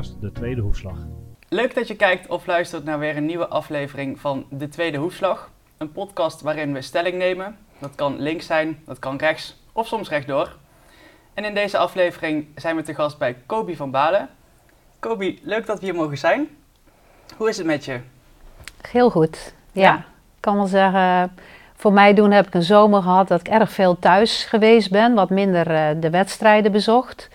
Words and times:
podcast 0.00 0.20
De 0.20 0.32
Tweede 0.32 0.60
Hoefslag. 0.60 0.96
Leuk 1.48 1.74
dat 1.74 1.88
je 1.88 1.96
kijkt 1.96 2.28
of 2.28 2.46
luistert 2.46 2.84
naar 2.84 2.98
weer 2.98 3.16
een 3.16 3.26
nieuwe 3.26 3.46
aflevering 3.46 4.20
van 4.20 4.46
De 4.50 4.68
Tweede 4.68 4.98
Hoefslag. 4.98 5.50
Een 5.78 5.92
podcast 5.92 6.40
waarin 6.40 6.72
we 6.72 6.82
stelling 6.82 7.16
nemen. 7.16 7.56
Dat 7.78 7.94
kan 7.94 8.20
links 8.20 8.46
zijn, 8.46 8.82
dat 8.86 8.98
kan 8.98 9.16
rechts 9.16 9.62
of 9.72 9.86
soms 9.86 10.08
rechtdoor. 10.08 10.56
En 11.34 11.44
in 11.44 11.54
deze 11.54 11.78
aflevering 11.78 12.46
zijn 12.56 12.76
we 12.76 12.82
te 12.82 12.94
gast 12.94 13.18
bij 13.18 13.36
Kobi 13.46 13.76
van 13.76 13.90
Balen. 13.90 14.28
Kobi, 14.98 15.40
leuk 15.42 15.66
dat 15.66 15.78
we 15.80 15.84
hier 15.84 15.94
mogen 15.94 16.18
zijn. 16.18 16.48
Hoe 17.36 17.48
is 17.48 17.56
het 17.56 17.66
met 17.66 17.84
je? 17.84 18.00
Heel 18.90 19.10
goed. 19.10 19.54
Ja, 19.72 19.82
Ja. 19.82 19.96
ik 19.96 20.40
kan 20.40 20.56
wel 20.56 20.66
zeggen, 20.66 21.36
voor 21.74 21.92
mij 21.92 22.14
doen 22.14 22.30
heb 22.30 22.46
ik 22.46 22.54
een 22.54 22.62
zomer 22.62 23.02
gehad 23.02 23.28
dat 23.28 23.40
ik 23.40 23.48
erg 23.48 23.70
veel 23.70 23.98
thuis 23.98 24.44
geweest 24.44 24.90
ben, 24.90 25.14
wat 25.14 25.30
minder 25.30 25.70
eh, 25.70 26.00
de 26.00 26.10
wedstrijden 26.10 26.72
bezocht. 26.72 27.28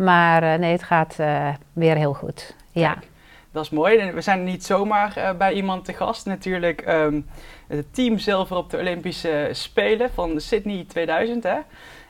Maar 0.00 0.42
eh, 0.42 0.58
nee, 0.58 0.72
het 0.72 0.82
gaat 0.82 1.14
eh, 1.18 1.48
weer 1.72 1.96
heel 1.96 2.12
goed. 2.12 2.54
Ja. 2.72 2.96
Dat 3.52 3.64
is 3.64 3.70
mooi. 3.70 4.12
We 4.12 4.20
zijn 4.20 4.44
niet 4.44 4.64
zomaar 4.64 5.16
eh, 5.16 5.32
bij 5.32 5.52
iemand 5.52 5.84
te 5.84 5.92
gast. 5.92 6.26
Natuurlijk 6.26 6.80
ehm, 6.80 7.20
het 7.66 7.94
team 7.94 8.18
zilver 8.18 8.56
op 8.56 8.70
de 8.70 8.78
Olympische 8.78 9.48
Spelen 9.52 10.10
van 10.14 10.40
Sydney 10.40 10.84
2000. 10.88 11.42
Hè? 11.42 11.58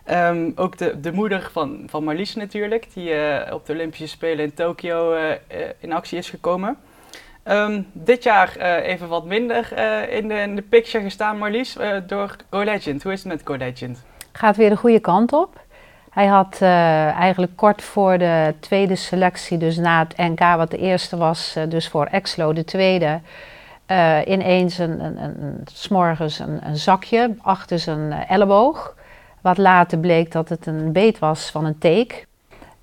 Ehm, 0.04 0.50
ook 0.54 0.78
de, 0.78 1.00
de 1.00 1.12
moeder 1.12 1.48
van, 1.52 1.82
van 1.86 2.04
Marlies 2.04 2.34
natuurlijk, 2.34 2.94
die 2.94 3.12
op 3.52 3.66
de 3.66 3.72
Olympische 3.72 4.06
Spelen 4.06 4.44
in 4.44 4.54
Tokio 4.54 5.14
in 5.78 5.92
actie 5.92 6.18
is 6.18 6.30
gekomen. 6.30 6.76
Ehm, 7.42 7.82
dit 7.92 8.22
jaar 8.22 8.56
even 8.82 9.08
wat 9.08 9.24
minder 9.24 9.78
in, 10.10 10.28
de, 10.28 10.34
in 10.34 10.56
de 10.56 10.62
picture 10.62 11.04
gestaan, 11.04 11.38
Marlies, 11.38 11.76
door 12.06 12.36
Go 12.50 12.62
Legend. 12.62 13.02
Hoe 13.02 13.12
is 13.12 13.24
het 13.24 13.32
met 13.32 13.42
Go 13.44 13.56
Legend? 13.56 14.04
Gaat 14.32 14.56
weer 14.56 14.70
de 14.70 14.76
goede 14.76 15.00
kant 15.00 15.32
op. 15.32 15.60
Hij 16.10 16.26
had 16.26 16.58
eh, 16.60 17.08
eigenlijk 17.10 17.56
kort 17.56 17.82
voor 17.82 18.18
de 18.18 18.54
tweede 18.60 18.96
selectie, 18.96 19.58
dus 19.58 19.76
na 19.76 19.98
het 19.98 20.16
NK, 20.16 20.40
wat 20.56 20.70
de 20.70 20.78
eerste 20.78 21.16
was, 21.16 21.56
eh, 21.56 21.62
dus 21.68 21.88
voor 21.88 22.04
Exlo 22.04 22.52
de 22.52 22.64
tweede, 22.64 23.20
eh, 23.86 24.18
ineens 24.26 24.78
een, 24.78 25.04
een, 25.04 25.22
een, 25.22 25.64
een, 26.38 26.66
een, 26.66 26.76
zakje 26.76 27.34
achter 27.42 27.78
zijn 27.78 28.12
elleboog. 28.12 28.94
Wat 29.40 29.58
later 29.58 29.98
bleek 29.98 30.32
dat 30.32 30.48
het 30.48 30.66
een 30.66 30.92
beet 30.92 31.18
was 31.18 31.50
van 31.50 31.64
een 31.64 31.78
teek. 31.78 32.26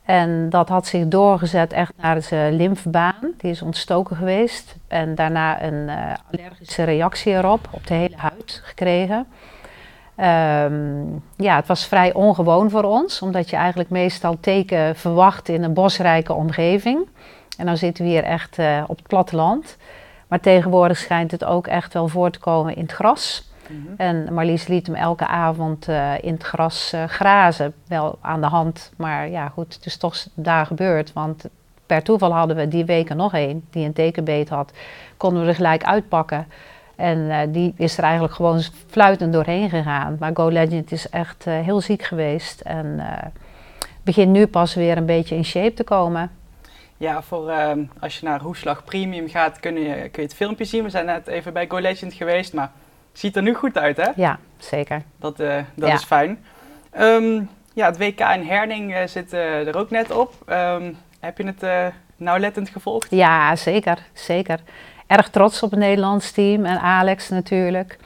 En 0.05 0.49
dat 0.49 0.69
had 0.69 0.87
zich 0.87 1.07
doorgezet 1.07 1.73
echt 1.73 1.93
naar 2.01 2.21
zijn 2.21 2.55
lymfebaan. 2.55 3.33
Die 3.37 3.51
is 3.51 3.61
ontstoken 3.61 4.15
geweest. 4.15 4.75
En 4.87 5.15
daarna 5.15 5.63
een 5.63 5.89
allergische 6.31 6.83
reactie 6.83 7.33
erop, 7.33 7.67
op 7.71 7.87
de 7.87 7.93
hele 7.93 8.15
huid 8.17 8.61
gekregen. 8.63 9.27
Ehm, 10.17 11.05
ja, 11.35 11.55
het 11.55 11.67
was 11.67 11.85
vrij 11.85 12.13
ongewoon 12.13 12.69
voor 12.69 12.83
ons, 12.83 13.21
omdat 13.21 13.49
je 13.49 13.55
eigenlijk 13.55 13.89
meestal 13.89 14.37
teken 14.39 14.95
verwacht 14.95 15.49
in 15.49 15.63
een 15.63 15.73
bosrijke 15.73 16.33
omgeving. 16.33 17.07
En 17.57 17.65
dan 17.65 17.77
zitten 17.77 18.03
we 18.03 18.09
hier 18.09 18.23
echt 18.23 18.57
eh, 18.59 18.83
op 18.87 18.97
het 18.97 19.07
platteland. 19.07 19.77
Maar 20.27 20.39
tegenwoordig 20.39 20.97
schijnt 20.97 21.31
het 21.31 21.43
ook 21.43 21.67
echt 21.67 21.93
wel 21.93 22.07
voor 22.07 22.29
te 22.29 22.39
komen 22.39 22.75
in 22.75 22.81
het 22.81 22.91
gras. 22.91 23.45
En 23.97 24.33
Marlies 24.33 24.67
liet 24.67 24.87
hem 24.87 24.95
elke 24.95 25.27
avond 25.27 25.87
eh, 25.87 26.11
in 26.21 26.33
het 26.33 26.43
gras 26.43 26.93
eh, 26.93 27.03
grazen. 27.03 27.73
Wel 27.87 28.17
aan 28.21 28.41
de 28.41 28.47
hand, 28.47 28.91
maar 28.95 29.29
ja 29.29 29.47
goed, 29.47 29.73
het 29.73 29.85
is 29.85 29.97
toch 29.97 30.15
daar 30.33 30.65
gebeurd. 30.65 31.13
Want 31.13 31.45
per 31.85 32.03
toeval 32.03 32.33
hadden 32.33 32.55
we 32.55 32.67
die 32.67 32.85
weken 32.85 33.17
nog 33.17 33.33
één 33.33 33.65
die 33.69 33.85
een 33.85 33.93
tekenbeet 33.93 34.49
had. 34.49 34.71
Konden 35.17 35.41
we 35.41 35.47
er 35.47 35.55
gelijk 35.55 35.83
uitpakken. 35.83 36.47
En 36.97 37.29
eh, 37.31 37.39
die 37.47 37.73
is 37.77 37.97
er 37.97 38.03
eigenlijk 38.03 38.33
gewoon 38.33 38.61
fluitend 38.89 39.33
doorheen 39.33 39.69
gegaan. 39.69 40.15
Maar 40.19 40.31
Go 40.33 40.47
Legend 40.47 40.91
is 40.91 41.09
echt 41.09 41.47
eh, 41.47 41.59
heel 41.59 41.81
ziek 41.81 42.03
geweest. 42.03 42.61
En 42.61 42.95
eh, 42.99 43.27
begint 44.03 44.31
nu 44.31 44.47
pas 44.47 44.73
weer 44.75 44.97
een 44.97 45.05
beetje 45.05 45.35
in 45.35 45.45
shape 45.45 45.73
te 45.73 45.83
komen. 45.83 46.31
Ja, 46.97 47.21
voor, 47.21 47.49
ehm, 47.49 47.79
als 47.99 48.19
je 48.19 48.25
naar 48.25 48.41
Hoeslag 48.41 48.83
Premium 48.83 49.29
gaat, 49.29 49.59
kun 49.59 49.75
je, 49.75 49.93
kun 49.95 50.09
je 50.21 50.21
het 50.21 50.35
filmpje 50.35 50.65
zien. 50.65 50.83
We 50.83 50.89
zijn 50.89 51.05
net 51.05 51.27
even 51.27 51.53
bij 51.53 51.65
Go 51.67 51.77
Legend 51.79 52.13
geweest, 52.13 52.53
maar 52.53 52.71
ziet 53.13 53.35
er 53.35 53.41
nu 53.41 53.53
goed 53.53 53.77
uit, 53.77 53.97
hè? 53.97 54.09
Ja, 54.15 54.39
zeker. 54.57 55.01
Dat, 55.17 55.37
dat 55.37 55.87
Ja. 55.89 55.93
is 55.93 56.03
fijn. 56.03 56.39
Ehm, 56.91 57.41
ja, 57.73 57.85
het 57.85 57.97
WK 57.97 58.19
in 58.19 58.47
Herning 58.47 59.09
zit 59.09 59.33
er 59.33 59.77
ook 59.77 59.89
net 59.89 60.11
op. 60.11 60.33
Ehm, 60.45 60.93
heb 61.19 61.37
je 61.37 61.45
het 61.45 61.93
nauwlettend 62.15 62.69
gevolgd? 62.69 63.07
Ja, 63.11 63.55
zeker, 63.55 63.97
zeker. 64.13 64.59
Erg 65.07 65.29
trots 65.29 65.63
op 65.63 65.71
het 65.71 65.79
Nederlands 65.79 66.31
team 66.31 66.65
en 66.65 66.79
Alex 66.79 67.29
natuurlijk. 67.29 67.97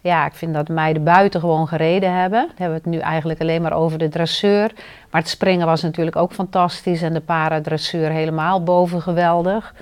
Ja, 0.00 0.26
ik 0.26 0.34
vind 0.34 0.54
dat 0.54 0.66
de 0.66 0.72
meiden 0.72 1.04
buitengewoon 1.04 1.68
gereden 1.68 2.12
hebben. 2.12 2.40
Dan 2.40 2.56
hebben 2.56 2.82
we 2.82 2.90
het 2.90 2.94
nu 2.94 2.98
eigenlijk 2.98 3.40
alleen 3.40 3.62
maar 3.62 3.72
over 3.72 3.98
de 3.98 4.08
dressuur. 4.08 4.72
Maar 5.10 5.20
het 5.20 5.30
springen 5.30 5.66
was 5.66 5.82
natuurlijk 5.82 6.16
ook 6.16 6.32
fantastisch 6.32 7.02
en 7.02 7.12
de 7.12 7.20
paradressuur 7.20 8.10
helemaal 8.10 8.62
boven 8.62 9.02
geweldig. 9.02 9.74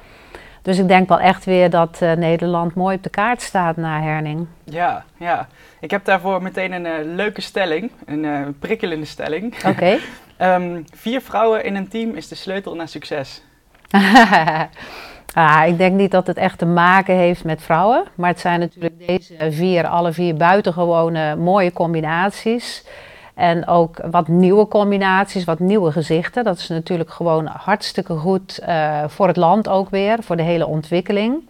Dus 0.63 0.79
ik 0.79 0.89
denk 0.89 1.09
wel 1.09 1.21
echt 1.21 1.45
weer 1.45 1.71
dat 1.71 1.99
eh, 2.01 2.13
Nederland 2.13 2.75
mooi 2.75 2.97
op 2.97 3.03
de 3.03 3.11
kaart 3.11 3.43
staat 3.43 3.77
na 3.77 4.03
Herning. 4.03 4.47
Ja, 4.65 5.05
ja. 5.17 5.49
Ik 5.81 5.91
heb 5.91 6.05
daarvoor 6.05 6.43
meteen 6.43 6.73
een 6.73 6.87
eh, 6.87 6.93
leuke 7.05 7.41
stelling, 7.41 7.91
een 8.07 8.25
eh, 8.25 8.41
prikkelende 8.59 9.07
stelling. 9.07 9.65
Oké. 9.67 9.99
Ehm, 10.37 10.83
vier 10.95 11.21
vrouwen 11.21 11.65
in 11.65 11.77
een 11.77 11.89
team 11.89 12.15
is 12.15 12.29
de 12.29 12.35
sleutel 12.35 12.75
naar 12.75 12.89
succes. 12.89 13.43
ah, 15.35 15.63
ik 15.67 15.79
denk 15.79 15.95
niet 15.95 16.11
dat 16.11 16.27
het 16.27 16.37
echt 16.37 16.59
te 16.59 16.67
maken 16.67 17.15
heeft 17.15 17.45
met 17.45 17.63
vrouwen. 17.63 18.05
Maar 18.15 18.31
het 18.31 18.41
zijn 18.41 18.61
natuurlijk 18.61 19.07
deze 19.07 19.35
vier, 19.51 19.87
alle 19.87 20.13
vier 20.13 20.35
buitengewone 20.35 21.37
mooie 21.37 21.73
combinaties. 21.73 22.85
En 23.35 23.67
ook 23.67 24.01
wat 24.11 24.29
nieuwe 24.29 24.69
combinaties, 24.69 25.45
wat 25.45 25.59
nieuwe 25.59 25.93
gezichten. 25.93 26.45
Dat 26.45 26.57
is 26.57 26.69
natuurlijk 26.69 27.11
gewoon 27.11 27.47
hartstikke 27.47 28.15
goed 28.15 28.59
eh, 28.59 29.05
voor 29.07 29.27
het 29.27 29.37
land 29.37 29.69
ook 29.69 29.91
weer, 29.91 30.23
voor 30.23 30.37
de 30.37 30.43
hele 30.43 30.67
ontwikkeling. 30.67 31.49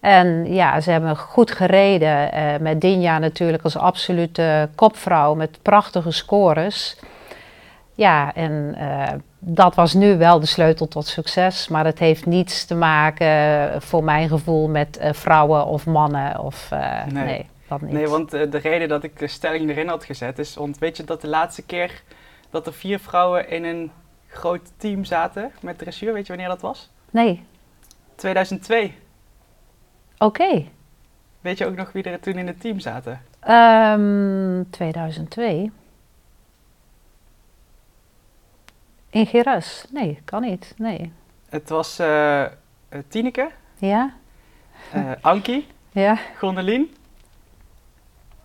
En 0.00 0.54
ja, 0.54 0.80
ze 0.80 0.90
hebben 0.90 1.16
goed 1.16 1.50
gereden 1.50 2.32
eh, 2.32 2.44
met 2.60 2.80
Dinja 2.80 3.18
natuurlijk 3.18 3.62
als 3.62 3.76
absolute 3.76 4.68
kopvrouw 4.74 5.34
met 5.34 5.58
prachtige 5.62 6.10
scores. 6.10 6.98
Ja, 7.94 8.34
en 8.34 8.74
eh, 8.78 9.12
dat 9.44 9.74
was 9.74 9.94
nu 9.94 10.18
wel 10.18 10.40
de 10.40 10.46
sleutel 10.46 10.88
tot 10.88 11.06
succes. 11.06 11.68
Maar 11.68 11.84
het 11.84 11.98
heeft 11.98 12.26
niets 12.26 12.64
te 12.64 12.74
maken, 12.74 13.26
eh, 13.26 13.80
voor 13.80 14.04
mijn 14.04 14.28
gevoel, 14.28 14.68
met 14.68 14.96
eh, 14.96 15.12
vrouwen 15.12 15.66
of 15.66 15.86
mannen. 15.86 16.38
Of, 16.38 16.68
eh, 16.70 17.06
Nee. 17.06 17.24
nee. 17.24 17.46
dat 17.68 17.80
niet. 17.80 17.92
Nee, 17.92 18.08
want 18.08 18.30
de 18.30 18.58
reden 18.62 18.88
dat 18.88 19.02
ik 19.02 19.18
de 19.18 19.26
stelling 19.26 19.70
erin 19.70 19.88
had 19.88 20.04
gezet 20.04 20.38
is, 20.38 20.54
want 20.54 20.78
weet 20.78 20.96
je 20.96 21.04
dat 21.04 21.20
de 21.20 21.28
laatste 21.28 21.62
keer 21.62 22.02
dat 22.50 22.66
er 22.66 22.72
vier 22.72 22.98
vrouwen 22.98 23.48
in 23.50 23.64
een 23.64 23.90
groot 24.28 24.70
team 24.76 25.04
zaten 25.04 25.50
met 25.60 25.78
dressuur, 25.78 26.12
weet 26.12 26.26
je 26.26 26.32
wanneer 26.32 26.50
dat 26.50 26.60
was? 26.60 26.90
Nee, 27.10 27.44
2002. 28.14 28.94
oké. 30.18 30.64
Weet 31.40 31.58
je 31.58 31.66
ook 31.66 31.76
nog 31.76 31.92
wie 31.92 32.02
er 32.02 32.20
toen 32.20 32.34
in 32.34 32.46
het 32.46 32.60
team 32.60 32.80
zaten? 32.80 33.20
Ehm, 33.40 34.62
2002. 34.70 35.70
In 39.12 39.26
Geras? 39.26 39.84
Nee, 39.90 40.20
kan 40.24 40.42
niet. 40.42 40.74
Nee. 40.76 41.12
Het 41.48 41.68
was 41.68 41.98
eh, 41.98 42.42
Tineke, 43.08 43.50
Ja? 43.78 44.12
eh 44.92 45.10
Ankie, 45.20 45.66
Ja? 45.90 46.18
Gondelien, 46.38 46.94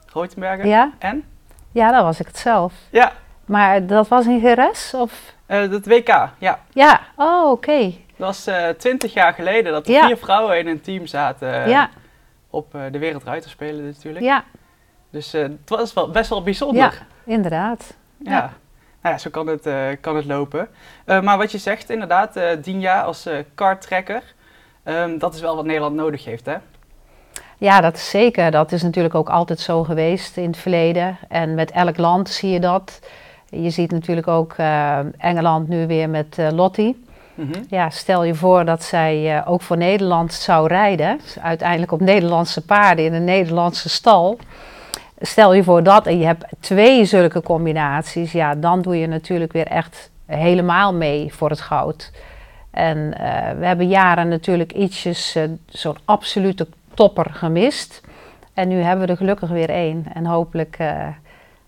Rootenberger 0.05 0.65
Ja? 0.67 0.91
en? 0.99 1.23
Ja, 1.71 1.91
dat 1.91 2.03
was 2.03 2.19
ik 2.19 2.27
het 2.27 2.37
zelf. 2.37 2.73
Ja, 2.91 3.11
Maar 3.45 3.85
dat 3.85 4.07
was 4.07 4.25
in 4.25 4.39
Geras? 4.39 4.93
Of? 4.93 5.35
het 5.45 5.85
WK. 5.87 6.07
Ja, 6.37 6.59
Ja, 6.73 7.01
oh, 7.15 7.51
oké. 7.51 7.93
dat 8.17 8.45
was 8.45 8.47
twintig 8.77 9.13
jaar 9.13 9.33
geleden 9.33 9.71
dat 9.71 9.87
er 9.87 9.93
Ja. 9.93 10.05
vier 10.05 10.17
vrouwen 10.17 10.59
in 10.59 10.67
een 10.67 10.81
team 10.81 11.05
zaten 11.05 11.69
ja, 11.69 11.89
op 12.49 12.71
de 12.91 12.99
Wereldruiterspelen 12.99 13.85
natuurlijk. 13.85 14.25
ja, 14.25 14.43
Dus 15.09 15.31
het 15.31 15.57
was 15.69 15.93
wel, 15.93 16.09
best 16.11 16.29
wel 16.29 16.43
bijzonder. 16.43 16.81
ja, 16.83 16.91
inderdaad. 17.33 17.95
Ja. 18.17 18.31
Ja. 18.31 18.53
Nou 19.07 19.19
ja, 19.19 19.25
zo 19.25 19.29
kan 19.29 19.47
het, 19.47 19.65
eh, 19.65 19.87
kan 20.01 20.15
het 20.15 20.25
lopen. 20.25 20.67
Eh, 21.05 21.21
maar 21.21 21.37
wat 21.37 21.51
je 21.51 21.57
zegt, 21.57 21.89
inderdaad, 21.89 22.35
eh 22.35 22.49
Dinja 22.61 23.01
als 23.01 23.29
karttrekker, 23.55 24.23
ehm, 24.83 25.17
dat 25.17 25.33
is 25.33 25.41
wel 25.41 25.55
wat 25.55 25.65
Nederland 25.65 25.95
nodig 25.95 26.25
heeft, 26.25 26.45
hè? 26.45 26.55
Ja, 27.57 27.81
dat 27.81 27.95
is 27.95 28.09
zeker. 28.09 28.51
Dat 28.51 28.71
is 28.71 28.83
natuurlijk 28.83 29.15
ook 29.15 29.29
altijd 29.29 29.59
zo 29.59 29.83
geweest 29.83 30.37
in 30.37 30.47
het 30.47 30.57
verleden. 30.57 31.17
En 31.29 31.55
met 31.55 31.71
elk 31.71 31.97
land 31.97 32.29
zie 32.29 32.49
je 32.49 32.59
dat. 32.59 32.99
Je 33.49 33.69
ziet 33.69 33.91
natuurlijk 33.91 34.27
ook 34.27 34.55
Engeland 35.17 35.67
nu 35.67 35.87
weer 35.87 36.09
met 36.09 36.37
eh, 36.37 36.51
Lottie. 36.51 37.05
Mhm. 37.35 37.63
Ja, 37.69 37.89
stel 37.89 38.23
je 38.23 38.35
voor 38.35 38.65
dat 38.65 38.83
zij 38.83 39.43
ook 39.45 39.61
voor 39.61 39.77
Nederland 39.77 40.33
zou 40.33 40.67
rijden. 40.67 41.19
Uiteindelijk 41.41 41.91
op 41.91 41.99
Nederlandse 41.99 42.65
paarden 42.65 43.05
in 43.05 43.13
een 43.13 43.23
Nederlandse 43.23 43.89
stal. 43.89 44.37
Stel 45.19 45.53
je 45.53 45.63
voor 45.63 45.83
dat 45.83 46.07
en 46.07 46.19
je 46.19 46.25
hebt 46.25 46.45
twee 46.59 47.05
zulke 47.05 47.41
combinaties. 47.41 48.31
Ja, 48.31 48.55
dan 48.55 48.81
doe 48.81 48.97
je 48.97 49.07
natuurlijk 49.07 49.51
weer 49.51 49.67
echt 49.67 50.11
helemaal 50.25 50.93
mee 50.93 51.33
voor 51.33 51.49
het 51.49 51.61
goud. 51.61 52.11
En 52.71 53.13
eh, 53.13 53.57
we 53.57 53.65
hebben 53.65 53.87
jaren 53.87 54.27
natuurlijk 54.27 54.73
ietsjes 54.73 55.35
eh, 55.35 55.43
zo'n 55.65 55.97
absolute 56.05 56.67
topper 56.93 57.29
gemist. 57.33 58.01
En 58.53 58.67
nu 58.67 58.75
hebben 58.75 59.05
we 59.05 59.11
er 59.11 59.17
gelukkig 59.17 59.49
weer 59.49 59.69
één. 59.69 60.05
En 60.13 60.25
hopelijk 60.25 60.75
eh, 60.79 61.07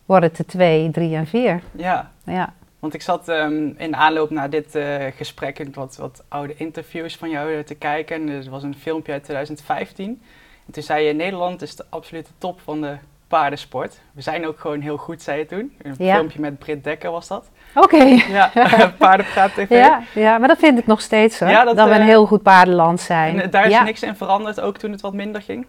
worden 0.06 0.30
het 0.30 0.40
er 0.40 0.46
twee, 0.46 0.92
drie 0.92 1.16
en 1.16 1.28
vier. 1.28 1.62
Ja, 1.72 2.12
Ja, 2.24 2.54
Want 2.80 2.94
ik 2.94 3.02
zat 3.02 3.28
ehm, 3.28 3.68
in 3.78 3.96
aanloop 3.96 4.30
naar 4.30 4.50
dit 4.50 4.80
gesprek 5.16 5.66
wat, 5.74 5.96
wat 5.96 6.24
oude 6.28 6.56
interviews 6.56 7.16
van 7.16 7.30
jou 7.30 7.64
te 7.64 7.76
kijken. 7.76 8.16
En 8.16 8.30
er 8.30 8.50
was 8.50 8.64
een 8.64 8.76
filmpje 8.76 9.12
uit 9.12 9.24
2015. 9.24 10.22
En 10.66 10.74
toen 10.74 10.84
zei 10.84 11.06
je, 11.06 11.14
Nederland 11.14 11.62
is 11.62 11.76
de 11.76 11.86
absolute 11.90 12.30
top 12.38 12.60
van 12.62 12.82
de 12.82 12.98
paardensport. 13.30 14.00
We 14.14 14.22
zijn 14.22 14.48
ook 14.48 14.60
gewoon 14.60 14.82
heel 14.82 14.98
goed, 14.98 15.22
zei 15.22 15.38
je 15.38 15.46
toen. 15.46 15.74
Een 15.82 15.96
filmpje 15.96 16.40
met 16.40 16.60
Britt 16.60 16.84
Dekker 16.84 17.12
was 17.12 17.28
dat. 17.28 17.50
Oké. 17.76 18.04
Ja, 18.30 18.52
Paardenpraat 18.98 19.54
TV. 19.54 19.70
Ja, 19.70 20.02
ja, 20.14 20.38
maar 20.38 20.48
dat 20.48 20.58
vind 20.58 20.80
ik 20.80 20.88
nog 20.88 21.02
steeds 21.02 21.40
hoor. 21.40 21.50
dat, 21.76 21.88
we 21.88 21.96
een 21.96 22.02
heel 22.02 22.26
goed 22.26 22.42
paardenland 22.42 23.02
zijn. 23.02 23.42
En 23.42 23.50
daar 23.50 23.68
is 23.68 23.82
niks 23.82 24.04
in 24.04 24.16
veranderd, 24.16 24.62
ook 24.62 24.78
toen 24.78 24.92
het 24.92 25.02
wat 25.02 25.14
minder 25.14 25.42
ging? 25.42 25.66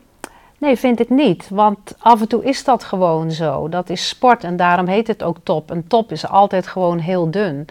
Nee, 0.58 0.76
vind 0.76 1.00
ik 1.00 1.10
niet. 1.10 1.48
Want 1.48 1.94
af 1.98 2.20
en 2.20 2.28
toe 2.28 2.44
is 2.44 2.64
dat 2.64 2.84
gewoon 2.84 3.30
zo. 3.30 3.68
Dat 3.68 3.90
is 3.90 4.08
sport 4.08 4.44
en 4.44 4.56
daarom 4.56 4.86
heet 4.86 5.06
het 5.06 5.22
ook 5.22 5.36
top. 5.42 5.70
Een 5.70 5.86
top 5.86 6.12
is 6.12 6.28
altijd 6.28 6.66
gewoon 6.66 6.98
heel 6.98 7.30
dun. 7.30 7.66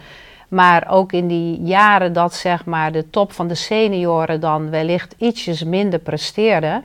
Maar 0.47 0.87
ook 0.89 1.11
in 1.11 1.27
die 1.27 1.61
jaren 1.61 2.13
dat 2.13 2.33
zeg 2.33 2.65
maar 2.65 2.91
de 2.91 3.09
top 3.09 3.31
van 3.31 3.47
de 3.47 3.55
senioren 3.55 4.39
dan 4.39 4.69
wellicht 4.69 5.15
ietsjes 5.17 5.63
minder 5.63 5.99
presteerde. 5.99 6.81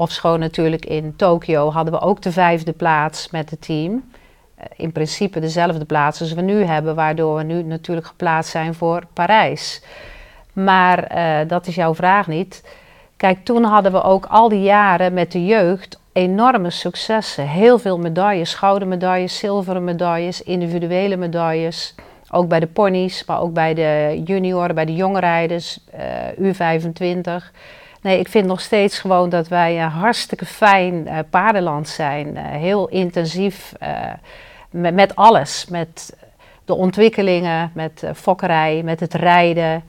Of 0.00 0.10
schoon 0.10 0.38
natuurlijk 0.38 0.86
in 0.86 1.16
Tokio 1.16 1.70
hadden 1.70 1.92
we 1.92 2.00
ook 2.00 2.22
de 2.22 2.32
vijfde 2.32 2.72
plaats 2.72 3.30
met 3.30 3.50
het 3.50 3.60
team. 3.60 4.10
Eh, 4.54 4.64
in 4.76 4.92
principe 4.92 5.40
dezelfde 5.40 5.84
plaats 5.84 6.20
als 6.20 6.32
we 6.32 6.40
nu 6.40 6.64
hebben, 6.64 6.94
waardoor 6.94 7.36
we 7.36 7.42
nu 7.42 7.62
natuurlijk 7.62 8.06
geplaatst 8.06 8.50
zijn 8.50 8.74
voor 8.74 9.02
Parijs. 9.12 9.82
Maar 10.52 11.16
uh, 11.16 11.48
dat 11.48 11.66
is 11.66 11.74
jouw 11.74 11.94
vraag 11.94 12.26
niet. 12.26 12.64
Kijk, 13.16 13.44
toen 13.44 13.64
hadden 13.64 13.92
we 13.92 14.02
ook 14.02 14.26
al 14.26 14.48
die 14.48 14.62
jaren 14.62 15.14
met 15.14 15.32
de 15.32 15.44
jeugd 15.44 16.00
enorme 16.12 16.70
successen. 16.70 17.48
Heel 17.48 17.78
veel 17.78 17.98
medailles, 17.98 18.54
gouden 18.54 18.88
medailles, 18.88 19.38
zilveren 19.38 19.84
medailles, 19.84 20.42
individuele 20.42 21.16
medailles. 21.16 21.94
Ook 22.30 22.48
bij 22.48 22.60
de 22.60 22.66
ponies, 22.66 23.24
maar 23.24 23.40
ook 23.40 23.52
bij 23.52 23.74
de 23.74 24.22
junioren, 24.24 24.74
bij 24.74 24.84
de 24.84 24.94
jongrijders, 24.94 25.78
uh, 26.38 26.52
U25. 26.52 27.50
Nee, 28.00 28.18
ik 28.18 28.28
vind 28.28 28.46
nog 28.46 28.60
steeds 28.60 28.98
gewoon 28.98 29.28
dat 29.28 29.48
wij 29.48 29.82
een 29.82 29.90
hartstikke 29.90 30.46
fijn 30.46 31.06
uh, 31.06 31.18
paardenland 31.30 31.88
zijn. 31.88 32.26
Uh, 32.26 32.42
heel 32.44 32.88
intensief 32.88 33.72
met, 34.70 34.94
met, 34.94 35.16
alles. 35.16 35.66
Met 35.66 36.16
de 36.64 36.74
ontwikkelingen, 36.74 37.70
met 37.74 38.04
fokkerij, 38.14 38.82
met 38.82 39.00
het 39.00 39.14
rijden, 39.14 39.84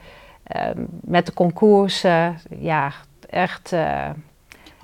met 1.02 1.26
de 1.26 1.34
concoursen. 1.34 2.40
Ja, 2.60 2.92
echt. 3.30 3.72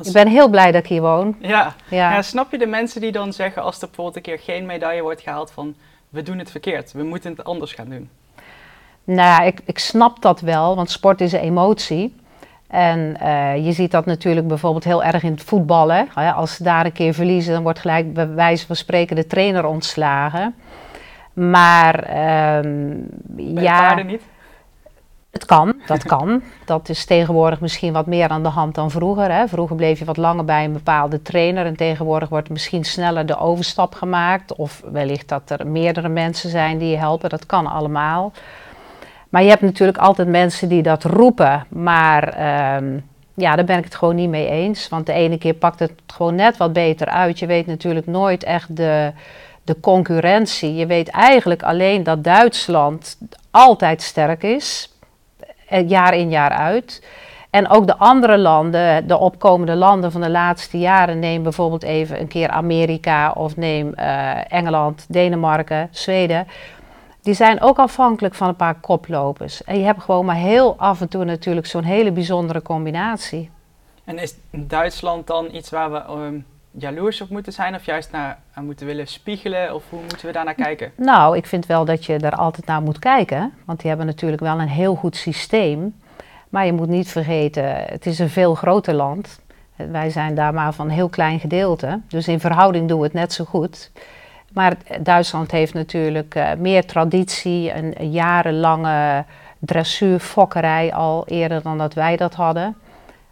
Ik 0.03 0.11
ben 0.11 0.27
heel 0.27 0.49
blij 0.49 0.71
dat 0.71 0.83
ik 0.83 0.89
hier 0.89 1.01
woon. 1.01 1.35
Ja. 1.39 1.75
Ja. 1.89 2.21
snap 2.21 2.51
je 2.51 2.57
de 2.57 2.65
mensen 2.65 3.01
die 3.01 3.11
dan 3.11 3.33
zeggen 3.33 3.63
als 3.63 3.81
er 3.81 3.87
bijvoorbeeld 3.87 4.15
een 4.15 4.21
keer 4.21 4.39
geen 4.39 4.65
medaille 4.65 5.01
wordt 5.01 5.21
gehaald 5.21 5.51
van 5.51 5.75
we 6.09 6.23
doen 6.23 6.37
het 6.37 6.51
verkeerd, 6.51 6.91
we 6.91 7.03
moeten 7.03 7.31
het 7.31 7.43
anders 7.43 7.73
gaan 7.73 7.89
doen? 7.89 8.09
Nou, 9.03 9.45
ik, 9.45 9.61
ik 9.65 9.79
snap 9.79 10.21
dat 10.21 10.39
wel, 10.41 10.75
want 10.75 10.89
sport 10.89 11.21
is 11.21 11.33
een 11.33 11.39
emotie. 11.39 12.15
En 12.67 13.17
uh, 13.21 13.65
je 13.65 13.71
ziet 13.71 13.91
dat 13.91 14.05
natuurlijk 14.05 14.47
bijvoorbeeld 14.47 14.83
heel 14.83 15.03
erg 15.03 15.23
in 15.23 15.31
het 15.31 15.43
voetballen. 15.43 16.07
Als 16.35 16.55
ze 16.55 16.63
daar 16.63 16.85
een 16.85 16.91
keer 16.91 17.13
verliezen, 17.13 17.53
dan 17.53 17.63
wordt 17.63 17.79
gelijk 17.79 18.13
bij 18.13 18.33
wijze 18.33 18.65
van 18.65 18.75
spreken 18.75 19.15
de 19.15 19.27
trainer 19.27 19.65
ontslagen. 19.65 20.55
Maar 21.33 21.95
um, 22.65 23.07
ja. 23.35 23.93
niet? 24.03 24.21
Het 25.31 25.45
kan, 25.45 25.81
dat 25.85 26.03
kan. 26.03 26.41
Dat 26.65 26.89
is 26.89 27.05
tegenwoordig 27.05 27.59
misschien 27.59 27.93
wat 27.93 28.05
meer 28.05 28.29
aan 28.29 28.43
de 28.43 28.49
hand 28.49 28.75
dan 28.75 28.91
vroeger. 28.91 29.31
Hè. 29.31 29.47
Vroeger 29.47 29.75
bleef 29.75 29.99
je 29.99 30.05
wat 30.05 30.17
langer 30.17 30.45
bij 30.45 30.63
een 30.63 30.73
bepaalde 30.73 31.21
trainer 31.21 31.65
en 31.65 31.75
tegenwoordig 31.75 32.29
wordt 32.29 32.49
misschien 32.49 32.83
sneller 32.85 33.25
de 33.25 33.37
overstap 33.37 33.95
gemaakt. 33.95 34.55
Of 34.55 34.83
wellicht 34.91 35.27
dat 35.27 35.49
er 35.49 35.67
meerdere 35.67 36.09
mensen 36.09 36.49
zijn 36.49 36.77
die 36.77 36.89
je 36.89 36.97
helpen, 36.97 37.29
dat 37.29 37.45
kan 37.45 37.67
allemaal. 37.67 38.31
Maar 39.29 39.43
je 39.43 39.49
hebt 39.49 39.61
natuurlijk 39.61 39.97
altijd 39.97 40.27
mensen 40.27 40.69
die 40.69 40.81
dat 40.81 41.03
roepen, 41.03 41.65
maar 41.69 42.23
ehm, 42.23 42.97
ja, 43.33 43.55
daar 43.55 43.65
ben 43.65 43.77
ik 43.77 43.83
het 43.83 43.95
gewoon 43.95 44.15
niet 44.15 44.29
mee 44.29 44.49
eens. 44.49 44.89
Want 44.89 45.05
de 45.05 45.13
ene 45.13 45.37
keer 45.37 45.53
pakt 45.53 45.79
het 45.79 45.91
gewoon 46.07 46.35
net 46.35 46.57
wat 46.57 46.73
beter 46.73 47.07
uit. 47.07 47.39
Je 47.39 47.45
weet 47.45 47.65
natuurlijk 47.65 48.07
nooit 48.07 48.43
echt 48.43 48.75
de, 48.75 49.11
de 49.63 49.79
concurrentie. 49.79 50.75
Je 50.75 50.85
weet 50.85 51.09
eigenlijk 51.09 51.63
alleen 51.63 52.03
dat 52.03 52.23
Duitsland 52.23 53.17
altijd 53.51 54.01
sterk 54.01 54.43
is 54.43 54.95
eh, 55.67 55.89
jaar 55.89 56.13
in 56.13 56.29
jaar 56.29 56.51
uit. 56.51 57.01
En 57.49 57.69
ook 57.69 57.87
de 57.87 57.97
andere 57.97 58.37
landen, 58.37 59.07
de 59.07 59.17
opkomende 59.17 59.75
landen 59.75 60.11
van 60.11 60.21
de 60.21 60.29
laatste 60.29 60.79
jaren, 60.79 61.19
neem 61.19 61.43
bijvoorbeeld 61.43 61.83
even 61.83 62.19
een 62.19 62.27
keer 62.27 62.49
Amerika 62.49 63.31
of 63.31 63.55
neem 63.55 63.93
uh, 63.95 64.51
Engeland, 64.53 65.05
Denemarken, 65.09 65.87
Zweden. 65.91 66.47
Die 67.27 67.35
zijn 67.35 67.61
ook 67.61 67.77
afhankelijk 67.77 68.35
van 68.35 68.47
een 68.47 68.55
paar 68.55 68.75
koplopers. 68.75 69.63
En 69.63 69.79
je 69.79 69.85
hebt 69.85 70.01
gewoon 70.01 70.25
maar 70.25 70.35
heel 70.35 70.75
af 70.77 71.01
en 71.01 71.07
toe 71.07 71.23
natuurlijk 71.23 71.65
zo'n 71.65 71.83
hele 71.83 72.11
bijzondere 72.11 72.61
combinatie. 72.61 73.49
En 74.03 74.17
is 74.17 74.35
Duitsland 74.51 75.27
dan 75.27 75.47
iets 75.51 75.69
waar 75.69 75.91
we 75.91 76.03
um, 76.11 76.45
jaloers 76.71 77.21
op 77.21 77.29
moeten 77.29 77.53
zijn 77.53 77.75
of 77.75 77.85
juist 77.85 78.11
naar 78.11 78.39
moeten 78.61 78.85
willen 78.85 79.07
spiegelen? 79.07 79.75
Of 79.75 79.83
hoe 79.89 79.99
moeten 79.99 80.25
we 80.25 80.31
daar 80.31 80.45
naar 80.45 80.53
kijken? 80.53 80.91
Nou, 80.95 81.37
ik 81.37 81.45
vind 81.45 81.65
wel 81.65 81.85
dat 81.85 82.05
je 82.05 82.19
daar 82.19 82.35
altijd 82.35 82.65
naar 82.65 82.81
moet 82.81 82.99
kijken. 82.99 83.53
Want 83.65 83.79
die 83.79 83.87
hebben 83.87 84.07
natuurlijk 84.07 84.41
wel 84.41 84.59
een 84.59 84.67
heel 84.67 84.95
goed 84.95 85.15
systeem. 85.15 85.95
Maar 86.49 86.65
je 86.65 86.73
moet 86.73 86.89
niet 86.89 87.09
vergeten, 87.09 87.75
het 87.75 88.05
is 88.05 88.19
een 88.19 88.29
veel 88.29 88.55
groter 88.55 88.93
land. 88.93 89.39
Wij 89.75 90.09
zijn 90.09 90.35
daar 90.35 90.53
maar 90.53 90.73
van 90.73 90.85
een 90.85 90.91
heel 90.91 91.09
klein 91.09 91.39
gedeelte. 91.39 92.01
Dus 92.07 92.27
in 92.27 92.39
verhouding 92.39 92.87
doen 92.87 92.99
we 92.99 93.05
het 93.05 93.13
net 93.13 93.33
zo 93.33 93.43
goed. 93.43 93.91
Maar 94.57 94.77
Duitsland 95.01 95.51
heeft 95.51 95.73
natuurlijk 95.73 96.35
uh, 96.35 96.53
meer 96.53 96.85
traditie, 96.85 97.73
een, 97.73 98.11
jarenlange 98.11 99.25
dressuurfokkerij 99.59 100.93
al 100.93 101.27
eerder 101.27 101.61
dan 101.61 101.77
dat 101.77 101.93
wij 101.93 102.15
dat 102.15 102.33
hadden. 102.33 102.75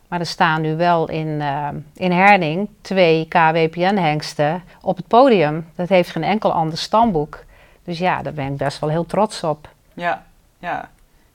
Maar 0.07 0.19
er 0.19 0.25
staan 0.25 0.61
nu 0.61 0.75
wel 0.75 1.09
in, 1.09 1.27
uh, 1.27 1.67
in 1.93 2.11
Herning 2.11 2.69
twee 2.81 3.27
KWPN-hengsten 3.27 4.63
op 4.81 4.97
het 4.97 5.07
podium. 5.07 5.69
Dat 5.75 5.89
heeft 5.89 6.09
geen 6.09 6.23
enkel 6.23 6.51
ander 6.51 6.77
stamboek. 6.77 7.43
Dus 7.83 7.97
ja, 7.97 8.21
daar 8.21 8.33
ben 8.33 8.51
ik 8.51 8.57
best 8.57 8.79
wel 8.79 8.89
heel 8.89 9.05
trots 9.05 9.43
op. 9.43 9.69
Ja, 9.93 10.23
ja. 10.59 10.89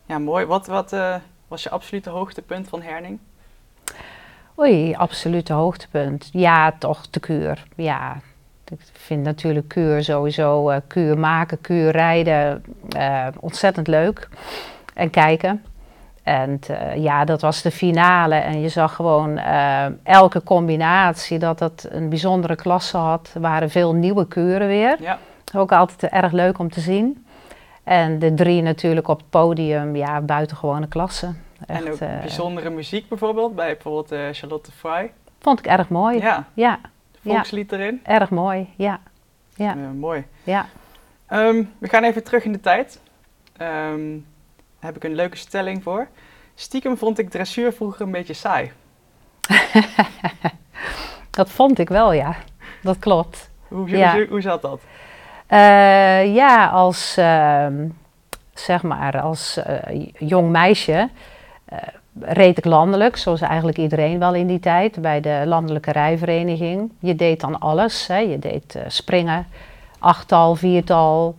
ja 0.07 0.19
mooi. 0.19 0.45
Wat, 0.45 0.67
wat 0.67 0.93
uh, 0.93 1.15
was 1.49 1.63
je 1.63 1.71
absolute 1.71 2.11
hoogtepunt 2.11 2.69
van 2.69 2.83
Herning? 2.83 3.19
Oei, 4.59 4.95
absolute 4.95 5.53
hoogtepunt. 5.53 6.29
Ja, 6.33 6.73
toch 6.79 7.11
de 7.11 7.21
kuur. 7.21 7.65
Ja, 7.77 8.17
ik 8.71 8.81
vind 8.93 9.23
natuurlijk 9.23 9.69
kuur 9.69 10.05
sowieso, 10.05 10.71
uh, 10.71 10.77
kuur 10.87 11.19
maken, 11.19 11.61
kuur 11.61 11.91
rijden 11.91 12.65
ontzettend 13.41 13.87
leuk. 13.87 14.29
En 14.95 15.11
kijken. 15.11 15.65
En 16.23 16.61
uh, 16.71 16.97
ja, 16.97 17.25
dat 17.25 17.41
was 17.41 17.63
de 17.63 17.71
finale. 17.71 18.35
En 18.35 18.61
je 18.61 18.69
zag 18.69 18.95
gewoon 18.95 19.39
elke 20.03 20.43
combinatie 20.43 21.39
dat 21.39 21.59
dat 21.59 21.87
een 21.91 22.09
bijzondere 22.09 22.57
klasse 22.57 22.97
had. 22.97 23.31
Er 23.35 23.41
waren 23.41 23.71
veel 23.71 23.95
nieuwe 23.95 24.29
kuren 24.29 24.67
weer. 24.67 24.97
Ja. 25.01 25.19
Ook 25.57 25.73
altijd 25.73 26.13
erg 26.13 26.33
leuk 26.33 26.59
om 26.59 26.71
te 26.71 26.81
zien. 26.81 27.27
En 27.85 28.19
de 28.19 28.35
drie 28.35 28.63
natuurlijk 28.63 29.09
op 29.09 29.19
het 29.19 29.31
podium, 29.31 29.97
ja, 29.97 30.21
buitengewone 30.21 30.89
klasse. 30.89 31.33
Echt, 31.67 31.85
en 31.85 31.93
ook 31.93 31.99
bijzondere 31.99 32.71
muziek 32.71 33.09
bijvoorbeeld, 33.09 33.55
bij 33.55 33.73
bijvoorbeeld 33.73 34.37
Charlotte 34.37 34.73
Fry. 34.73 35.11
Vond 35.41 35.59
ik 35.59 35.67
erg 35.67 35.89
mooi. 35.89 36.19
Ja. 36.19 36.45
ja. 36.55 36.79
Volkslied 37.23 37.73
erin. 37.73 38.01
Erg 38.03 38.31
mooi, 38.31 38.69
ja. 38.77 39.01
ja. 39.55 39.75
mooi. 39.75 40.25
Ja. 40.43 40.67
Um, 41.31 41.73
we 41.79 41.89
gaan 41.89 42.05
even 42.05 42.25
terug 42.25 42.45
in 42.45 42.53
de 42.53 42.61
tijd. 42.61 43.01
Um, 43.61 44.27
heb 44.79 44.97
ik 44.97 45.05
een 45.05 45.15
leuke 45.15 45.37
stelling 45.37 45.83
voor. 45.83 46.09
Stiekem 46.55 46.97
vond 46.97 47.19
ik 47.19 47.31
dressuur 47.31 47.73
vroeger 47.73 48.01
een 48.01 48.11
beetje 48.11 48.35
saai. 48.35 48.73
dat 51.31 51.51
vond 51.51 51.79
ik 51.79 51.89
wel, 51.89 52.13
ja. 52.13 52.37
Dat 52.83 52.99
klopt. 52.99 53.51
Hoe, 53.69 53.97
hoe, 53.97 54.27
hoe 54.31 54.41
zat 54.41 54.63
dat? 54.63 54.81
Uh, 55.51 56.35
ja, 56.35 56.67
als, 56.67 57.19
uh, 57.19 57.67
zeg 58.55 58.83
maar, 58.83 59.21
als 59.21 59.59
uh, 59.67 60.07
jong 60.19 60.51
meisje 60.51 61.11
eh, 61.65 61.79
reed 62.21 62.59
ik 62.59 62.65
landelijk, 62.65 63.17
zoals 63.17 63.41
eigenlijk 63.41 63.79
iedereen 63.79 64.19
wel 64.19 64.35
in 64.35 64.47
die 64.47 64.61
tijd, 64.61 65.03
bij 65.03 65.21
de 65.21 65.43
landelijke 65.47 65.93
rijvereniging. 65.93 66.93
Je 66.99 67.15
deed 67.15 67.41
dan 67.41 67.59
alles. 67.59 68.07
Hè. 68.07 68.19
Je 68.19 68.39
deed 68.39 68.79
springen, 68.87 69.47
achttal, 69.99 70.55
viertal, 70.55 71.35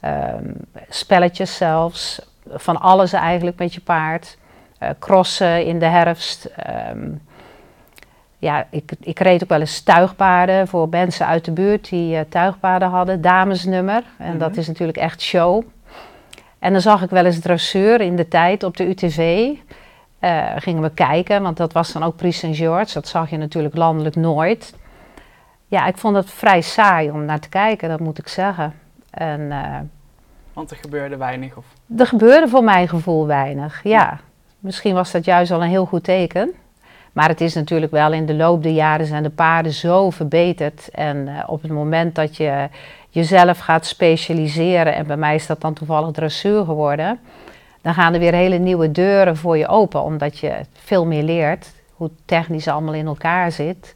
ehm, 0.00 0.50
spelletjes 0.88 1.56
zelfs, 1.56 2.20
van 2.50 2.80
alles 2.80 3.12
eigenlijk 3.12 3.58
met 3.58 3.74
je 3.74 3.80
paard. 3.80 4.36
Uh, 4.82 4.88
crossen 4.98 5.64
in 5.64 5.78
de 5.78 5.86
herfst. 5.86 6.44
Ehm, 6.44 7.08
ja, 8.38 8.66
ik, 8.70 8.92
ik 9.00 9.18
reed 9.18 9.42
ook 9.42 9.48
wel 9.48 9.60
eens 9.60 9.80
tuigpaarden 9.80 10.68
voor 10.68 10.88
mensen 10.88 11.26
uit 11.26 11.44
de 11.44 11.50
buurt 11.50 11.88
die 11.88 12.14
uh, 12.14 12.20
tuigpaarden 12.28 12.88
hadden, 12.88 13.20
damesnummer. 13.20 14.02
En 14.18 14.38
dat 14.38 14.50
mhm. 14.50 14.58
is 14.58 14.66
natuurlijk 14.66 14.98
echt 14.98 15.20
show. 15.20 15.64
En 16.58 16.72
dan 16.72 16.80
zag 16.80 17.02
ik 17.02 17.10
wel 17.10 17.24
eens 17.24 17.38
dressuur 17.38 18.00
in 18.00 18.16
de 18.16 18.28
tijd 18.28 18.62
op 18.62 18.76
de 18.76 18.88
UTV. 18.88 19.48
Uh, 20.20 20.52
gingen 20.56 20.82
we 20.82 20.90
kijken, 20.90 21.42
want 21.42 21.56
dat 21.56 21.72
was 21.72 21.92
dan 21.92 22.02
ook 22.02 22.16
Prix 22.16 22.38
St. 22.38 22.56
George. 22.56 22.94
Dat 22.94 23.08
zag 23.08 23.30
je 23.30 23.36
natuurlijk 23.36 23.76
landelijk 23.76 24.16
nooit. 24.16 24.74
Ja, 25.66 25.86
ik 25.86 25.98
vond 25.98 26.16
het 26.16 26.30
vrij 26.30 26.60
saai 26.60 27.10
om 27.10 27.24
naar 27.24 27.40
te 27.40 27.48
kijken, 27.48 27.88
dat 27.88 28.00
moet 28.00 28.18
ik 28.18 28.28
zeggen. 28.28 28.74
En 29.10 29.52
Want 30.52 30.70
er 30.70 30.76
gebeurde 30.76 31.16
weinig? 31.16 31.56
Of? 31.56 31.64
Er 31.96 32.06
gebeurde 32.06 32.48
voor 32.48 32.64
mijn 32.64 32.88
gevoel 32.88 33.26
weinig, 33.26 33.80
ja. 33.82 34.20
Misschien 34.58 34.94
was 34.94 35.10
dat 35.10 35.24
juist 35.24 35.50
al 35.50 35.62
een 35.62 35.68
heel 35.68 35.86
goed 35.86 36.04
teken. 36.04 36.54
Maar 37.16 37.28
het 37.28 37.40
is 37.40 37.54
natuurlijk 37.54 37.92
wel 37.92 38.12
in 38.12 38.26
de 38.26 38.34
loop 38.34 38.62
der 38.62 38.72
jaren 38.72 39.06
zijn 39.06 39.22
de 39.22 39.30
paarden 39.30 39.72
zo 39.72 40.10
verbeterd. 40.10 40.88
En 40.90 41.16
uh, 41.16 41.42
op 41.46 41.62
het 41.62 41.70
moment 41.70 42.14
dat 42.14 42.36
je 42.36 42.68
jezelf 43.08 43.58
gaat 43.58 43.86
specialiseren, 43.86 44.94
en 44.94 45.06
bij 45.06 45.16
mij 45.16 45.34
is 45.34 45.46
dat 45.46 45.60
dan 45.60 45.74
toevallig 45.74 46.10
dressuur 46.10 46.64
geworden, 46.64 47.20
dan 47.86 47.94
gaan 47.94 48.14
er 48.14 48.20
weer 48.20 48.34
hele 48.34 48.58
nieuwe 48.58 48.92
deuren 48.92 49.36
voor 49.36 49.56
je 49.56 49.68
open, 49.68 50.02
omdat 50.02 50.38
je 50.38 50.60
veel 50.72 51.06
meer 51.06 51.22
leert 51.22 51.72
hoe 51.92 52.10
technisch 52.24 52.68
allemaal 52.68 52.94
in 52.94 53.06
elkaar 53.06 53.52
zit. 53.52 53.94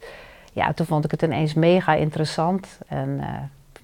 Ja, 0.53 0.73
toen 0.73 0.85
vond 0.85 1.05
ik 1.05 1.11
het 1.11 1.21
ineens 1.21 1.53
mega 1.53 1.93
interessant. 1.93 2.79
En 2.87 3.09
uh, 3.09 3.27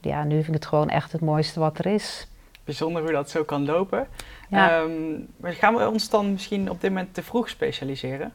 ja, 0.02 0.24
nu 0.24 0.36
vind 0.36 0.48
ik 0.48 0.54
het 0.54 0.66
gewoon 0.66 0.90
echt 0.90 1.12
het 1.12 1.22
mooiste 1.22 1.60
wat 1.60 1.80
er 1.80 1.86
is. 1.86 2.28
Bijzonder 2.64 3.02
hoe 3.02 3.12
dat 3.12 3.30
zo 3.30 3.44
kan 3.44 3.66
lopen. 3.66 4.08
Ja. 4.50 4.80
Um, 4.80 5.28
gaan 5.42 5.76
we 5.76 5.90
ons 5.90 6.10
dan 6.10 6.32
misschien 6.32 6.70
op 6.70 6.82
dit 6.82 6.90
moment 6.90 7.14
te 7.14 7.24
vroeg 7.24 7.50
specialiseren? 7.50 8.34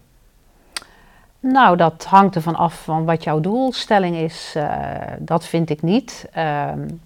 Nou, 1.41 1.77
dat 1.77 2.05
hangt 2.05 2.35
ervan 2.35 2.57
af 2.57 2.83
van 2.83 3.05
wat 3.05 3.25
jouw 3.25 3.41
doelstelling 3.41 4.17
is. 4.17 4.55
Uh, 4.57 4.91
dat 5.19 5.47
vind 5.47 5.71
ik 5.71 5.83
niet. 5.83 6.29
Um, 6.39 7.01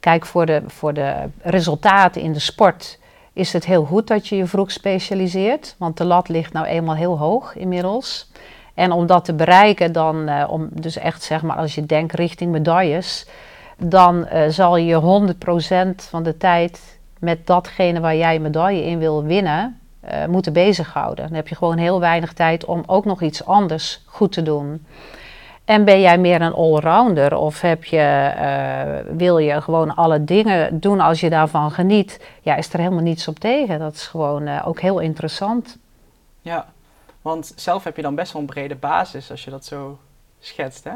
kijk, 0.00 0.26
voor 0.26 0.46
de, 0.46 0.62
voor 0.66 0.94
de 0.94 1.28
resultaten 1.42 2.22
in 2.22 2.32
de 2.32 2.38
sport 2.38 3.02
is 3.34 3.52
het 3.52 3.64
heel 3.64 3.84
goed 3.84 4.06
dat 4.06 4.28
je 4.28 4.36
je 4.36 4.46
vroeg 4.46 4.70
specialiseert. 4.70 5.74
Want 5.78 5.96
de 5.96 6.04
lat 6.04 6.28
ligt 6.28 6.52
nou 6.52 6.66
eenmaal 6.66 6.94
heel 6.94 7.18
hoog 7.18 7.56
inmiddels. 7.56 8.30
En 8.74 8.92
om 8.92 9.06
dat 9.06 9.24
te 9.24 9.34
bereiken, 9.34 9.92
dan, 9.92 10.28
uh, 10.28 10.44
om 10.48 10.68
dus 10.72 10.96
echt 10.96 11.22
zeg 11.22 11.42
maar, 11.42 11.56
als 11.56 11.74
je 11.74 11.86
denkt 11.86 12.12
richting 12.12 12.50
medailles, 12.52 13.26
dan 13.78 14.26
uh, 14.32 14.48
zal 14.48 14.76
je 14.76 15.34
100% 16.02 16.08
van 16.08 16.22
de 16.22 16.36
tijd 16.36 16.98
met 17.18 17.46
datgene 17.46 18.00
waar 18.00 18.16
jij 18.16 18.38
medaille 18.38 18.84
in 18.84 18.98
wil 18.98 19.24
winnen, 19.24 19.80
uh, 20.04 20.26
moeten 20.26 20.52
bezighouden. 20.52 21.26
Dan 21.26 21.34
heb 21.36 21.48
je 21.48 21.54
gewoon 21.54 21.78
heel 21.78 22.00
weinig 22.00 22.32
tijd 22.32 22.64
om 22.64 22.82
ook 22.86 23.04
nog 23.04 23.22
iets 23.22 23.44
anders 23.44 24.02
goed 24.06 24.32
te 24.32 24.42
doen. 24.42 24.86
En 25.64 25.84
ben 25.84 26.00
jij 26.00 26.18
meer 26.18 26.40
een 26.40 26.52
allrounder 26.52 27.36
of 27.36 27.60
heb 27.60 27.84
je, 27.84 28.32
uh, 28.38 29.16
wil 29.16 29.38
je 29.38 29.60
gewoon 29.60 29.94
alle 29.94 30.24
dingen 30.24 30.80
doen 30.80 31.00
als 31.00 31.20
je 31.20 31.30
daarvan 31.30 31.70
geniet? 31.70 32.26
Ja, 32.42 32.54
is 32.56 32.72
er 32.72 32.78
helemaal 32.78 33.02
niets 33.02 33.28
op 33.28 33.38
tegen. 33.38 33.78
Dat 33.78 33.94
is 33.94 34.06
gewoon 34.06 34.48
uh, 34.48 34.62
ook 34.66 34.80
heel 34.80 34.98
interessant. 34.98 35.78
Ja, 36.40 36.66
want 37.22 37.52
zelf 37.56 37.84
heb 37.84 37.96
je 37.96 38.02
dan 38.02 38.14
best 38.14 38.32
wel 38.32 38.42
een 38.42 38.48
brede 38.48 38.74
basis 38.74 39.30
als 39.30 39.44
je 39.44 39.50
dat 39.50 39.64
zo 39.64 39.98
schetst, 40.40 40.84
hè? 40.84 40.92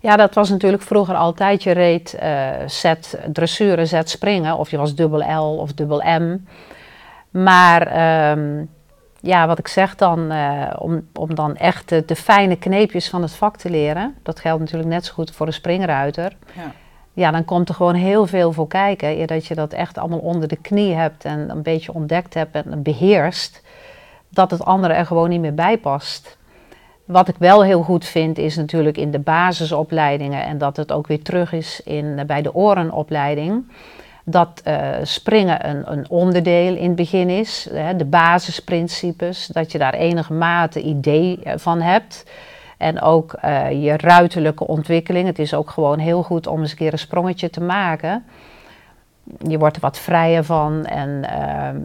Ja, 0.00 0.16
dat 0.16 0.34
was 0.34 0.48
natuurlijk 0.48 0.82
vroeger 0.82 1.14
altijd. 1.14 1.62
Je 1.62 1.70
reed 1.70 2.18
uh, 2.22 2.50
zet 2.66 3.18
dressuren, 3.32 3.86
zet 3.86 4.10
springen. 4.10 4.56
Of 4.56 4.70
je 4.70 4.76
was 4.76 4.94
dubbel 4.94 5.20
L 5.20 5.58
of 5.58 5.72
dubbel 5.72 6.02
M. 6.18 6.36
Maar 7.30 8.30
um, 8.30 8.70
ja, 9.26 9.46
wat 9.46 9.58
ik 9.58 9.68
zeg 9.68 9.94
dan, 9.94 10.32
uh, 10.32 10.72
om, 10.78 11.06
om 11.14 11.34
dan 11.34 11.56
echt 11.56 11.88
de, 11.88 12.04
de, 12.04 12.16
fijne 12.16 12.56
kneepjes 12.56 13.08
van 13.08 13.22
het 13.22 13.34
vak 13.34 13.56
te 13.56 13.70
leren. 13.70 14.14
Dat 14.22 14.40
geldt 14.40 14.60
natuurlijk 14.60 14.88
net 14.88 15.04
zo 15.04 15.12
goed 15.12 15.30
voor 15.30 15.46
de 15.46 15.52
springruiter. 15.52 16.36
Ja. 16.52 16.72
ja, 17.12 17.30
dan 17.30 17.44
komt 17.44 17.68
er 17.68 17.74
gewoon 17.74 17.94
heel 17.94 18.26
veel 18.26 18.52
voor 18.52 18.68
kijken. 18.68 19.18
Eer 19.18 19.26
dat 19.26 19.46
je 19.46 19.54
dat 19.54 19.72
echt 19.72 19.98
allemaal 19.98 20.18
onder 20.18 20.48
de 20.48 20.56
knie 20.56 20.94
hebt 20.94 21.24
en 21.24 21.50
een 21.50 21.62
beetje 21.62 21.94
ontdekt 21.94 22.34
hebt 22.34 22.54
en 22.54 22.82
beheerst. 22.82 23.62
Dat 24.28 24.50
het 24.50 24.64
andere 24.64 24.92
er 24.92 25.06
gewoon 25.06 25.28
niet 25.28 25.40
meer 25.40 25.54
bij 25.54 25.78
past. 25.78 26.36
Wat 27.04 27.28
ik 27.28 27.36
wel 27.38 27.64
heel 27.64 27.82
goed 27.82 28.04
vind 28.04 28.38
is 28.38 28.56
natuurlijk 28.56 28.96
in 28.96 29.10
de 29.10 29.18
basisopleidingen 29.18 30.44
en 30.44 30.58
dat 30.58 30.76
het 30.76 30.92
ook 30.92 31.06
weer 31.06 31.22
terug 31.22 31.52
is 31.52 31.80
in, 31.84 32.22
bij 32.26 32.42
de 32.42 32.54
orenopleiding 32.54 33.64
dat 34.28 34.62
uh, 34.64 34.88
springen 35.02 35.68
een, 35.68 35.92
een, 35.92 36.10
onderdeel 36.10 36.74
in 36.74 36.86
het 36.86 36.94
begin 36.94 37.28
is, 37.28 37.68
hè, 37.72 37.96
de 37.96 38.04
basisprincipes, 38.04 39.46
dat 39.46 39.72
je 39.72 39.78
daar 39.78 39.94
enige 39.94 40.32
mate 40.32 40.82
idee 40.82 41.40
eh, 41.42 41.52
van 41.56 41.80
hebt. 41.80 42.24
En 42.76 43.00
ook 43.00 43.36
uh, 43.44 43.84
je 43.84 43.96
ruiterlijke 43.96 44.66
ontwikkeling. 44.66 45.26
Het 45.26 45.38
is 45.38 45.54
ook 45.54 45.70
gewoon 45.70 45.98
heel 45.98 46.22
goed 46.22 46.46
om 46.46 46.60
eens 46.60 46.70
een 46.70 46.76
keer 46.76 46.92
een 46.92 46.98
sprongetje 46.98 47.50
te 47.50 47.60
maken. 47.60 48.24
Je 49.48 49.58
wordt 49.58 49.76
er 49.76 49.82
wat 49.82 49.98
vrijer 49.98 50.44
van 50.44 50.84
en 50.84 51.08
uh, 51.08 51.80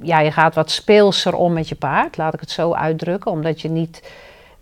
ja, 0.00 0.20
je 0.20 0.32
gaat 0.32 0.54
wat 0.54 0.70
speelser 0.70 1.34
om 1.34 1.52
met 1.52 1.68
je 1.68 1.74
paard, 1.74 2.16
laat 2.16 2.34
ik 2.34 2.40
het 2.40 2.50
zo 2.50 2.72
uitdrukken. 2.72 3.30
Omdat 3.30 3.60
je 3.60 3.70
niet 3.70 4.12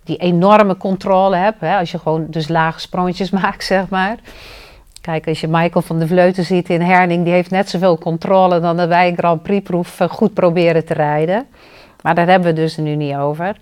die 0.04 0.16
enorme 0.16 0.76
controle 0.76 1.36
hebt, 1.36 1.60
hè, 1.60 1.78
als 1.78 1.90
je 1.90 1.98
gewoon 1.98 2.26
dus 2.28 2.48
lage 2.48 2.80
sprongetjes 2.80 3.30
maakt, 3.40 3.64
zeg 3.64 3.88
maar. 3.88 4.18
Kijk, 5.00 5.26
als 5.26 5.40
je 5.40 5.48
Michael 5.48 5.82
van 5.82 5.98
de 5.98 6.06
Vleuten 6.06 6.44
ziet 6.44 6.68
in 6.68 6.80
Herning, 6.80 7.24
die 7.24 7.32
heeft 7.32 7.50
net 7.50 7.68
zoveel 7.68 7.98
controle 7.98 8.60
dan 8.60 8.76
dat 8.76 8.88
wij 8.88 9.08
een 9.08 9.16
Grand 9.16 9.42
Prix 9.42 9.62
proef 9.62 10.00
eh, 10.00 10.08
goed 10.08 10.34
proberen 10.34 10.84
te 10.84 10.94
rijden. 10.94 11.46
Maar 12.02 12.14
daar 12.14 12.26
hebben 12.26 12.54
we 12.54 12.60
dus 12.60 12.76
nu 12.76 12.94
niet 12.94 13.16
over. 13.16 13.56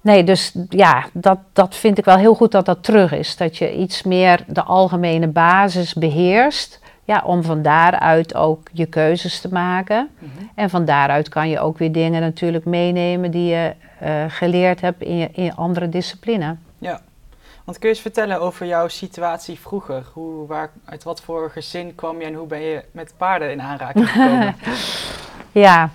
Nee, 0.00 0.24
dus 0.24 0.54
ja, 0.68 1.04
dat, 1.12 1.38
dat 1.52 1.76
vind 1.76 1.98
ik 1.98 2.04
wel 2.04 2.16
heel 2.16 2.34
goed 2.34 2.52
dat 2.52 2.66
dat 2.66 2.82
terug 2.82 3.12
is. 3.12 3.36
Dat 3.36 3.56
je 3.56 3.76
iets 3.76 4.02
meer 4.02 4.44
de 4.46 4.62
algemene 4.62 5.26
basis 5.26 5.94
beheerst. 5.94 6.80
Ja, 7.04 7.22
om 7.24 7.42
van 7.42 7.62
daaruit 7.62 8.34
ook 8.34 8.68
je 8.72 8.86
keuzes 8.86 9.40
te 9.40 9.48
maken. 9.52 10.08
Mhm. 10.18 10.30
En 10.54 10.70
van 10.70 10.84
daaruit 10.84 11.28
kan 11.28 11.48
je 11.48 11.60
ook 11.60 11.78
weer 11.78 11.92
dingen 11.92 12.20
natuurlijk 12.20 12.64
meenemen 12.64 13.30
die 13.30 13.48
je 13.48 13.74
uh, 14.02 14.24
geleerd 14.28 14.80
hebt 14.80 15.02
in 15.02 15.16
je, 15.16 15.28
in 15.32 15.56
andere 15.56 15.88
discipline. 15.88 16.56
Ja, 16.78 17.00
want 17.68 17.80
kun 17.80 17.88
je 17.88 17.94
eens 17.94 18.04
vertellen 18.04 18.40
over 18.40 18.66
jouw 18.66 18.88
situatie 18.88 19.60
vroeger? 19.60 20.02
Hoe, 20.12 20.46
waar, 20.46 20.70
uit 20.84 21.02
wat 21.02 21.20
voor 21.20 21.50
gezin 21.50 21.94
kwam 21.94 22.20
je 22.20 22.26
en 22.26 22.34
hoe 22.34 22.46
ben 22.46 22.60
je 22.60 22.84
met 22.90 23.14
paarden 23.16 23.50
in 23.50 23.62
aanraking 23.62 24.08
gekomen? 24.10 24.54
ja, 25.52 25.90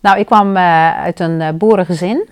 nou 0.00 0.18
ik 0.18 0.26
kwam 0.26 0.56
uh, 0.56 0.96
uit 0.96 1.20
een 1.20 1.40
uh, 1.40 1.48
boerengezin. 1.50 2.28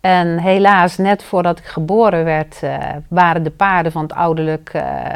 En 0.00 0.38
helaas, 0.38 0.96
net 0.96 1.22
voordat 1.22 1.58
ik 1.58 1.64
geboren 1.64 2.24
werd, 2.24 2.62
uh, 2.62 2.78
waren 3.08 3.42
de 3.42 3.50
paarden 3.50 3.92
van 3.92 4.02
het 4.02 4.12
ouderlijk 4.12 4.72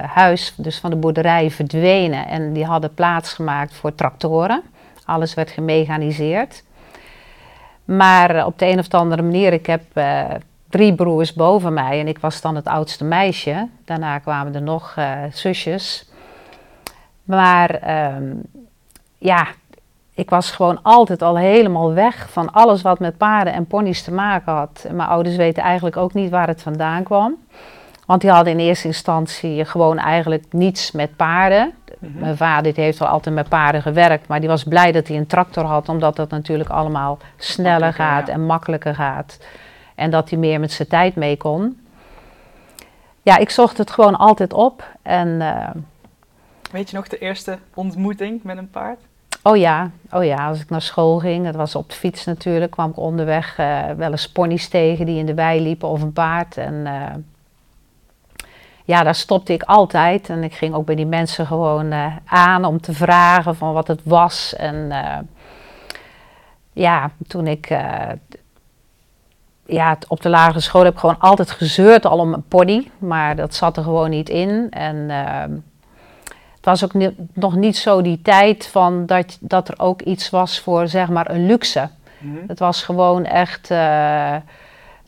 huis, 0.07 0.55
dus 0.57 0.79
van 0.79 0.91
de 0.91 0.97
boerderij, 0.97 1.51
verdwenen. 1.51 2.27
En 2.27 2.53
die 2.53 2.65
hadden 2.65 2.95
plaats 2.95 3.33
gemaakt 3.33 3.75
voor 3.75 3.95
tractoren. 3.95 4.63
Alles 5.05 5.35
werd 5.35 5.51
gemechaniseerd. 5.51 6.63
Maar 7.85 8.47
op 8.47 8.59
de 8.59 8.67
een 8.67 8.79
of 8.79 8.95
andere 8.95 9.23
manier, 9.23 9.53
ik 9.53 9.67
heb 9.67 9.83
drie 10.73 10.95
broers 10.95 11.33
boven 11.33 11.73
mij 11.73 12.01
en 12.01 12.09
ik 12.09 12.19
was 12.19 12.41
dan 12.41 12.55
het 12.55 12.67
oudste 12.67 13.05
meisje. 13.05 13.69
Daarna 13.85 14.19
kwamen 14.19 14.55
er 14.55 14.63
nog 14.63 14.95
uh, 14.99 15.13
zusjes. 15.31 16.11
Maar 17.25 17.71
um, 18.15 18.43
ja, 19.19 19.47
ik 20.15 20.31
was 20.31 20.51
gewoon 20.51 20.83
altijd 20.83 21.23
al 21.23 21.39
helemaal 21.39 21.93
weg 21.93 22.31
van 22.31 22.53
alles 22.53 22.83
wat 22.83 22.99
met 22.99 23.17
paarden 23.17 23.53
en 23.53 23.67
ponies 23.67 24.03
te 24.03 24.13
maken 24.13 24.53
had. 24.53 24.87
Mijn 24.91 25.09
ouders 25.09 25.37
weten 25.37 25.63
eigenlijk 25.63 25.97
ook 25.97 26.15
niet 26.15 26.31
waar 26.31 26.49
het 26.49 26.63
vandaan 26.63 27.03
kwam. 27.03 27.35
Want 28.07 28.21
die 28.21 28.31
hadden 28.31 28.53
in 28.53 28.59
eerste 28.59 28.87
instantie 28.87 29.65
gewoon 29.65 29.99
eigenlijk 29.99 30.45
niets 30.51 30.93
met 30.93 31.17
paarden. 31.17 31.73
Mhm. 31.99 32.19
Mijn 32.19 32.37
vader 32.37 32.75
die 32.75 32.85
heeft 32.85 32.99
wel 32.99 33.09
altijd 33.09 33.35
met 33.35 33.49
paarden 33.49 33.83
gewerkt, 33.83 34.29
maar 34.29 34.41
die 34.41 34.49
was 34.49 34.65
blij 34.65 34.93
dat 34.93 35.09
hij 35.09 35.17
een 35.17 35.27
tractor 35.27 35.65
had, 35.65 35.89
omdat 35.89 36.17
dat 36.17 36.31
natuurlijk 36.31 36.71
allemaal 36.71 37.19
sneller 37.37 37.93
gaat 37.93 38.29
en 38.29 38.47
makkelijker 38.47 38.95
gaat. 38.95 39.39
En 39.95 40.11
dat 40.11 40.31
hij 40.31 40.39
meer 40.39 40.61
met 40.61 40.73
zijn 40.73 40.89
tijd 40.89 41.15
mee 41.15 41.37
kon. 41.37 41.81
Ja, 43.23 43.37
ik 43.37 43.51
zocht 43.51 43.79
het 43.79 43.91
gewoon 43.91 44.17
altijd 44.17 44.53
op. 44.53 44.97
En, 45.03 45.29
uh, 45.29 45.71
Weet 46.71 46.91
je 46.91 46.97
nog 46.97 47.09
de 47.09 47.19
eerste 47.19 47.59
ontmoeting 47.75 48.43
met 48.43 48.57
een 48.59 48.71
paard? 48.71 49.01
Oh 49.43 49.57
ja, 49.57 49.91
oh 50.11 50.25
ja, 50.25 50.49
als 50.49 50.61
ik 50.61 50.71
naar 50.71 50.83
school 50.83 51.19
ging, 51.19 51.45
dat 51.45 51.55
was 51.55 51.75
op 51.75 51.89
de 51.89 51.97
fiets 51.97 52.25
natuurlijk, 52.25 52.71
kwam 52.71 52.91
ik 52.91 52.97
onderweg 52.97 53.59
uh, 53.59 53.91
wel 53.91 54.11
eens 54.11 54.29
ponies 54.29 54.69
tegen 54.69 55.07
die 55.07 55.19
in 55.19 55.27
de 55.27 55.35
wei 55.35 55.61
liepen 55.61 55.89
of 55.89 56.03
een 56.03 56.13
paard. 56.13 56.57
En 56.57 56.75
uh, 56.75 57.07
ja, 58.85 59.03
daar 59.03 59.15
stopte 59.15 59.53
ik 59.53 59.63
altijd. 59.63 60.29
En 60.29 60.45
ik 60.45 60.55
ging 60.55 60.75
ook 60.75 60.87
bij 60.87 60.95
die 60.95 61.07
mensen 61.07 61.47
gewoon 61.47 61.93
aan 62.25 62.65
om 62.65 62.81
te 62.81 62.93
vragen 62.93 63.57
van 63.57 63.73
wat 63.73 63.89
het 63.89 64.01
was. 64.05 64.55
En 64.55 64.93
ja, 66.73 67.11
toen 67.27 67.47
ik 67.47 67.71
ja, 69.67 69.99
op 70.09 70.23
de 70.23 70.29
lagere 70.29 70.61
school 70.61 70.85
heb 70.85 70.93
ik 70.93 70.99
gewoon 70.99 71.19
altijd 71.19 71.51
gezeurd 71.51 72.07
al 72.07 72.19
om 72.19 72.33
een 72.33 72.49
pony, 72.49 72.91
maar 72.99 73.37
dat 73.37 73.55
zat 73.55 73.77
er 73.77 73.83
gewoon 73.83 74.11
niet 74.11 74.29
in. 74.29 74.67
En 74.71 74.97
uh, 74.97 75.57
het 76.57 76.65
was 76.65 76.85
ook 76.85 76.93
nog 77.33 77.55
niet 77.55 77.77
zo 77.77 78.03
die 78.03 78.23
tijd 78.23 78.67
van 78.67 79.07
dat, 79.07 79.39
dat 79.41 79.69
er 79.69 79.75
ook 79.79 80.03
iets 80.03 80.31
was 80.31 80.61
voor 80.61 80.89
zeg 80.89 81.09
maar 81.09 81.31
een 81.31 81.47
luxe. 81.47 81.89
Mm 82.19 82.39
Het 82.47 82.59
was 82.59 82.83
gewoon 82.83 83.25
echt. 83.25 83.71
Uh, 83.71 84.35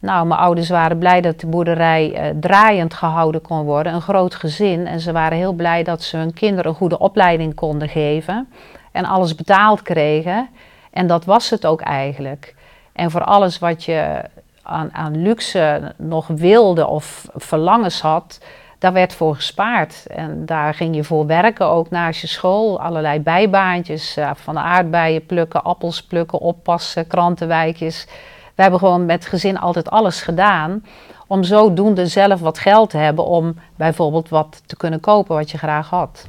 nou, 0.01 0.27
mijn 0.27 0.41
ouders 0.41 0.69
waren 0.69 0.99
blij 0.99 1.21
dat 1.21 1.41
de 1.41 1.47
boerderij 1.47 2.33
uh, 2.33 2.39
draaiend 2.41 2.95
gehouden 2.95 3.43
kon 3.43 3.63
worden, 3.63 3.95
een 3.95 4.01
groot 4.01 4.35
gezin. 4.35 4.87
En 4.87 5.01
ze 5.01 5.13
waren 5.13 5.39
heel 5.39 5.53
blij 5.53 5.83
dat 5.83 6.03
ze 6.03 6.17
hun 6.17 6.33
kinderen 6.33 6.71
een 6.71 6.77
goede 6.77 6.99
opleiding 6.99 7.55
konden 7.55 7.89
geven 7.89 8.49
en 8.93 9.05
alles 9.05 9.35
betaald 9.35 9.83
kregen. 9.83 10.49
En 10.91 11.07
dat 11.07 11.25
was 11.25 11.51
het 11.51 11.67
ook 11.67 11.81
eigenlijk. 11.81 12.55
En 12.95 13.11
voor 13.11 13.25
alles 13.25 13.59
wat 13.59 13.85
je 13.85 14.23
aan, 14.63 14.95
aan 14.95 15.23
luxe 15.23 15.93
nog 15.97 16.27
wilde 16.27 16.87
of 16.87 17.27
verlangens 17.35 18.01
had, 18.01 18.41
daar 18.79 18.93
werd 18.93 19.15
voor 19.15 19.35
gespaard. 19.35 20.07
En 20.07 20.47
daar 20.47 20.75
ging 20.75 20.95
je 20.95 21.05
voor 21.05 21.27
werken, 21.27 21.67
ook 21.67 21.91
naast 21.91 22.21
je 22.21 22.27
school. 22.27 22.81
Allerlei 22.81 23.21
bijbaantjes, 23.21 24.19
uh, 24.19 24.31
van 24.35 24.59
aardbeien 24.59 25.27
plukken, 25.27 25.63
appels 25.63 26.03
plukken, 26.03 26.39
oppassen, 26.39 27.07
krantenwijkjes. 27.07 28.07
We 28.55 28.63
hebben 28.63 28.81
gewoon 28.81 29.07
met 29.07 29.27
gezin 29.27 29.59
altijd 29.59 29.91
alles 29.91 30.23
gedaan. 30.23 30.85
Om 31.27 31.43
zodoende 31.43 32.07
zelf 32.07 32.41
wat 32.41 32.59
geld 32.59 32.91
te 32.91 32.97
hebben 32.97 33.25
om 33.25 33.55
bijvoorbeeld 33.77 34.29
wat 34.29 34.63
te 34.67 34.77
kunnen 34.77 35.01
kopen 35.01 35.35
wat 35.35 35.51
je 35.51 35.59
graag 35.59 35.91
had. 35.91 36.29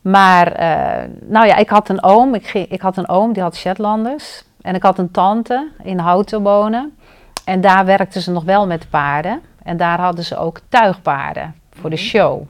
Maar, 0.00 0.60
uh, 0.60 1.08
nou 1.20 1.46
ja, 1.46 1.56
ik 1.56 1.68
had 1.68 1.88
een 1.88 2.02
oom. 2.02 2.34
Ik, 2.34 2.46
ging, 2.46 2.68
ik 2.68 2.80
had 2.80 2.96
een 2.96 3.08
oom, 3.08 3.32
die 3.32 3.42
had 3.42 3.56
Shetlanders. 3.56 4.44
En 4.66 4.74
ik 4.74 4.82
had 4.82 4.98
een 4.98 5.10
tante 5.10 5.68
in 5.82 5.98
Houten 5.98 6.42
wonen. 6.42 6.96
En 7.44 7.60
daar 7.60 7.84
werkten 7.84 8.20
ze 8.20 8.30
nog 8.30 8.44
wel 8.44 8.66
met 8.66 8.90
paarden. 8.90 9.40
En 9.62 9.76
daar 9.76 10.00
hadden 10.00 10.24
ze 10.24 10.36
ook 10.36 10.60
tuigpaarden 10.68 11.54
voor 11.70 11.90
de 11.90 11.96
mhm. 11.96 12.04
show. 12.04 12.42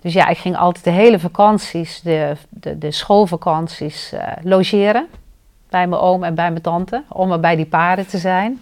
Dus 0.00 0.12
ja, 0.12 0.28
ik 0.28 0.38
ging 0.38 0.56
altijd 0.56 0.84
de 0.84 0.90
hele 0.90 1.18
vakanties, 1.18 2.00
de, 2.00 2.36
de, 2.48 2.78
de 2.78 2.90
schoolvakanties, 2.90 4.12
uh, 4.12 4.20
logeren. 4.42 5.06
Bij 5.70 5.86
mijn 5.86 6.00
oom 6.00 6.24
en 6.24 6.34
bij 6.34 6.50
mijn 6.50 6.62
tante. 6.62 7.02
Om 7.08 7.32
er 7.32 7.40
bij 7.40 7.56
die 7.56 7.66
paarden 7.66 8.06
te 8.06 8.18
zijn. 8.18 8.60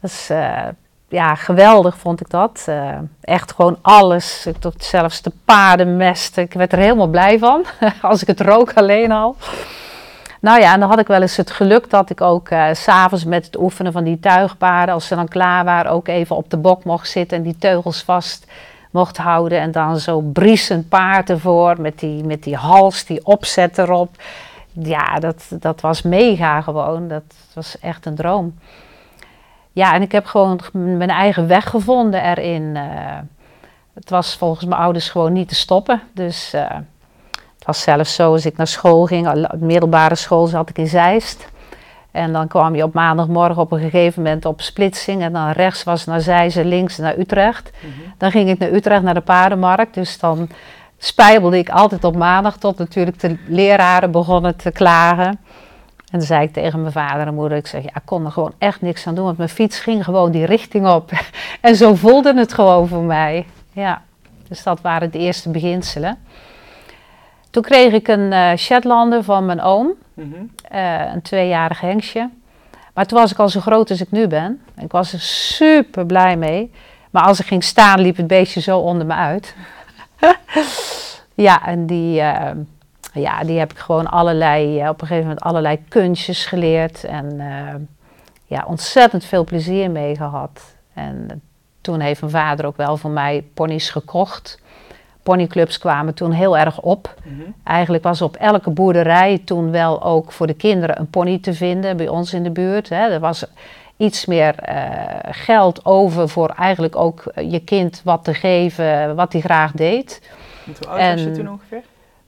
Dat 0.00 0.10
is 0.10 0.28
uh, 0.30 0.62
ja, 1.08 1.34
geweldig 1.34 1.98
vond 1.98 2.20
ik 2.20 2.30
dat. 2.30 2.66
Uh, 2.68 2.98
echt 3.20 3.52
gewoon 3.52 3.78
alles. 3.82 4.46
Ik 4.46 4.56
tot 4.56 4.84
zelfs 4.84 5.22
de 5.22 5.32
paardenmest. 5.44 6.36
Ik 6.36 6.52
werd 6.52 6.72
er 6.72 6.78
helemaal 6.78 7.08
blij 7.08 7.38
van. 7.38 7.64
als 8.02 8.22
ik 8.22 8.26
het 8.26 8.40
rook 8.40 8.72
alleen 8.74 9.12
al. 9.12 9.36
Nou 10.40 10.60
ja, 10.60 10.74
en 10.74 10.80
dan 10.80 10.88
had 10.88 10.98
ik 10.98 11.06
wel 11.06 11.22
eens 11.22 11.36
het 11.36 11.50
geluk 11.50 11.90
dat 11.90 12.10
ik 12.10 12.20
ook 12.20 12.50
uh, 12.50 12.68
s'avonds 12.72 13.24
met 13.24 13.46
het 13.46 13.58
oefenen 13.58 13.92
van 13.92 14.04
die 14.04 14.20
tuigpaarden, 14.20 14.94
als 14.94 15.06
ze 15.06 15.14
dan 15.14 15.28
klaar 15.28 15.64
waren, 15.64 15.90
ook 15.90 16.08
even 16.08 16.36
op 16.36 16.50
de 16.50 16.56
bok 16.56 16.84
mocht 16.84 17.08
zitten 17.08 17.36
en 17.36 17.42
die 17.42 17.58
teugels 17.58 18.02
vast 18.02 18.46
mocht 18.90 19.16
houden. 19.16 19.60
En 19.60 19.72
dan 19.72 19.98
zo 19.98 20.20
briesend 20.20 20.88
paard 20.88 21.30
ervoor 21.30 21.80
met 21.80 21.98
die, 21.98 22.24
met 22.24 22.42
die 22.42 22.56
hals, 22.56 23.04
die 23.04 23.26
opzet 23.26 23.78
erop. 23.78 24.10
Ja, 24.72 25.18
dat, 25.18 25.44
dat 25.50 25.80
was 25.80 26.02
mega 26.02 26.60
gewoon. 26.60 27.08
Dat 27.08 27.34
was 27.54 27.78
echt 27.78 28.06
een 28.06 28.14
droom. 28.14 28.54
Ja, 29.72 29.94
en 29.94 30.02
ik 30.02 30.12
heb 30.12 30.26
gewoon 30.26 30.60
mijn 30.72 31.10
eigen 31.10 31.46
weg 31.46 31.70
gevonden 31.70 32.22
erin. 32.22 32.62
Uh, 32.62 32.82
het 33.94 34.10
was 34.10 34.36
volgens 34.36 34.64
mijn 34.64 34.80
ouders 34.80 35.10
gewoon 35.10 35.32
niet 35.32 35.48
te 35.48 35.54
stoppen. 35.54 36.02
Dus 36.12 36.54
uh, 36.54 36.70
was 37.68 37.82
zelfs 37.82 38.14
zo, 38.14 38.32
als 38.32 38.46
ik 38.46 38.56
naar 38.56 38.66
school 38.66 39.06
ging, 39.06 39.46
middelbare 39.58 40.14
school 40.14 40.46
zat 40.46 40.68
ik 40.68 40.78
in 40.78 40.86
Zeist. 40.86 41.48
En 42.10 42.32
dan 42.32 42.48
kwam 42.48 42.74
je 42.74 42.82
op 42.82 42.94
maandagmorgen 42.94 43.62
op 43.62 43.72
een 43.72 43.80
gegeven 43.80 44.22
moment 44.22 44.44
op 44.44 44.60
splitsing. 44.60 45.22
En 45.22 45.32
dan 45.32 45.50
rechts 45.50 45.84
was 45.84 46.04
naar 46.04 46.20
Zeist 46.20 46.56
en 46.56 46.66
links 46.66 46.96
naar 46.96 47.18
Utrecht. 47.18 47.70
Mhm. 47.80 47.90
Dan 48.18 48.30
ging 48.30 48.48
ik 48.48 48.58
naar 48.58 48.72
Utrecht, 48.72 49.02
naar 49.02 49.14
de 49.14 49.20
paardenmarkt. 49.20 49.94
Dus 49.94 50.18
dan 50.18 50.48
spijbelde 50.98 51.58
ik 51.58 51.68
altijd 51.68 52.04
op 52.04 52.16
maandag 52.16 52.56
tot 52.56 52.78
natuurlijk 52.78 53.20
de 53.20 53.36
leraren 53.46 54.10
begonnen 54.10 54.56
te 54.56 54.70
klagen. 54.70 55.26
En 55.26 56.18
dan 56.18 56.22
zei 56.22 56.42
ik 56.42 56.52
tegen 56.52 56.80
mijn 56.80 56.92
vader 56.92 57.26
en 57.26 57.34
moeder, 57.34 57.58
ik 57.58 57.66
zeg, 57.66 57.82
ja, 57.82 57.94
ik 57.94 58.02
kon 58.04 58.24
er 58.24 58.32
gewoon 58.32 58.52
echt 58.58 58.80
niks 58.80 59.06
aan 59.06 59.14
doen, 59.14 59.24
want 59.24 59.36
mijn 59.36 59.48
fiets 59.48 59.80
ging 59.80 60.04
gewoon 60.04 60.30
die 60.30 60.46
richting 60.46 60.88
op. 60.88 61.10
en 61.60 61.76
zo 61.76 61.94
voelde 61.94 62.34
het 62.34 62.52
gewoon 62.52 62.88
voor 62.88 63.02
mij. 63.02 63.46
Ja, 63.72 64.02
dus 64.48 64.62
dat 64.62 64.80
waren 64.80 65.10
de 65.10 65.18
eerste 65.18 65.50
beginselen. 65.50 66.18
Toen 67.50 67.62
kreeg 67.62 67.92
ik 67.92 68.08
een 68.08 68.32
uh, 68.32 68.54
Shetlander 68.56 69.24
van 69.24 69.46
mijn 69.46 69.60
oom, 69.60 69.92
mhm. 70.14 70.34
eh, 70.68 71.12
een 71.12 71.22
tweejarig 71.22 71.80
hengstje. 71.80 72.30
Maar 72.94 73.06
toen 73.06 73.18
was 73.18 73.32
ik 73.32 73.38
al 73.38 73.48
zo 73.48 73.60
groot 73.60 73.90
als 73.90 74.00
ik 74.00 74.10
nu 74.10 74.26
ben. 74.26 74.60
Ik 74.76 74.92
was 74.92 75.12
er 75.12 75.20
super 75.20 76.06
blij 76.06 76.36
mee. 76.36 76.72
Maar 77.10 77.22
als 77.22 77.40
ik 77.40 77.46
ging 77.46 77.64
staan, 77.64 78.00
liep 78.00 78.16
het 78.16 78.26
beestje 78.26 78.60
zo 78.60 78.78
onder 78.78 79.06
me 79.06 79.14
uit. 79.14 79.54
ja, 81.46 81.66
en 81.66 81.86
die, 81.86 82.20
uh, 82.20 82.50
ja, 83.12 83.44
die 83.44 83.58
heb 83.58 83.70
ik 83.70 83.78
gewoon 83.78 84.06
allerlei, 84.06 84.88
op 84.88 85.00
een 85.00 85.06
gegeven 85.06 85.28
moment 85.28 85.40
allerlei 85.40 85.78
kunstjes 85.88 86.46
geleerd. 86.46 87.04
En 87.04 87.40
ja, 88.46 88.64
ontzettend 88.66 89.24
veel 89.24 89.44
plezier 89.44 89.90
mee 89.90 90.16
gehad. 90.16 90.60
En 90.94 91.42
toen 91.80 92.00
heeft 92.00 92.20
mijn 92.20 92.32
vader 92.32 92.66
ook 92.66 92.76
wel 92.76 92.96
voor 92.96 93.10
mij 93.10 93.44
ponies 93.54 93.90
gekocht 93.90 94.58
ponyclubs 95.28 95.78
kwamen 95.78 96.14
toen 96.14 96.32
heel 96.32 96.58
erg 96.58 96.80
op. 96.80 97.14
Mhm. 97.24 97.50
Eigenlijk 97.64 98.02
was 98.02 98.22
op 98.22 98.36
elke 98.36 98.70
boerderij 98.70 99.42
toen 99.44 99.70
wel 99.70 100.02
ook 100.02 100.32
voor 100.32 100.46
de 100.46 100.54
kinderen 100.54 100.98
een 100.98 101.10
pony 101.10 101.38
te 101.38 101.54
vinden 101.54 101.96
bij 101.96 102.08
ons 102.08 102.32
in 102.32 102.42
de 102.42 102.50
buurt. 102.50 102.88
Hè. 102.88 103.08
Er 103.08 103.20
was 103.20 103.44
iets 103.96 104.26
meer 104.26 104.54
uh, 104.68 104.74
geld 105.30 105.84
over 105.84 106.28
voor 106.28 106.48
eigenlijk 106.48 106.96
ook 106.96 107.24
je 107.34 107.60
kind 107.60 108.00
wat 108.04 108.24
te 108.24 108.34
geven 108.34 109.16
wat 109.16 109.32
hij 109.32 109.40
graag 109.40 109.72
deed. 109.72 110.20
En 110.66 110.74
hoe 110.78 110.88
oud 110.88 111.14
was 111.14 111.22
je 111.22 111.32
toen 111.32 111.50
ongeveer? 111.50 111.82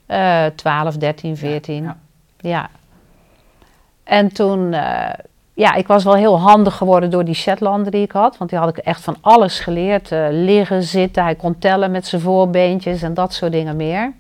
Uh, 0.07 0.47
12, 0.57 0.97
13, 0.97 1.37
14. 1.37 1.83
Ja. 1.83 1.97
ja. 2.41 2.71
En 4.05 4.33
toen, 4.33 4.73
uh, 4.73 5.09
ja, 5.55 5.75
ik 5.75 5.87
was 5.87 6.05
wel 6.05 6.15
heel 6.15 6.41
handig 6.41 6.77
geworden 6.77 7.11
door 7.11 7.25
die 7.25 7.35
Shetlander 7.35 7.91
die 7.91 8.03
ik 8.03 8.13
had. 8.13 8.39
Want 8.39 8.51
die 8.51 8.59
had 8.59 8.69
ik 8.69 8.77
echt 8.77 9.01
van 9.01 9.17
alles 9.21 9.61
geleerd. 9.61 10.11
Uh, 10.11 10.27
liggen, 10.31 10.83
zitten, 10.83 11.23
hij 11.23 11.35
kon 11.35 11.59
tellen 11.59 11.91
met 11.91 12.07
zijn 12.07 12.23
voorbeentjes 12.23 13.03
en 13.03 13.15
dat 13.15 13.33
soort 13.33 13.53
dingen 13.53 13.77
meer. 13.77 14.13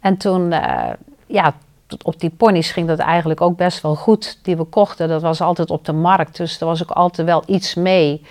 En 0.00 0.16
toen, 0.16 0.52
uh, 0.52 0.90
ja, 1.26 1.54
op 2.02 2.20
die 2.20 2.30
ponies 2.30 2.70
ging 2.70 2.88
dat 2.88 2.98
eigenlijk 2.98 3.40
ook 3.40 3.56
best 3.56 3.80
wel 3.80 3.94
goed. 3.94 4.38
Die 4.42 4.56
we 4.56 4.64
kochten, 4.64 5.08
dat 5.08 5.22
was 5.22 5.40
altijd 5.40 5.70
op 5.70 5.84
de 5.84 5.92
markt. 5.92 6.36
Dus 6.36 6.60
er 6.60 6.66
was 6.66 6.82
ook 6.82 6.90
altijd 6.90 7.26
wel 7.26 7.42
iets 7.46 7.74
mee. 7.74 8.22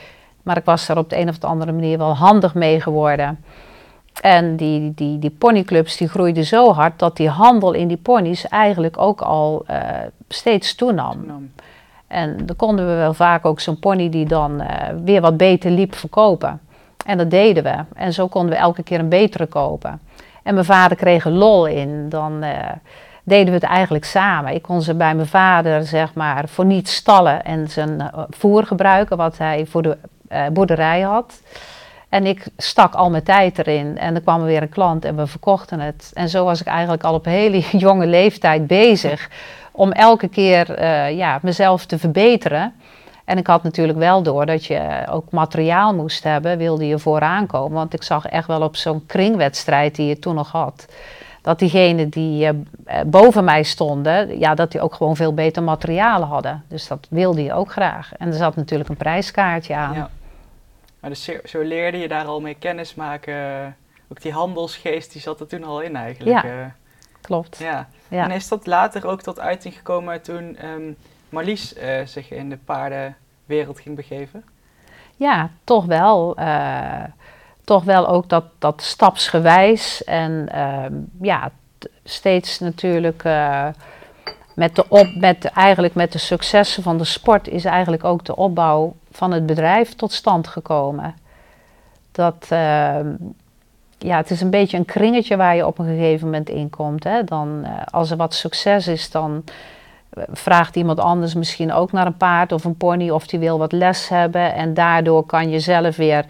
Maar 0.43 0.57
ik 0.57 0.65
was 0.65 0.85
daar 0.85 0.97
op 0.97 1.09
de 1.09 1.17
een 1.17 1.29
of 1.29 1.37
de 1.37 1.47
andere 1.47 1.71
manier 1.71 1.97
wel 1.97 2.15
handig 2.15 2.53
mee 2.53 2.81
geworden. 2.81 3.43
En 4.21 4.55
die, 4.55 4.93
die, 4.95 5.19
die 5.19 5.29
ponyclubs 5.29 5.97
die 5.97 6.07
groeiden 6.07 6.45
zo 6.45 6.71
hard 6.73 6.99
dat 6.99 7.17
die 7.17 7.29
handel 7.29 7.71
in 7.71 7.87
die 7.87 7.97
ponies 7.97 8.47
eigenlijk 8.47 8.97
ook 8.97 9.21
al 9.21 9.65
uh, 9.69 9.77
steeds 10.27 10.75
toenam. 10.75 11.49
En 12.07 12.45
dan 12.45 12.55
konden 12.55 12.87
we 12.87 12.93
wel 12.93 13.13
vaak 13.13 13.45
ook 13.45 13.59
zo'n 13.59 13.79
pony 13.79 14.09
die 14.09 14.25
dan 14.25 14.61
uh, 14.61 14.67
weer 15.03 15.21
wat 15.21 15.37
beter 15.37 15.71
liep 15.71 15.95
verkopen. 15.95 16.61
En 17.05 17.17
dat 17.17 17.29
deden 17.29 17.63
we. 17.63 17.75
En 17.93 18.13
zo 18.13 18.27
konden 18.27 18.51
we 18.51 18.57
elke 18.61 18.83
keer 18.83 18.99
een 18.99 19.09
betere 19.09 19.45
kopen. 19.45 20.01
En 20.43 20.53
mijn 20.53 20.65
vader 20.65 20.97
kreeg 20.97 21.25
er 21.25 21.31
lol 21.31 21.65
in. 21.65 22.09
Dan 22.09 22.43
uh, 22.43 22.51
deden 23.23 23.47
we 23.47 23.53
het 23.53 23.63
eigenlijk 23.63 24.05
samen. 24.05 24.53
Ik 24.53 24.61
kon 24.61 24.81
ze 24.81 24.95
bij 24.95 25.15
mijn 25.15 25.27
vader, 25.27 25.85
zeg 25.85 26.13
maar, 26.13 26.47
voor 26.47 26.65
niets 26.65 26.95
stallen 26.95 27.43
en 27.43 27.69
zijn 27.69 28.11
voer 28.29 28.65
gebruiken, 28.65 29.17
wat 29.17 29.37
hij 29.37 29.65
voor 29.65 29.81
de 29.81 29.97
boerderij 30.53 31.01
had. 31.01 31.41
En 32.13 32.25
ik 32.25 32.47
stak 32.57 32.93
al 32.93 33.09
mijn 33.09 33.23
tijd 33.23 33.57
erin 33.57 33.97
en 33.97 34.15
er 34.15 34.21
kwam 34.21 34.39
er 34.39 34.45
weer 34.45 34.61
een 34.61 34.69
klant 34.69 35.05
en 35.05 35.15
we 35.15 35.27
verkochten 35.27 35.79
het. 35.79 36.11
En 36.13 36.29
zo 36.29 36.45
was 36.45 36.61
ik 36.61 36.67
eigenlijk 36.67 37.03
al 37.03 37.13
op 37.13 37.25
hele 37.25 37.59
jonge 37.87 38.05
leeftijd 38.05 38.67
bezig 38.67 39.29
om 39.71 39.91
elke 39.91 40.27
keer 40.27 40.79
uh, 40.79 41.17
ja, 41.17 41.39
mezelf 41.41 41.85
te 41.85 41.99
verbeteren. 41.99 42.73
En 43.25 43.37
ik 43.37 43.47
had 43.47 43.63
natuurlijk 43.63 43.97
wel 43.97 44.23
door 44.23 44.45
dat 44.45 44.65
je 44.65 45.05
ook 45.09 45.31
materiaal 45.31 45.93
moest 45.93 46.23
hebben, 46.23 46.57
wilde 46.57 46.87
je 46.87 46.99
vooraan 46.99 47.47
komen. 47.47 47.77
Want 47.77 47.93
ik 47.93 48.03
zag 48.03 48.25
echt 48.25 48.47
wel 48.47 48.61
op 48.61 48.75
zo'n 48.75 49.05
kringwedstrijd 49.05 49.95
die 49.95 50.07
je 50.07 50.19
toen 50.19 50.35
nog 50.35 50.51
had, 50.51 50.85
dat 51.41 51.59
diegenen 51.59 52.09
die 52.09 52.45
uh, 52.45 52.51
boven 53.05 53.43
mij 53.43 53.63
stonden, 53.63 54.39
ja, 54.39 54.55
dat 54.55 54.71
die 54.71 54.81
ook 54.81 54.93
gewoon 54.93 55.15
veel 55.15 55.33
beter 55.33 55.63
materiaal 55.63 56.21
hadden. 56.21 56.63
Dus 56.67 56.87
dat 56.87 57.07
wilde 57.09 57.43
je 57.43 57.53
ook 57.53 57.71
graag. 57.71 58.11
En 58.17 58.27
er 58.27 58.33
zat 58.33 58.55
natuurlijk 58.55 58.89
een 58.89 58.97
prijskaartje 58.97 59.75
aan. 59.75 59.93
Ja. 59.93 60.09
Maar 61.03 61.11
dus 61.11 61.29
zo 61.45 61.61
leerde 61.61 61.97
je 61.97 62.07
daar 62.07 62.25
al 62.25 62.41
mee 62.41 62.55
kennis 62.59 62.95
maken. 62.95 63.75
Ook 64.07 64.21
die 64.21 64.31
handelsgeest, 64.31 65.11
die 65.11 65.21
zat 65.21 65.39
er 65.39 65.47
toen 65.47 65.63
al 65.63 65.81
in 65.81 65.95
eigenlijk. 65.95 66.43
Ja, 66.43 66.49
eh. 66.49 66.65
klopt. 67.21 67.57
Ja. 67.57 67.87
En 68.09 68.31
is 68.31 68.47
dat 68.47 68.65
later 68.65 69.07
ook 69.07 69.21
tot 69.21 69.39
uiting 69.39 69.73
gekomen 69.73 70.21
toen 70.21 70.65
um, 70.65 70.97
Marlies 71.29 71.77
uh, 71.77 72.05
zich 72.05 72.31
in 72.31 72.49
de 72.49 72.57
paardenwereld 72.57 73.79
ging 73.79 73.95
begeven? 73.95 74.43
Ja, 75.15 75.49
toch 75.63 75.85
wel. 75.85 76.39
Uh, 76.39 77.03
toch 77.63 77.83
wel 77.83 78.07
ook 78.07 78.29
dat, 78.29 78.45
dat 78.59 78.81
stapsgewijs. 78.81 80.03
En 80.03 80.49
ehm, 80.51 80.93
ja, 81.21 81.51
steeds 82.03 82.59
natuurlijk 82.59 83.23
met, 84.55 84.75
de 84.75 84.85
op, 84.89 85.15
met, 85.15 85.45
eigenlijk 85.45 85.95
met 85.95 86.11
de 86.11 86.17
successen 86.17 86.83
van 86.83 86.97
de 86.97 87.05
sport 87.05 87.47
is 87.47 87.65
eigenlijk 87.65 88.03
ook 88.03 88.25
de 88.25 88.35
opbouw 88.35 88.95
van 89.13 89.31
het 89.31 89.45
bedrijf 89.45 89.95
tot 89.95 90.11
stand 90.11 90.47
gekomen. 90.47 91.15
Dat, 92.11 92.45
ehm, 92.49 93.07
ja, 94.03 94.17
het 94.17 94.29
is 94.31 94.41
een 94.41 94.49
beetje 94.49 94.77
een 94.77 94.85
kringetje 94.85 95.37
waar 95.37 95.55
je 95.55 95.67
op 95.67 95.79
een 95.79 95.85
gegeven 95.85 96.25
moment 96.25 96.49
in 96.49 96.69
komt. 96.69 97.03
Hè. 97.03 97.23
Dan, 97.23 97.61
uh, 97.63 97.69
als 97.91 98.11
er 98.11 98.17
wat 98.17 98.33
succes 98.33 98.87
is, 98.87 99.11
dan 99.11 99.43
eh, 100.09 100.23
vraagt 100.31 100.75
iemand 100.75 100.99
anders 100.99 101.33
misschien 101.33 101.73
ook 101.73 101.91
naar 101.91 102.05
een 102.05 102.17
paard 102.17 102.51
of 102.51 102.63
een 102.63 102.77
pony 102.77 103.09
of 103.09 103.27
die 103.27 103.39
wil 103.39 103.57
wat 103.57 103.71
les 103.71 104.09
hebben. 104.09 104.53
En 104.53 104.73
daardoor 104.73 105.25
kan 105.25 105.49
je 105.49 105.59
zelf 105.59 105.95
weer, 105.95 106.25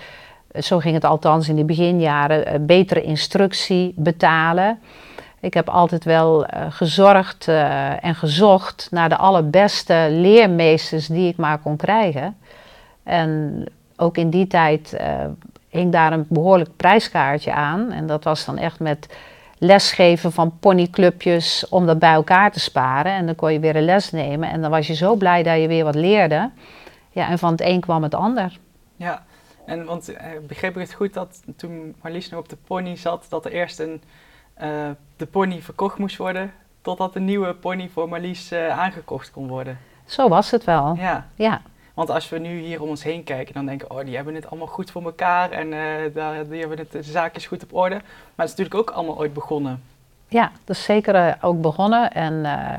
eh, 0.52 0.62
zo 0.62 0.80
ging 0.80 0.93
het 0.93 1.06
althans 1.06 1.50
in 1.50 1.56
de 1.56 1.65
beginjaren, 1.65 2.65
betere 2.65 3.02
instructie 3.02 3.93
betalen. 3.96 4.80
Ik 5.39 5.54
heb 5.54 5.69
altijd 5.69 6.04
wel 6.04 6.46
gezorgd 6.69 7.48
en 8.00 8.15
gezocht 8.15 8.88
naar 8.91 9.10
de 9.10 9.17
allerbeste 9.17 10.08
leermeesters 10.10 11.08
die 11.08 11.28
ik 11.28 11.38
maar 11.38 11.58
kon 11.58 11.76
krijgen. 11.76 12.38
En 13.03 13.63
ook 13.95 14.17
in 14.17 14.29
die 14.29 14.47
tijd 14.47 14.97
uh, 15.01 15.25
hing 15.69 15.91
daar 15.91 16.13
een 16.13 16.25
behoorlijk 16.29 16.75
prijskaartje 16.75 17.53
aan. 17.53 17.91
En 17.91 18.07
dat 18.07 18.23
was 18.23 18.45
dan 18.45 18.57
echt 18.57 18.79
met 18.79 19.17
lesgeven 19.57 20.31
van 20.31 20.57
ponyclubjes 20.59 21.69
om 21.69 21.85
dat 21.85 21.99
bij 21.99 22.13
elkaar 22.13 22.51
te 22.51 22.59
sparen. 22.59 23.11
En 23.11 23.25
dan 23.25 23.35
kon 23.35 23.53
je 23.53 23.59
weer 23.59 23.75
een 23.75 23.85
les 23.85 24.11
nemen. 24.11 24.49
En 24.49 24.61
dan 24.61 24.71
was 24.71 24.87
je 24.87 24.95
zo 24.95 25.15
blij 25.15 25.43
dat 25.43 25.61
je 25.61 25.67
weer 25.67 25.83
wat 25.83 25.95
leerde. 25.95 26.49
Ja, 27.09 27.29
en 27.29 27.39
van 27.39 27.51
het 27.51 27.61
een 27.61 27.79
kwam 27.79 28.03
het 28.03 28.15
ander. 28.15 28.59
Ja, 28.95 29.23
en 29.65 29.85
want 29.85 30.13
eh, 30.13 30.31
begreep 30.47 30.75
ik 30.75 30.81
het 30.81 30.93
goed 30.93 31.13
dat 31.13 31.43
toen 31.55 31.95
Marlies 32.01 32.29
nog 32.29 32.39
op 32.39 32.49
de 32.49 32.57
pony 32.67 32.95
zat, 32.95 33.25
dat 33.29 33.45
er 33.45 33.51
eerst 33.51 33.79
een, 33.79 34.01
uh, 34.61 34.89
de 35.15 35.25
pony 35.25 35.61
verkocht 35.61 35.97
moest 35.97 36.17
worden, 36.17 36.53
totdat 36.81 37.15
een 37.15 37.25
nieuwe 37.25 37.55
pony 37.55 37.89
voor 37.89 38.09
Marlies 38.09 38.51
uh, 38.51 38.79
aangekocht 38.79 39.31
kon 39.31 39.47
worden? 39.47 39.77
Zo 40.05 40.29
was 40.29 40.51
het 40.51 40.63
wel. 40.63 40.95
Ja. 40.95 41.27
ja. 41.35 41.61
Want 41.93 42.10
als 42.10 42.29
we 42.29 42.39
nu 42.39 42.60
hier 42.60 42.82
om 42.82 42.89
ons 42.89 43.03
heen 43.03 43.23
kijken, 43.23 43.53
dan 43.53 43.65
denken 43.65 43.88
we, 43.88 43.93
oh, 43.93 44.06
die 44.06 44.15
hebben 44.15 44.36
het 44.36 44.49
allemaal 44.49 44.67
goed 44.67 44.91
voor 44.91 45.03
elkaar 45.03 45.51
en 45.51 45.67
uh, 45.67 46.13
daar, 46.13 46.47
die 46.47 46.60
hebben 46.60 46.77
het, 46.77 46.91
de 46.91 47.03
zaakjes 47.03 47.45
goed 47.45 47.63
op 47.63 47.73
orde. 47.73 47.95
Maar 47.95 48.45
het 48.45 48.49
is 48.49 48.56
natuurlijk 48.56 48.75
ook 48.75 48.95
allemaal 48.95 49.17
ooit 49.17 49.34
begonnen. 49.34 49.84
Ja, 50.27 50.51
dat 50.63 50.75
is 50.75 50.84
zeker 50.84 51.15
uh, 51.15 51.34
ook 51.41 51.62
begonnen. 51.62 52.12
En 52.12 52.34
uh, 52.34 52.69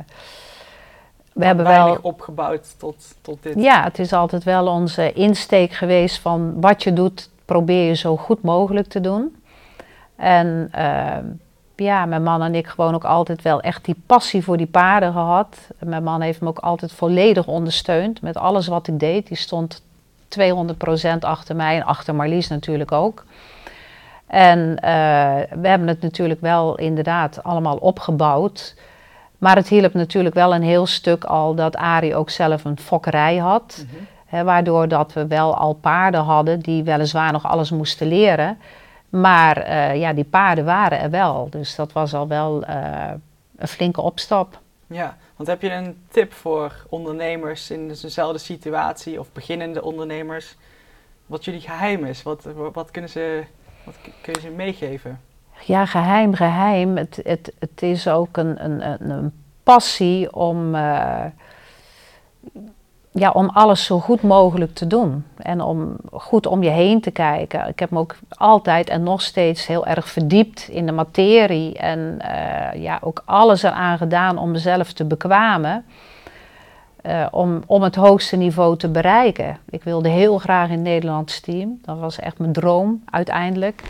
we 1.32 1.44
hebben 1.44 1.64
wel 1.64 1.98
opgebouwd 2.02 2.78
tot, 2.78 3.14
tot 3.20 3.42
dit. 3.42 3.54
Ja, 3.54 3.82
het 3.82 3.98
is 3.98 4.12
altijd 4.12 4.44
wel 4.44 4.66
onze 4.66 5.12
insteek 5.12 5.72
geweest 5.72 6.18
van 6.18 6.60
wat 6.60 6.82
je 6.82 6.92
doet, 6.92 7.30
probeer 7.44 7.86
je 7.86 7.94
zo 7.94 8.16
goed 8.16 8.42
mogelijk 8.42 8.88
te 8.88 9.00
doen. 9.00 9.36
En 10.16 10.70
ja, 11.76 12.06
mijn 12.06 12.22
man 12.22 12.42
en 12.42 12.54
ik 12.54 12.66
gewoon 12.66 12.94
ook 12.94 13.04
altijd 13.04 13.42
wel 13.42 13.60
echt 13.60 13.84
die 13.84 14.02
passie 14.06 14.44
voor 14.44 14.56
die 14.56 14.66
paarden 14.66 15.12
gehad. 15.12 15.56
Mijn 15.78 16.02
man 16.02 16.20
heeft 16.20 16.40
me 16.40 16.48
ook 16.48 16.58
altijd 16.58 16.92
volledig 16.92 17.46
ondersteund 17.46 18.22
met 18.22 18.36
alles 18.36 18.66
wat 18.66 18.88
ik 18.88 19.00
deed. 19.00 19.26
Die 19.26 19.36
stond 19.36 19.82
200% 20.28 21.18
achter 21.20 21.56
mij 21.56 21.76
en 21.76 21.84
achter 21.84 22.14
Marlies 22.14 22.48
natuurlijk 22.48 22.92
ook. 22.92 23.24
En 24.26 24.58
uh, 24.58 24.80
we 25.60 25.68
hebben 25.68 25.88
het 25.88 26.00
natuurlijk 26.00 26.40
wel 26.40 26.76
inderdaad 26.76 27.42
allemaal 27.42 27.76
opgebouwd. 27.76 28.74
Maar 29.38 29.56
het 29.56 29.68
hielp 29.68 29.94
natuurlijk 29.94 30.34
wel 30.34 30.54
een 30.54 30.62
heel 30.62 30.86
stuk 30.86 31.24
al 31.24 31.54
dat 31.54 31.76
Arie 31.76 32.16
ook 32.16 32.30
zelf 32.30 32.64
een 32.64 32.78
fokkerij 32.78 33.36
had. 33.36 33.84
Mm 33.90 34.06
hè, 34.34 34.44
waardoor 34.44 34.88
dat 34.88 35.12
we 35.12 35.26
wel 35.26 35.56
al 35.56 35.72
paarden 35.72 36.20
hadden 36.20 36.60
die 36.60 36.82
weliswaar 36.82 37.32
nog 37.32 37.46
alles 37.46 37.70
moesten 37.70 38.06
leren. 38.06 38.58
Maar 39.20 39.68
uh, 39.68 39.96
ja, 39.96 40.12
die 40.12 40.24
paarden 40.24 40.64
waren 40.64 41.00
er 41.00 41.10
wel. 41.10 41.46
Dus 41.50 41.74
dat 41.74 41.92
was 41.92 42.14
al 42.14 42.28
wel 42.28 42.68
uh, 42.68 43.10
een 43.56 43.68
flinke 43.68 44.00
opstap. 44.00 44.58
Ja, 44.86 45.16
want 45.36 45.48
heb 45.48 45.62
je 45.62 45.70
een 45.70 45.98
tip 46.08 46.32
voor 46.32 46.86
ondernemers 46.88 47.70
in 47.70 47.88
dezelfde 47.88 48.38
situatie 48.38 49.20
of 49.20 49.32
beginnende 49.32 49.82
ondernemers? 49.82 50.56
Wat 51.26 51.44
jullie 51.44 51.60
geheim 51.60 52.04
is? 52.04 52.22
Wat, 52.22 52.46
wat, 52.72 52.90
kunnen 52.90 53.10
ze, 53.10 53.44
wat 53.84 53.94
kun 54.22 54.32
je 54.32 54.40
ze 54.40 54.50
meegeven? 54.50 55.20
Ja, 55.60 55.86
geheim, 55.86 56.34
geheim. 56.34 56.96
Het, 56.96 57.20
het, 57.22 57.52
het 57.58 57.82
is 57.82 58.08
ook 58.08 58.36
een, 58.36 58.64
een, 58.64 59.10
een 59.10 59.32
passie 59.62 60.32
om. 60.32 60.74
Uh, 60.74 61.24
ja, 63.16 63.30
om 63.30 63.48
alles 63.48 63.84
zo 63.84 63.98
goed 63.98 64.22
mogelijk 64.22 64.74
te 64.74 64.86
doen. 64.86 65.24
En 65.36 65.60
om 65.60 65.96
goed 66.12 66.46
om 66.46 66.62
je 66.62 66.70
heen 66.70 67.00
te 67.00 67.10
kijken. 67.10 67.68
Ik 67.68 67.78
heb 67.78 67.90
me 67.90 67.98
ook 67.98 68.16
altijd 68.28 68.88
en 68.88 69.02
nog 69.02 69.22
steeds 69.22 69.66
heel 69.66 69.86
erg 69.86 70.08
verdiept 70.08 70.68
in 70.68 70.86
de 70.86 70.92
materie. 70.92 71.78
En 71.78 72.18
uh, 72.22 72.82
ja, 72.82 72.98
ook 73.00 73.22
alles 73.24 73.62
eraan 73.62 73.98
gedaan 73.98 74.38
om 74.38 74.50
mezelf 74.50 74.92
te 74.92 75.04
bekwamen. 75.04 75.84
Uh, 77.06 77.26
om, 77.30 77.62
om 77.66 77.82
het 77.82 77.94
hoogste 77.94 78.36
niveau 78.36 78.76
te 78.76 78.88
bereiken. 78.88 79.58
Ik 79.70 79.82
wilde 79.82 80.08
heel 80.08 80.38
graag 80.38 80.66
in 80.68 80.72
het 80.72 80.82
Nederlands 80.82 81.40
team. 81.40 81.78
Dat 81.82 81.98
was 81.98 82.18
echt 82.18 82.38
mijn 82.38 82.52
droom 82.52 83.02
uiteindelijk. 83.10 83.82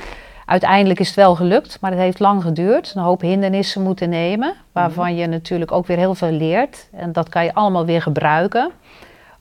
Uiteindelijk 0.47 1.01
is 1.01 1.07
het 1.07 1.17
wel 1.17 1.35
gelukt, 1.35 1.79
maar 1.81 1.91
het 1.91 2.01
heeft 2.01 2.21
lang 2.21 2.43
geduurd. 2.43 2.93
Een 2.95 3.03
hoop 3.03 3.21
hindernissen 3.21 3.83
moeten 3.83 4.09
nemen, 4.09 4.55
waarvan 4.73 5.09
mhm. 5.09 5.17
je 5.17 5.27
natuurlijk 5.27 5.73
ook 5.73 5.87
weer 5.87 5.97
heel 5.97 6.15
veel 6.15 6.31
leert. 6.31 6.89
En 6.93 7.13
dat 7.13 7.29
kan 7.29 7.45
je 7.45 7.55
allemaal 7.55 7.85
weer 7.85 8.03
gebruiken 8.03 8.73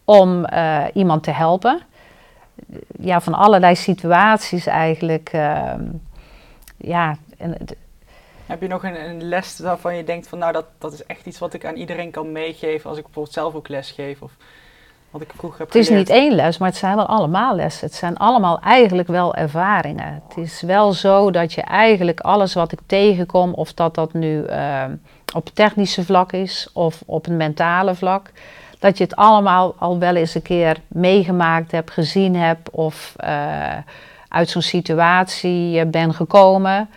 om 0.05 0.45
uh, 0.53 0.83
iemand 0.93 1.23
te 1.23 1.31
helpen. 1.31 1.81
Ja, 2.99 3.21
van 3.21 3.33
allerlei 3.33 3.75
situaties 3.75 4.65
eigenlijk. 4.65 5.33
Uh, 5.33 5.73
ja, 6.77 7.15
en, 7.37 7.57
heb 8.45 8.61
je 8.61 8.67
nog 8.67 8.83
een, 8.83 9.09
een, 9.09 9.23
les 9.23 9.59
waarvan 9.59 9.95
je 9.95 10.03
denkt 10.03 10.27
van 10.27 10.37
nou 10.37 10.51
dat, 10.51 10.65
dat 10.77 10.93
is 10.93 11.05
echt 11.05 11.25
iets 11.25 11.39
wat 11.39 11.53
ik 11.53 11.65
aan 11.65 11.75
iedereen 11.75 12.11
kan 12.11 12.31
meegeven 12.31 12.89
als 12.89 12.97
ik 12.97 13.03
bijvoorbeeld 13.03 13.35
zelf 13.35 13.53
ook 13.53 13.67
les 13.67 13.91
geef 13.91 14.21
of 14.21 14.31
wat 15.13 15.21
ik 15.21 15.31
vroeger 15.35 15.59
heb 15.59 15.67
Het 15.67 15.77
is 15.77 15.89
niet 15.89 16.09
één 16.09 16.35
les, 16.35 16.57
maar 16.57 16.69
het 16.69 16.77
zijn 16.77 16.95
wel 16.95 17.05
allemaal 17.05 17.55
lessen. 17.55 17.87
Het 17.87 17.95
zijn 17.95 18.17
allemaal 18.17 18.59
eigenlijk 18.59 19.07
wel 19.07 19.35
ervaringen. 19.35 20.23
Het 20.27 20.37
is 20.37 20.61
wel 20.61 20.93
zo 20.93 21.31
dat 21.31 21.53
je 21.53 21.61
eigenlijk 21.61 22.19
alles 22.19 22.53
wat 22.53 22.71
ik 22.71 22.79
tegenkom, 22.85 23.53
of 23.53 23.73
dat 23.73 23.95
dat 23.95 24.13
nu 24.13 24.43
uh, 24.49 24.83
op 25.35 25.49
technische 25.49 26.05
vlak 26.05 26.31
is 26.31 26.69
of 26.73 27.03
op 27.05 27.27
een 27.27 27.37
mentale 27.37 27.95
vlak, 27.95 28.31
dat 28.83 28.97
je 28.97 29.03
het 29.03 29.15
allemaal 29.15 29.75
al 29.77 29.99
wel 29.99 30.15
eens 30.15 30.35
een 30.35 30.41
keer 30.41 30.77
meegemaakt 30.87 31.71
hebt, 31.71 31.91
gezien 31.91 32.35
hebt 32.35 32.69
of 32.69 33.15
uh, 33.23 33.77
uit 34.27 34.49
zo'n 34.49 34.61
situatie 34.61 35.85
bent 35.85 36.15
gekomen. 36.15 36.89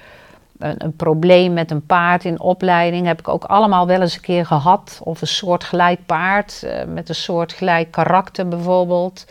Een, 0.59 0.85
een, 0.85 0.97
probleem 0.97 1.53
met 1.53 1.71
een 1.71 1.87
paard 1.87 2.25
in 2.25 2.41
opleiding 2.41 3.07
heb 3.07 3.19
ik 3.19 3.29
ook 3.29 3.45
allemaal 3.45 3.87
wel 3.87 4.01
eens 4.01 4.15
een 4.15 4.21
keer 4.21 4.47
gehad. 4.47 5.01
Of 5.03 5.21
een 5.21 5.27
soort 5.27 5.65
gelijk 5.65 6.07
paard 6.07 6.63
uh, 6.65 6.85
met 6.85 7.09
een 7.09 7.15
soort 7.15 7.53
gelijk 7.53 7.91
karakter 7.91 8.49
bijvoorbeeld. 8.49 9.27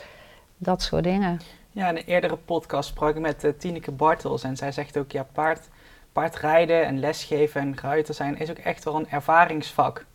Dat 0.57 0.81
soort 0.81 1.03
dingen. 1.03 1.41
Ja, 1.71 1.89
in 1.89 1.95
een 1.95 2.05
eerdere 2.05 2.37
podcast 2.37 2.89
sprak 2.89 3.15
ik 3.15 3.21
met 3.21 3.53
Tineke 3.57 3.91
Bartels 3.91 4.43
en 4.43 4.57
zij 4.57 4.71
zegt 4.71 4.97
ook, 4.97 5.11
ja, 5.11 5.25
paard, 5.31 5.67
paardrijden 6.11 6.85
en 6.85 6.99
lesgeven 6.99 7.61
en 7.61 7.77
ruiter 7.81 8.13
zijn 8.13 8.39
is 8.39 8.49
ook 8.49 8.57
echt 8.57 8.83
wel 8.83 8.95
een 8.95 9.09
ervaringsvak. 9.09 10.05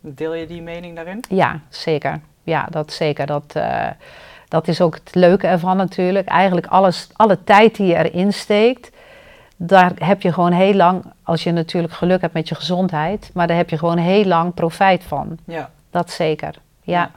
Deel 0.00 0.34
je 0.34 0.46
die 0.46 0.62
mening 0.62 0.96
daarin? 0.96 1.24
Ja, 1.28 1.60
zeker. 1.68 2.20
Ja, 2.42 2.66
dat 2.70 2.92
zeker. 2.92 3.26
Dat, 3.26 3.54
uh, 3.56 3.86
dat 4.48 4.68
is 4.68 4.80
ook 4.80 4.94
het 4.94 5.14
leuke 5.14 5.46
ervan 5.46 5.76
natuurlijk. 5.76 6.28
Eigenlijk 6.28 6.66
alles, 6.66 7.08
alle 7.12 7.44
tijd 7.44 7.76
die 7.76 7.86
je 7.86 7.94
erin 7.94 8.32
steekt, 8.32 8.90
daar 9.56 9.92
heb 9.98 10.22
je 10.22 10.32
gewoon 10.32 10.52
heel 10.52 10.74
lang, 10.74 11.04
als 11.22 11.42
je 11.42 11.52
natuurlijk 11.52 11.92
geluk 11.92 12.20
hebt 12.20 12.34
met 12.34 12.48
je 12.48 12.54
gezondheid, 12.54 13.30
maar 13.34 13.46
daar 13.46 13.56
heb 13.56 13.70
je 13.70 13.78
gewoon 13.78 13.98
heel 13.98 14.24
lang 14.24 14.54
profijt 14.54 15.04
van. 15.04 15.38
Ja. 15.44 15.70
Dat 15.90 16.10
zeker. 16.10 16.54
Ja. 16.82 17.00
ja. 17.00 17.10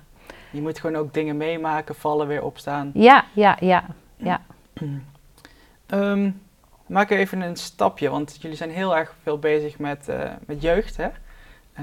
Je 0.52 0.62
moet 0.62 0.80
gewoon 0.80 0.96
ook 0.96 1.14
dingen 1.14 1.38
meemaken, 1.38 1.96
vallen, 1.96 2.28
weer 2.28 2.44
opstaan. 2.44 2.92
Ja, 2.94 3.26
ja, 3.34 3.58
ja. 3.60 3.86
ja. 4.16 4.42
um, 5.88 6.42
maak 6.86 7.10
even 7.10 7.42
een 7.42 7.56
stapje, 7.56 8.10
want 8.10 8.38
jullie 8.42 8.58
zijn 8.58 8.72
heel 8.72 8.98
erg 8.98 9.16
veel 9.24 9.40
bezig 9.40 9.80
met, 9.80 10.10
uh, 10.10 10.30
met 10.46 10.62
jeugd, 10.62 10.98
hè? 10.98 11.08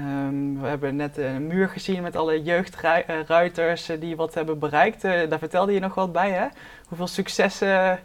Um, 0.05 0.61
we 0.61 0.67
hebben 0.67 0.95
net 0.95 1.17
een 1.17 1.47
muur 1.47 1.69
gezien 1.69 2.01
met 2.01 2.15
alle 2.15 2.43
jeugdruiters 2.43 3.89
uh, 3.89 3.99
die 3.99 4.15
wat 4.15 4.33
hebben 4.33 4.59
bereikt. 4.59 5.03
Uh, 5.03 5.29
daar 5.29 5.39
vertelde 5.39 5.73
je 5.73 5.79
nog 5.79 5.95
wat 5.95 6.11
bij, 6.11 6.31
hè? 6.31 6.45
Hoeveel 6.87 7.07
successen, 7.07 7.99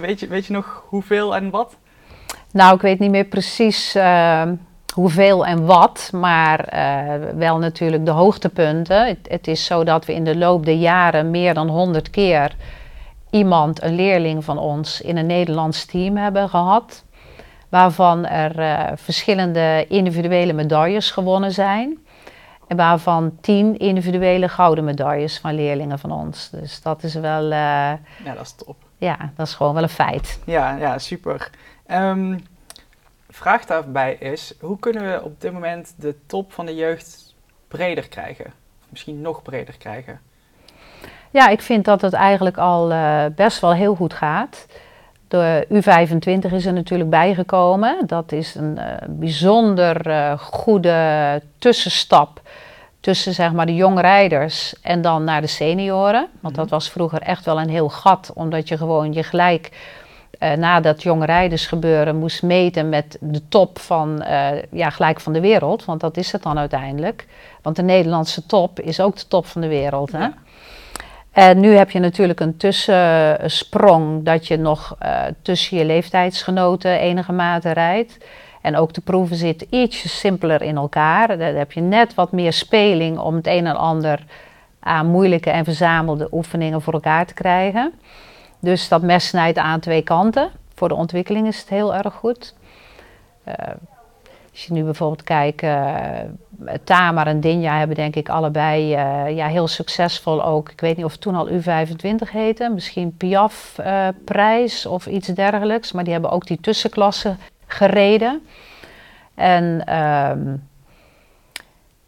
weet, 0.00 0.20
je, 0.20 0.26
weet 0.26 0.46
je 0.46 0.52
nog 0.52 0.84
hoeveel 0.88 1.36
en 1.36 1.50
wat? 1.50 1.76
Nou, 2.52 2.74
ik 2.74 2.80
weet 2.80 2.98
niet 2.98 3.10
meer 3.10 3.24
precies 3.24 3.96
uh, 3.96 4.42
hoeveel 4.94 5.46
en 5.46 5.66
wat, 5.66 6.10
maar 6.12 6.68
wel 7.36 7.58
natuurlijk 7.58 8.04
de 8.04 8.10
hoogtepunten. 8.10 9.06
Het, 9.06 9.18
het, 9.28 9.48
is 9.48 9.64
zo 9.64 9.84
dat 9.84 10.04
we 10.04 10.14
in 10.14 10.24
de 10.24 10.36
loop 10.36 10.64
der 10.64 10.74
jaren 10.74 11.30
meer 11.30 11.54
dan 11.54 11.68
100 11.68 12.10
keer 12.10 12.56
iemand, 13.30 13.82
een 13.82 13.94
leerling 13.94 14.44
van 14.44 14.58
ons, 14.58 15.00
in 15.00 15.16
een 15.16 15.26
Nederlands 15.26 15.84
team 15.84 16.16
hebben 16.16 16.48
gehad 16.48 17.03
waarvan 17.74 18.26
er 18.26 18.58
uh, 18.58 18.92
verschillende 18.96 19.84
individuele 19.88 20.52
medailles 20.52 21.10
gewonnen 21.10 21.52
zijn. 21.52 22.06
En 22.66 22.76
waarvan 22.76 23.38
tien 23.40 23.78
individuele 23.78 24.48
gouden 24.48 24.84
medailles 24.84 25.38
van 25.38 25.54
leerlingen 25.54 25.98
van 25.98 26.10
ons. 26.10 26.50
Dus 26.50 26.82
dat 26.82 27.02
is 27.02 27.14
wel. 27.14 27.42
Uh, 27.44 27.50
ja, 28.24 28.34
dat 28.34 28.40
is 28.40 28.52
top. 28.52 28.76
Ja, 28.96 29.32
dat 29.36 29.46
is 29.46 29.54
gewoon 29.54 29.74
wel 29.74 29.82
een 29.82 29.88
feit. 29.88 30.40
Ja, 30.44 30.76
ja 30.76 30.98
super. 30.98 31.50
Um, 31.86 32.46
vraag 33.28 33.64
daarbij 33.66 34.14
is: 34.14 34.54
hoe 34.60 34.78
kunnen 34.78 35.12
we 35.12 35.22
op 35.22 35.40
dit 35.40 35.52
moment 35.52 35.94
de 35.96 36.16
top 36.26 36.52
van 36.52 36.66
de 36.66 36.74
jeugd 36.74 37.34
breder 37.68 38.08
krijgen? 38.08 38.46
Of 38.80 38.86
misschien 38.90 39.20
nog 39.20 39.42
breder 39.42 39.76
krijgen? 39.78 40.20
Ja, 41.30 41.48
ik 41.48 41.60
vind 41.60 41.84
dat 41.84 42.00
het 42.00 42.12
eigenlijk 42.12 42.56
al 42.56 42.92
uh, 42.92 43.24
best 43.34 43.60
wel 43.60 43.72
heel 43.72 43.94
goed 43.94 44.14
gaat. 44.14 44.66
De 45.28 45.66
U25 45.72 46.52
is 46.52 46.66
er 46.66 46.72
natuurlijk 46.72 47.10
bijgekomen. 47.10 47.96
Dat 48.06 48.32
is 48.32 48.54
een 48.54 48.78
uh, 48.78 48.84
bijzonder 49.08 50.06
uh, 50.06 50.38
goede 50.38 51.42
tussenstap 51.58 52.40
tussen 53.00 53.34
zeg 53.34 53.52
maar, 53.52 53.66
de 53.66 53.74
jongrijders 53.74 54.74
en 54.82 55.02
dan 55.02 55.24
naar 55.24 55.40
de 55.40 55.46
senioren. 55.46 56.28
Want 56.40 56.54
dat 56.54 56.64
mhm. 56.64 56.74
was 56.74 56.90
vroeger 56.90 57.20
echt 57.22 57.44
wel 57.44 57.60
een 57.60 57.68
heel 57.68 57.88
gat, 57.88 58.30
omdat 58.34 58.68
je 58.68 58.76
gewoon 58.76 59.12
je 59.12 59.22
gelijk 59.22 59.70
uh, 60.40 60.52
na 60.52 60.80
dat 60.80 61.02
jongrijders 61.02 61.66
gebeuren 61.66 62.16
moest 62.16 62.42
meten 62.42 62.88
met 62.88 63.18
de 63.20 63.48
top 63.48 63.78
van, 63.78 64.24
ja, 64.70 64.90
gelijk 64.90 65.20
van 65.20 65.32
de 65.32 65.40
wereld. 65.40 65.84
Want 65.84 66.00
dat 66.00 66.16
is 66.16 66.32
het 66.32 66.42
dan 66.42 66.58
uiteindelijk. 66.58 67.26
Want 67.62 67.76
de 67.76 67.82
Nederlandse 67.82 68.46
top 68.46 68.80
is 68.80 69.00
ook 69.00 69.16
de 69.16 69.28
top 69.28 69.46
van 69.46 69.60
de 69.60 69.68
wereld. 69.68 70.12
Hè? 70.12 70.28
En 71.34 71.60
nu 71.60 71.74
heb 71.74 71.90
je 71.90 71.98
natuurlijk 71.98 72.40
een 72.40 72.56
tussensprong 72.56 74.24
dat 74.24 74.46
je 74.46 74.56
nog 74.56 74.96
uh, 75.02 75.22
tussen 75.42 75.76
je 75.76 75.84
leeftijdsgenoten 75.84 76.98
enige 76.98 77.32
mate 77.32 77.70
rijdt. 77.70 78.18
En 78.62 78.76
ook 78.76 78.92
de 78.92 79.00
proeven 79.00 79.36
zitten 79.36 79.66
ietsje 79.70 80.08
simpeler 80.08 80.62
in 80.62 80.76
elkaar. 80.76 81.28
Dan 81.28 81.54
heb 81.54 81.72
je 81.72 81.80
net 81.80 82.14
wat 82.14 82.32
meer 82.32 82.52
speling 82.52 83.18
om 83.18 83.34
het 83.34 83.46
een 83.46 83.66
en 83.66 83.76
ander 83.76 84.24
aan 84.80 85.06
moeilijke 85.06 85.50
en 85.50 85.64
verzamelde 85.64 86.28
oefeningen 86.32 86.82
voor 86.82 86.92
elkaar 86.92 87.26
te 87.26 87.34
krijgen. 87.34 87.92
Dus 88.60 88.88
dat 88.88 89.02
mes 89.02 89.26
snijdt 89.26 89.58
aan 89.58 89.80
twee 89.80 90.02
kanten. 90.02 90.50
Voor 90.74 90.88
de 90.88 90.94
ontwikkeling 90.94 91.46
is 91.46 91.60
het 91.60 91.68
heel 91.68 91.94
erg 91.94 92.14
goed. 92.14 92.54
Uh, 93.48 93.54
als 94.54 94.64
je 94.64 94.72
nu 94.72 94.82
bijvoorbeeld 94.82 95.22
kijkt, 95.22 95.62
uh, 95.62 96.08
Tamar 96.84 97.26
en 97.26 97.40
Dinja 97.40 97.78
hebben 97.78 97.96
denk 97.96 98.16
ik 98.16 98.28
allebei 98.28 98.82
uh, 98.82 99.36
ja, 99.36 99.46
heel 99.46 99.68
succesvol 99.68 100.44
ook. 100.44 100.70
Ik 100.70 100.80
weet 100.80 100.96
niet 100.96 101.04
of 101.04 101.12
het 101.12 101.20
toen 101.20 101.34
al 101.34 101.48
U25 101.48 102.30
heette, 102.30 102.68
misschien 102.68 103.16
Piaf-prijs 103.16 104.86
of 104.86 105.06
iets 105.06 105.28
dergelijks. 105.28 105.92
Maar 105.92 106.04
die 106.04 106.12
hebben 106.12 106.30
ook 106.30 106.46
die 106.46 106.60
tussenklasse 106.60 107.36
gereden. 107.66 108.42
En 109.34 109.94
um, 109.96 110.68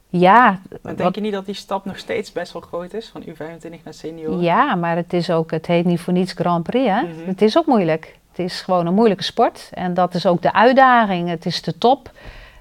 ja. 0.09 0.61
Maar 0.83 0.97
denk 0.97 1.15
je 1.15 1.21
niet 1.21 1.33
dat 1.33 1.47
die 1.47 1.55
stap 1.55 1.85
nog 1.85 1.99
steeds 1.99 2.33
best 2.33 2.53
wel 2.53 2.63
groot 2.63 2.93
is, 2.93 3.09
van 3.09 3.23
U25 3.23 3.83
naar 3.85 3.95
senior? 3.95 4.43
Ja, 4.43 4.75
maar 4.75 4.97
het 4.97 5.13
is 5.13 5.31
ook, 5.31 5.51
het 5.51 5.67
heet 5.67 5.85
niet 5.85 6.01
voor 6.01 6.13
niets 6.13 6.33
Grand 6.33 6.63
Prix, 6.63 6.89
hè? 6.89 7.01
Mm 7.01 7.09
-hmm. 7.09 7.27
Het 7.27 7.43
is 7.43 7.59
ook 7.59 7.67
moeilijk. 7.67 8.19
Het 8.37 8.45
is 8.45 8.61
gewoon 8.61 8.87
een 8.87 8.95
moeilijke 8.95 9.23
sport. 9.23 9.69
En 9.73 9.95
dat 9.95 10.15
is 10.15 10.27
ook 10.27 10.43
de 10.43 10.53
uitdaging. 10.53 11.29
Het 11.29 11.47
is 11.47 11.63
de 11.63 11.79
top. 11.79 12.11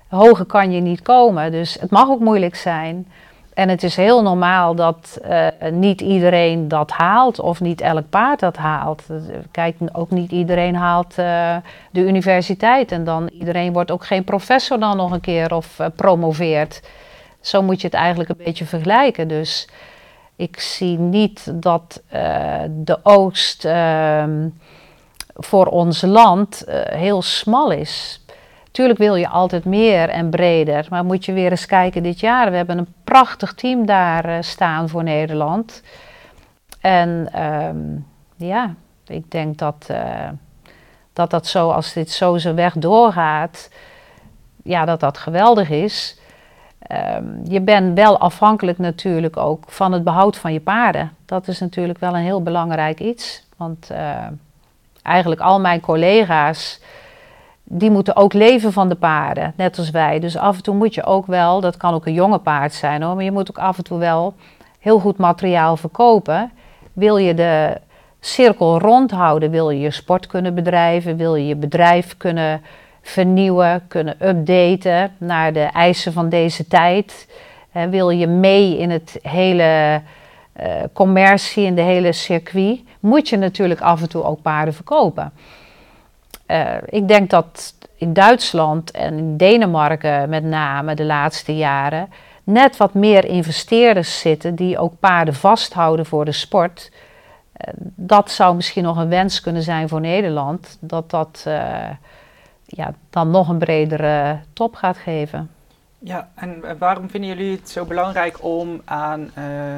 Hoger 0.07 0.45
kan 0.45 0.71
je 0.71 0.81
niet 0.81 1.01
komen. 1.01 1.51
Dus 1.51 1.77
het 1.79 1.91
mag 1.91 2.09
ook 2.09 2.19
moeilijk 2.19 2.55
zijn. 2.55 3.07
En 3.53 3.69
het 3.69 3.83
is 3.83 3.95
heel 3.95 4.21
normaal 4.21 4.75
dat 4.75 5.19
uh, 5.29 5.47
niet 5.71 6.01
iedereen 6.01 6.67
dat 6.67 6.91
haalt 6.91 7.39
of 7.39 7.61
niet 7.61 7.81
elk 7.81 8.09
paard 8.09 8.39
dat 8.39 8.57
haalt. 8.57 9.03
Kijk, 9.51 9.75
ook 9.91 10.09
niet 10.09 10.31
iedereen 10.31 10.75
haalt 10.75 11.17
uh, 11.19 11.55
de 11.91 12.01
universiteit 12.01 12.91
en 12.91 13.03
dan 13.03 13.27
iedereen 13.27 13.73
wordt 13.73 13.91
ook 13.91 14.05
geen 14.05 14.23
professor 14.23 14.79
dan 14.79 14.97
nog 14.97 15.11
een 15.11 15.21
keer 15.21 15.55
of 15.55 15.79
promoveert. 15.95 16.81
Zo 17.41 17.61
moet 17.61 17.81
je 17.81 17.87
het 17.87 17.95
eigenlijk 17.95 18.29
een 18.29 18.45
beetje 18.45 18.65
vergelijken. 18.65 19.27
Dus 19.27 19.69
ik 20.35 20.59
zie 20.59 20.97
niet 20.97 21.51
dat 21.53 22.01
de 22.69 22.99
Oost 23.03 23.65
ehm, 23.65 24.47
voor 25.35 25.65
ons 25.65 26.01
land 26.01 26.63
heel 26.89 27.21
smal 27.21 27.71
is. 27.71 28.25
Tuurlijk 28.75 28.99
wil 28.99 29.15
je 29.15 29.27
altijd 29.27 29.65
meer 29.65 30.09
en 30.09 30.29
breder, 30.29 30.85
maar 30.89 31.05
moet 31.05 31.25
je 31.25 31.33
weer 31.33 31.51
eens 31.51 31.65
kijken 31.65 32.03
dit 32.03 32.19
jaar. 32.19 32.49
We 32.51 32.57
hebben 32.57 32.77
een 32.77 32.93
prachtig 33.03 33.53
team 33.53 33.85
daar 33.85 34.29
uh, 34.29 34.35
staan 34.39 34.89
voor 34.89 35.03
Nederland. 35.03 35.81
En 36.81 37.41
um, 37.43 38.07
ja, 38.35 38.73
ik 39.07 39.31
denk 39.31 39.57
dat, 39.57 39.87
uh, 39.91 40.29
dat 41.13 41.29
dat 41.29 41.47
zo, 41.47 41.69
als 41.69 41.93
dit 41.93 42.11
zo 42.11 42.37
zijn 42.37 42.55
weg 42.55 42.73
doorgaat, 42.73 43.69
ja, 44.63 44.85
dat 44.85 44.99
dat 44.99 45.17
geweldig 45.17 45.69
is. 45.69 46.19
Um, 46.91 47.41
je 47.47 47.61
bent 47.61 47.97
wel 47.97 48.17
afhankelijk 48.19 48.77
natuurlijk 48.77 49.37
ook 49.37 49.63
van 49.67 49.91
het 49.91 50.03
behoud 50.03 50.37
van 50.37 50.53
je 50.53 50.61
paarden. 50.61 51.11
Dat 51.25 51.47
is 51.47 51.59
natuurlijk 51.59 51.99
wel 51.99 52.15
een 52.15 52.23
heel 52.23 52.43
belangrijk 52.43 52.99
iets. 52.99 53.47
Want 53.57 53.89
uh, 53.91 54.27
eigenlijk 55.05 55.41
al 55.41 55.59
mijn 55.59 55.79
collega's 55.79 56.81
die 57.63 57.91
moeten 57.91 58.15
ook 58.15 58.33
leven 58.33 58.73
van 58.73 58.89
de 58.89 58.95
paarden, 58.95 59.53
net 59.57 59.77
als 59.77 59.89
wij. 59.89 60.19
Dus 60.19 60.37
af 60.37 60.55
en 60.55 60.63
toe 60.63 60.75
moet 60.75 60.93
je 60.93 61.03
ook 61.03 61.25
wel, 61.25 61.61
dat 61.61 61.77
kan 61.77 61.93
ook 61.93 62.05
een 62.05 62.13
jonge 62.13 62.37
paard 62.37 62.73
zijn 62.73 63.01
hoor, 63.01 63.15
maar 63.15 63.23
je 63.23 63.31
moet 63.31 63.49
ook 63.49 63.57
af 63.57 63.77
en 63.77 63.83
toe 63.83 63.99
wel 63.99 64.33
heel 64.79 64.99
goed 64.99 65.17
materiaal 65.17 65.77
verkopen. 65.77 66.51
Wil 66.93 67.17
je 67.17 67.33
de 67.33 67.77
cirkel 68.19 68.79
rondhouden, 68.79 69.51
wil 69.51 69.69
je 69.69 69.79
je 69.79 69.91
sport 69.91 70.27
kunnen 70.27 70.55
bedrijven, 70.55 71.17
wil 71.17 71.35
je 71.35 71.47
je 71.47 71.55
bedrijf 71.55 72.17
kunnen 72.17 72.61
vernieuwen, 73.01 73.87
kunnen 73.87 74.27
updaten 74.27 75.11
naar 75.17 75.53
de 75.53 75.69
eisen 75.73 76.13
van 76.13 76.29
deze 76.29 76.67
tijd. 76.67 77.27
wil 77.89 78.09
je 78.09 78.27
mee 78.27 78.77
in 78.77 78.89
het 78.89 79.19
hele 79.21 80.01
uh, 80.61 80.83
commercie, 80.93 81.65
in 81.65 81.75
de 81.75 81.81
hele 81.81 82.11
circuit, 82.11 82.83
moet 82.99 83.29
je 83.29 83.37
natuurlijk 83.37 83.81
af 83.81 84.01
en 84.01 84.09
toe 84.09 84.23
ook 84.23 84.41
paarden 84.41 84.73
verkopen. 84.73 85.31
Uh, 86.47 86.75
ik 86.85 87.07
denk 87.07 87.29
dat 87.29 87.73
in 87.95 88.13
Duitsland 88.13 88.91
en 88.91 89.17
in 89.17 89.37
Denemarken 89.37 90.29
met 90.29 90.43
name 90.43 90.95
de 90.95 91.03
laatste 91.03 91.55
jaren 91.55 92.09
net 92.43 92.77
wat 92.77 92.93
meer 92.93 93.25
investeerders 93.25 94.19
zitten 94.19 94.55
die 94.55 94.77
ook 94.77 94.99
paarden 94.99 95.33
vasthouden 95.33 96.05
voor 96.05 96.25
de 96.25 96.31
sport. 96.31 96.91
Uh, 96.91 97.73
dat 97.95 98.31
zou 98.31 98.55
misschien 98.55 98.83
nog 98.83 98.97
een 98.97 99.09
wens 99.09 99.41
kunnen 99.41 99.61
zijn 99.61 99.89
voor 99.89 100.01
Nederland, 100.01 100.77
dat 100.79 101.09
dat 101.09 101.43
ja, 102.65 102.93
dan 103.09 103.31
nog 103.31 103.49
een 103.49 103.57
bredere 103.57 104.39
top 104.53 104.75
gaat 104.75 104.97
geven. 104.97 105.54
Ja, 105.99 106.29
en 106.35 106.77
waarom 106.77 107.09
vinden 107.09 107.29
jullie 107.29 107.55
het 107.55 107.69
zo 107.69 107.85
belangrijk 107.85 108.43
om, 108.43 108.81
aan, 108.85 109.31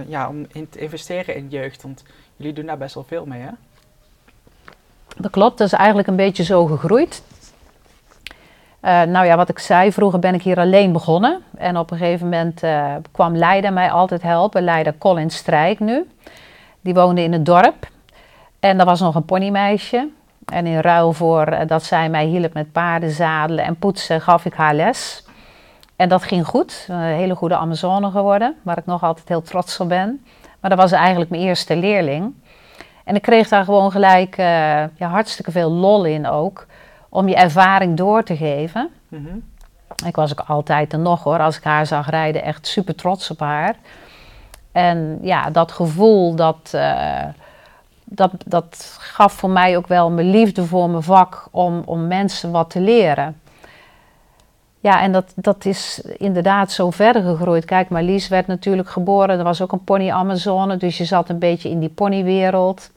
ja, 0.08 0.30
om 0.30 0.46
in 0.52 0.70
te 0.70 0.80
investeren 0.80 1.36
in 1.36 1.48
jeugd? 1.50 1.82
Want 1.82 2.04
jullie 2.36 2.54
doen 2.54 2.66
daar 2.66 2.78
best 2.78 2.96
wel 2.96 3.04
veel 3.04 3.26
mee, 3.26 3.42
hè? 3.42 3.50
Dat 5.18 5.32
klopt, 5.32 5.58
dat 5.58 5.68
is 5.68 5.74
eigenlijk 5.74 6.08
een 6.08 6.16
beetje 6.16 6.44
zo 6.44 6.66
gegroeid. 6.66 7.24
Uh, 8.82 9.02
nou 9.02 9.26
ja, 9.26 9.36
wat 9.36 9.50
ik 9.50 9.60
zei, 9.60 9.92
vroeger 9.92 10.20
ben 10.20 10.34
ik 10.34 10.42
hier 10.42 10.58
alleen 10.58 10.92
begonnen. 10.92 11.42
En 11.58 11.78
op 11.78 11.92
een 11.92 11.98
gegeven 11.98 12.30
moment 12.30 12.64
kwam 13.12 13.36
Leida 13.36 13.70
mij 13.70 13.92
altijd 13.92 14.22
helpen. 14.22 14.64
Leida 14.64 14.94
Colin 15.00 15.30
Strijk 15.30 15.80
nu. 15.80 16.10
Die 16.82 16.94
woonde 16.94 17.22
in 17.22 17.34
het 17.34 17.46
dorp. 17.46 17.88
En 18.60 18.80
er 18.80 18.86
was 18.86 19.00
nog 19.00 19.16
een 19.16 19.26
ponymeisje. 19.26 20.10
En 20.46 20.66
in 20.66 20.80
ruil 20.80 21.14
voor 21.14 21.68
dat 21.68 21.84
zij 21.84 22.10
mij 22.10 22.26
hielp 22.26 22.54
met 22.54 22.72
paarden 22.72 23.12
zadelen 23.12 23.66
en 23.66 23.78
poetsen, 23.80 24.22
gaf 24.22 24.46
ik 24.46 24.54
haar 24.54 24.74
les. 24.74 25.27
En 25.98 26.10
dat 26.10 26.24
ging 26.24 26.46
goed. 26.46 26.86
Een 26.88 27.00
hele 27.00 27.36
goede 27.36 27.56
Amazone 27.56 28.12
geworden, 28.12 28.56
waar 28.62 28.78
ik 28.78 28.86
nog 28.86 29.04
altijd 29.04 29.28
heel 29.28 29.42
trots 29.42 29.80
op 29.80 29.88
ben. 29.90 30.26
Maar 30.60 30.70
dat 30.70 30.80
was 30.80 30.92
eigenlijk 30.92 31.30
mijn 31.30 31.42
eerste 31.42 31.76
leerling. 31.76 32.34
En 33.04 33.16
ik 33.16 33.22
kreeg 33.22 33.48
daar 33.48 33.64
gewoon 33.64 33.92
gelijk 33.92 34.38
uh, 34.38 34.46
ja, 34.96 35.08
hartstikke 35.08 35.52
veel 35.52 35.72
lol 35.72 36.06
in 36.06 36.28
ook. 36.28 36.66
Om 37.10 37.28
je 37.28 37.36
ervaring 37.36 37.98
door 37.98 38.24
te 38.24 38.38
geven. 38.38 38.90
Mm 39.08 39.26
-hmm. 39.26 39.44
Ik 40.06 40.16
was 40.16 40.32
ook 40.32 40.48
altijd 40.48 40.94
er 40.94 41.00
nog 41.00 41.24
hoor. 41.24 41.40
Als 41.40 41.58
ik 41.58 41.64
haar 41.64 41.86
zag 41.86 42.10
rijden, 42.10 42.44
echt 42.44 42.68
super 42.68 42.96
trots 42.96 43.32
op 43.32 43.40
haar. 43.40 43.76
En 44.72 45.20
ja, 45.22 45.50
dat 45.50 45.72
gevoel, 45.72 46.36
dat, 46.36 46.72
uh, 46.76 47.24
dat, 48.04 48.32
dat 48.46 48.98
gaf 49.00 49.34
voor 49.34 49.50
mij 49.50 49.78
ook 49.78 49.88
wel 49.88 50.12
mijn 50.12 50.30
liefde 50.30 50.66
voor 50.66 50.90
mijn 50.90 51.04
vak. 51.04 51.48
Om, 51.52 51.82
om 51.86 52.08
mensen 52.08 52.52
wat 52.52 52.70
te 52.70 52.80
leren. 52.80 53.42
Ja, 54.80 55.02
en 55.02 55.12
dat, 55.12 55.34
dat 55.36 55.66
is 55.66 56.02
inderdaad 56.18 56.72
zo 56.72 56.90
verder 56.90 57.22
gegroeid. 57.22 57.66
Kijk, 57.66 57.90
Marlies 57.90 58.28
werd 58.28 58.48
natuurlijk 58.48 58.90
geboren. 58.90 59.38
Er 59.38 59.44
was 59.44 59.62
ook 59.62 59.72
een 59.72 59.84
pony 59.84 60.10
Amazone, 60.10 60.78
dus 60.78 60.98
je 60.98 61.06
zat 61.06 61.30
een 61.30 61.40
beetje 61.40 61.70
in 61.70 61.80
die 61.80 61.90
ponywereld. 61.90 62.92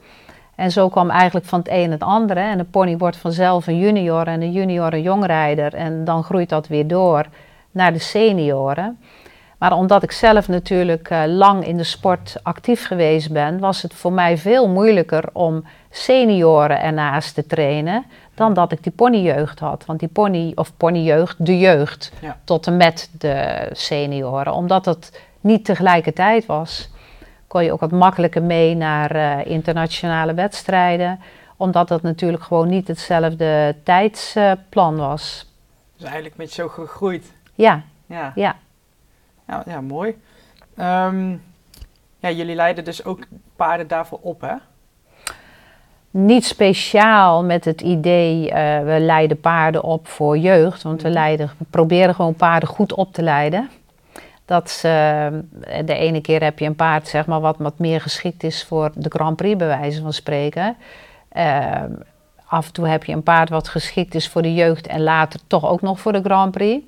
En 0.55 0.71
zo 0.71 0.89
kwam 0.89 1.09
eigenlijk 1.09 1.45
van 1.45 1.59
het 1.59 1.67
een 1.71 1.91
het 1.91 2.03
andere. 2.03 2.39
En 2.39 2.57
de 2.57 2.63
pony 2.63 2.97
wordt 2.97 3.17
vanzelf 3.17 3.67
een 3.67 3.79
junior 3.79 4.27
en 4.27 4.41
een 4.41 4.51
junior 4.51 4.93
een 4.93 5.01
jongrijder. 5.01 5.73
En 5.73 6.05
dan 6.05 6.23
groeit 6.23 6.49
dat 6.49 6.67
weer 6.67 6.87
door 6.87 7.25
naar 7.71 7.93
de 7.93 7.99
senioren. 7.99 8.99
Maar 9.57 9.73
omdat 9.73 10.03
ik 10.03 10.11
zelf 10.11 10.47
natuurlijk 10.47 11.09
uh, 11.09 11.23
lang 11.25 11.65
in 11.65 11.77
de 11.77 11.83
sport 11.83 12.35
actief 12.43 12.85
geweest 12.85 13.31
ben, 13.31 13.59
was 13.59 13.81
het 13.81 13.93
voor 13.93 14.13
mij 14.13 14.37
veel 14.37 14.69
moeilijker 14.69 15.23
om 15.33 15.63
senioren 15.89 16.81
ernaast 16.81 17.35
te 17.35 17.45
trainen 17.45 18.05
dan 18.33 18.53
dat 18.53 18.71
ik 18.71 18.83
die 18.83 18.91
ponyjeugd 18.91 19.59
had. 19.59 19.85
Want 19.85 19.99
die 19.99 20.09
pony, 20.09 20.51
of 20.55 20.77
ponyjeugd, 20.77 21.45
de 21.45 21.59
jeugd, 21.59 22.11
ja. 22.21 22.37
tot 22.43 22.67
en 22.67 22.77
met 22.77 23.09
de 23.17 23.69
senioren. 23.71 24.53
Omdat 24.53 24.85
het 24.85 25.21
niet 25.41 25.65
tegelijkertijd 25.65 26.45
was 26.45 26.89
kon 27.51 27.63
je 27.63 27.71
ook 27.71 27.79
wat 27.79 27.91
makkelijker 27.91 28.43
mee 28.43 28.75
naar 28.75 29.15
uh, 29.15 29.45
internationale 29.45 30.33
wedstrijden. 30.33 31.19
Omdat 31.57 31.87
dat 31.87 32.01
natuurlijk 32.01 32.43
gewoon 32.43 32.67
niet 32.67 32.87
hetzelfde 32.87 33.75
tijdsplan 33.83 34.93
uh, 34.93 34.99
was. 34.99 35.51
Dus 35.95 36.03
eigenlijk 36.03 36.35
met 36.37 36.51
zo 36.51 36.67
gegroeid. 36.67 37.33
Ja. 37.55 37.83
Ja. 38.05 38.31
Ja, 38.35 38.55
ja, 39.47 39.63
ja 39.65 39.81
mooi. 39.81 40.21
Um, 40.79 41.43
ja, 42.19 42.29
jullie 42.29 42.55
leiden 42.55 42.83
dus 42.83 43.05
ook 43.05 43.19
paarden 43.55 43.87
daarvoor 43.87 44.19
op, 44.21 44.41
hè? 44.41 44.55
Niet 46.11 46.45
speciaal 46.45 47.43
met 47.43 47.65
het 47.65 47.81
idee, 47.81 48.45
uh, 48.45 48.53
we 48.79 48.97
leiden 48.99 49.39
paarden 49.39 49.83
op 49.83 50.07
voor 50.07 50.37
jeugd. 50.37 50.81
Want 50.81 51.01
we, 51.01 51.09
leiden, 51.09 51.51
we 51.57 51.65
proberen 51.69 52.15
gewoon 52.15 52.35
paarden 52.35 52.69
goed 52.69 52.93
op 52.93 53.13
te 53.13 53.21
leiden. 53.21 53.69
Dat 54.45 54.69
ze, 54.69 54.87
eh, 55.61 55.85
de 55.85 55.95
ene 55.95 56.21
keer 56.21 56.43
heb 56.43 56.59
je 56.59 56.65
een 56.65 56.75
paard 56.75 57.07
zeg 57.07 57.25
maar, 57.25 57.39
wat, 57.39 57.57
wat 57.57 57.79
meer 57.79 58.01
geschikt 58.01 58.43
is 58.43 58.63
voor 58.63 58.91
de 58.95 59.09
Grand 59.09 59.35
Prix, 59.35 59.57
bij 59.57 59.67
wijze 59.67 60.01
van 60.01 60.13
spreken. 60.13 60.75
Uh, 61.37 61.83
af 62.45 62.67
en 62.67 62.73
toe 62.73 62.87
heb 62.87 63.03
je 63.03 63.13
een 63.13 63.23
paard 63.23 63.49
wat 63.49 63.67
geschikt 63.67 64.15
is 64.15 64.27
voor 64.27 64.41
de 64.41 64.53
jeugd 64.53 64.87
en 64.87 65.03
later 65.03 65.39
toch 65.47 65.65
ook 65.65 65.81
nog 65.81 65.99
voor 65.99 66.11
de 66.11 66.21
Grand 66.23 66.51
Prix. 66.51 66.85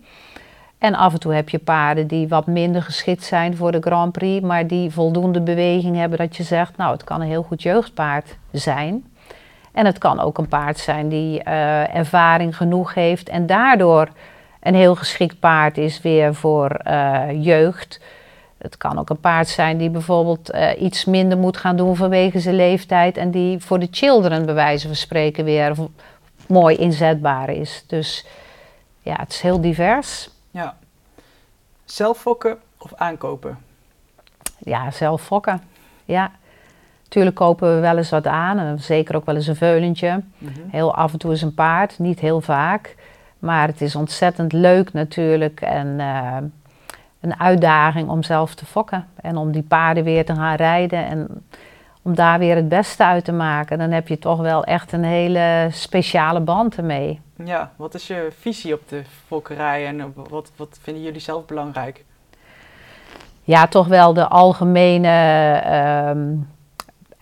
En 0.77 0.95
af 0.95 1.13
en 1.13 1.19
toe 1.19 1.33
heb 1.33 1.49
je 1.49 1.59
paarden 1.59 2.07
die 2.07 2.27
wat 2.27 2.47
minder 2.47 2.81
geschikt 2.81 3.23
zijn 3.23 3.55
voor 3.57 3.71
de 3.71 3.81
Grand 3.81 4.11
Prix, 4.11 4.45
maar 4.45 4.67
die 4.67 4.91
voldoende 4.91 5.41
beweging 5.41 5.95
hebben 5.95 6.17
dat 6.17 6.35
je 6.35 6.43
zegt, 6.43 6.77
nou, 6.77 6.91
het 6.91 7.03
kan 7.03 7.21
een 7.21 7.27
heel 7.27 7.43
goed 7.43 7.61
jeugdpaard 7.61 8.37
zijn. 8.51 9.03
En 9.73 9.85
het 9.85 9.97
kan 9.97 10.19
ook 10.19 10.37
een 10.37 10.47
paard 10.47 10.77
zijn 10.77 11.09
die 11.09 11.41
uh, 11.45 11.95
ervaring 11.95 12.57
genoeg 12.57 12.93
heeft 12.93 13.29
en 13.29 13.45
daardoor 13.45 14.09
een 14.59 14.75
heel 14.75 14.95
geschikt 14.95 15.39
paard 15.39 15.77
is 15.77 16.01
weer 16.01 16.35
voor 16.35 16.79
uh, 16.87 17.43
jeugd. 17.43 17.99
Het 18.57 18.77
kan 18.77 18.99
ook 18.99 19.09
een 19.09 19.19
paard 19.19 19.47
zijn 19.47 19.77
die 19.77 19.89
bijvoorbeeld 19.89 20.53
uh, 20.53 20.81
iets 20.81 21.05
minder 21.05 21.37
moet 21.37 21.57
gaan 21.57 21.75
doen 21.75 21.95
vanwege 21.95 22.39
zijn 22.39 22.55
leeftijd 22.55 23.17
en 23.17 23.31
die 23.31 23.59
voor 23.59 23.79
de 23.79 23.87
children 23.91 24.45
bij 24.45 24.53
wijze 24.53 24.87
van 24.87 24.95
spreken 24.95 25.43
weer 25.45 25.75
mooi 26.47 26.75
inzetbaar 26.75 27.49
is. 27.49 27.83
Dus 27.87 28.25
ja, 29.01 29.15
het 29.19 29.31
is 29.31 29.41
heel 29.41 29.61
divers. 29.61 30.29
Ja. 30.51 30.77
Zelf 31.85 32.17
fokken 32.17 32.59
of 32.77 32.93
aankopen? 32.93 33.57
Ja, 34.57 34.91
zelf 34.91 35.21
fokken. 35.21 35.63
Ja. 36.05 36.31
Tuurlijk 37.13 37.35
kopen 37.35 37.75
we 37.75 37.81
wel 37.81 37.97
eens 37.97 38.09
wat 38.09 38.27
aan, 38.27 38.59
en 38.59 38.79
zeker 38.79 39.15
ook 39.15 39.25
wel 39.25 39.35
eens 39.35 39.47
een 39.47 39.55
veulentje. 39.55 40.21
Mhm. 40.37 40.51
Heel 40.69 40.95
af 40.95 41.13
en 41.13 41.19
toe 41.19 41.31
is 41.31 41.41
een 41.41 41.53
paard, 41.53 41.99
niet 41.99 42.19
heel 42.19 42.41
vaak. 42.41 42.95
Maar 43.39 43.67
het 43.67 43.81
is 43.81 43.95
ontzettend 43.95 44.53
leuk 44.53 44.93
natuurlijk 44.93 45.61
en 45.61 45.87
uh, 45.87 46.37
een 47.21 47.39
uitdaging 47.39 48.09
om 48.09 48.23
zelf 48.23 48.55
te 48.55 48.65
fokken. 48.65 49.07
En 49.15 49.37
om 49.37 49.51
die 49.51 49.61
paarden 49.61 50.03
weer 50.03 50.25
te 50.25 50.35
gaan 50.35 50.55
rijden 50.55 51.05
en 51.05 51.27
om 52.01 52.15
daar 52.15 52.39
weer 52.39 52.55
het 52.55 52.69
beste 52.69 53.05
uit 53.05 53.25
te 53.25 53.31
maken. 53.31 53.77
Dan 53.77 53.91
heb 53.91 54.07
je 54.07 54.19
toch 54.19 54.39
wel 54.39 54.63
echt 54.63 54.91
een 54.91 55.03
hele 55.03 55.67
speciale 55.71 56.39
band 56.39 56.75
ermee. 56.75 57.21
Ja, 57.45 57.71
wat 57.75 57.93
is 57.93 58.07
je 58.07 58.27
visie 58.39 58.73
op 58.73 58.89
de 58.89 59.03
fokkerij 59.27 59.87
en 59.87 60.13
wat, 60.29 60.51
wat 60.55 60.79
vinden 60.81 61.03
jullie 61.03 61.21
zelf 61.21 61.45
belangrijk? 61.45 62.05
Ja, 63.41 63.67
toch 63.67 63.87
wel 63.87 64.13
de 64.13 64.27
algemene 64.27 65.63
uh, 65.65 66.21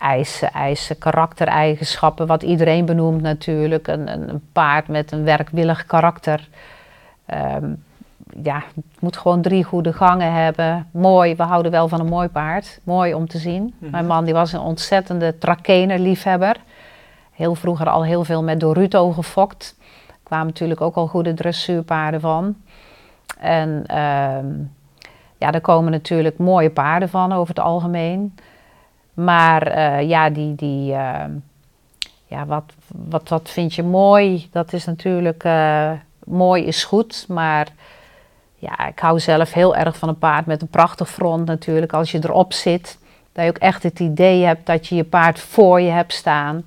eisen, 0.02 0.52
eisen, 0.52 0.98
karaktereigenschappen, 0.98 2.26
wat 2.26 2.42
iedereen 2.42 2.84
benoemt 2.84 3.22
natuurlijk. 3.22 3.88
Een, 3.88 4.12
een, 4.12 4.28
een 4.28 4.42
paard 4.52 4.88
met 4.88 5.12
een 5.12 5.24
werkwillig 5.24 5.86
karakter. 5.86 6.48
Um, 7.60 7.84
ja, 8.42 8.62
het 8.74 9.00
moet 9.00 9.16
gewoon 9.16 9.42
drie 9.42 9.64
goede 9.64 9.92
gangen 9.92 10.32
hebben. 10.32 10.88
Mooi, 10.90 11.36
we 11.36 11.42
houden 11.42 11.72
wel 11.72 11.88
van 11.88 12.00
een 12.00 12.06
mooi 12.06 12.28
paard. 12.28 12.80
Mooi 12.82 13.14
om 13.14 13.28
te 13.28 13.38
zien. 13.38 13.74
Mhm. 13.78 13.90
Mijn 13.90 14.06
man 14.06 14.24
die 14.24 14.34
was 14.34 14.52
een 14.52 14.60
ontzettende 14.60 15.34
liefhebber. 15.98 16.56
Heel 17.32 17.54
vroeger 17.54 17.88
al 17.88 18.04
heel 18.04 18.24
veel 18.24 18.42
met 18.42 18.60
Doruto 18.60 19.10
gefokt. 19.10 19.76
Er 20.08 20.14
kwamen 20.22 20.46
natuurlijk 20.46 20.80
ook 20.80 20.94
al 20.94 21.06
goede 21.06 21.34
dressuurpaarden 21.34 22.20
van. 22.20 22.56
En 23.38 23.84
uh, 23.90 23.96
ja, 25.38 25.50
daar 25.50 25.60
komen 25.60 25.90
natuurlijk 25.90 26.38
mooie 26.38 26.70
paarden 26.70 27.08
van 27.08 27.32
over 27.32 27.54
het 27.54 27.64
algemeen. 27.64 28.34
Maar 29.14 29.76
uh, 29.76 30.08
ja, 30.08 30.30
die, 30.30 30.54
die 30.54 30.92
uh, 30.92 31.24
ja, 32.26 32.46
wat, 32.46 32.64
wat, 33.08 33.28
wat 33.28 33.50
vind 33.50 33.74
je 33.74 33.82
mooi? 33.82 34.48
Dat 34.52 34.72
is 34.72 34.84
natuurlijk, 34.84 35.44
uh, 35.44 35.90
mooi 36.24 36.64
is 36.64 36.84
goed, 36.84 37.24
maar 37.28 37.68
ja, 38.54 38.86
ik 38.86 38.98
hou 38.98 39.20
zelf 39.20 39.52
heel 39.52 39.76
erg 39.76 39.96
van 39.96 40.08
een 40.08 40.18
paard 40.18 40.46
met 40.46 40.62
een 40.62 40.68
prachtig 40.68 41.10
front 41.10 41.46
natuurlijk. 41.46 41.92
Als 41.92 42.10
je 42.10 42.18
erop 42.22 42.52
zit, 42.52 42.98
dat 43.32 43.44
je 43.44 43.50
ook 43.50 43.58
echt 43.58 43.82
het 43.82 44.00
idee 44.00 44.44
hebt 44.44 44.66
dat 44.66 44.86
je 44.86 44.94
je 44.94 45.04
paard 45.04 45.40
voor 45.40 45.80
je 45.80 45.90
hebt 45.90 46.12
staan. 46.12 46.64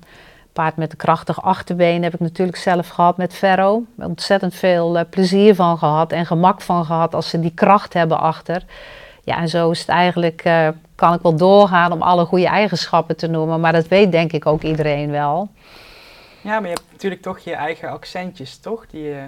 Paard 0.52 0.76
met 0.76 0.90
een 0.90 0.98
krachtig 0.98 1.42
achterbeen 1.42 2.02
heb 2.02 2.14
ik 2.14 2.20
natuurlijk 2.20 2.58
zelf 2.58 2.88
gehad 2.88 3.16
met 3.16 3.34
Ferro. 3.34 3.84
Ontzettend 3.96 4.54
veel 4.54 5.06
plezier 5.10 5.54
van 5.54 5.78
gehad 5.78 6.12
en 6.12 6.26
gemak 6.26 6.60
van 6.60 6.84
gehad 6.84 7.14
als 7.14 7.28
ze 7.28 7.40
die 7.40 7.54
kracht 7.54 7.92
hebben 7.92 8.20
achter. 8.20 8.64
Ja, 9.24 9.38
en 9.38 9.48
zo 9.48 9.70
is 9.70 9.80
het 9.80 9.88
eigenlijk 9.88 10.44
kan 10.96 11.14
ik 11.14 11.20
wel 11.22 11.36
doorgaan 11.36 11.92
om 11.92 12.02
alle 12.02 12.24
goede 12.24 12.46
eigenschappen 12.46 13.16
te 13.16 13.26
noemen, 13.26 13.60
maar 13.60 13.72
dat 13.72 13.88
weet 13.88 14.12
denk 14.12 14.32
ik 14.32 14.46
ook 14.46 14.62
iedereen 14.62 15.10
wel. 15.10 15.48
Ja, 16.40 16.52
maar 16.52 16.68
je 16.68 16.74
hebt 16.74 16.92
natuurlijk 16.92 17.22
toch 17.22 17.38
je 17.38 17.54
eigen 17.54 17.90
accentjes, 17.90 18.58
toch? 18.58 18.86
Die 18.86 19.02
je 19.02 19.24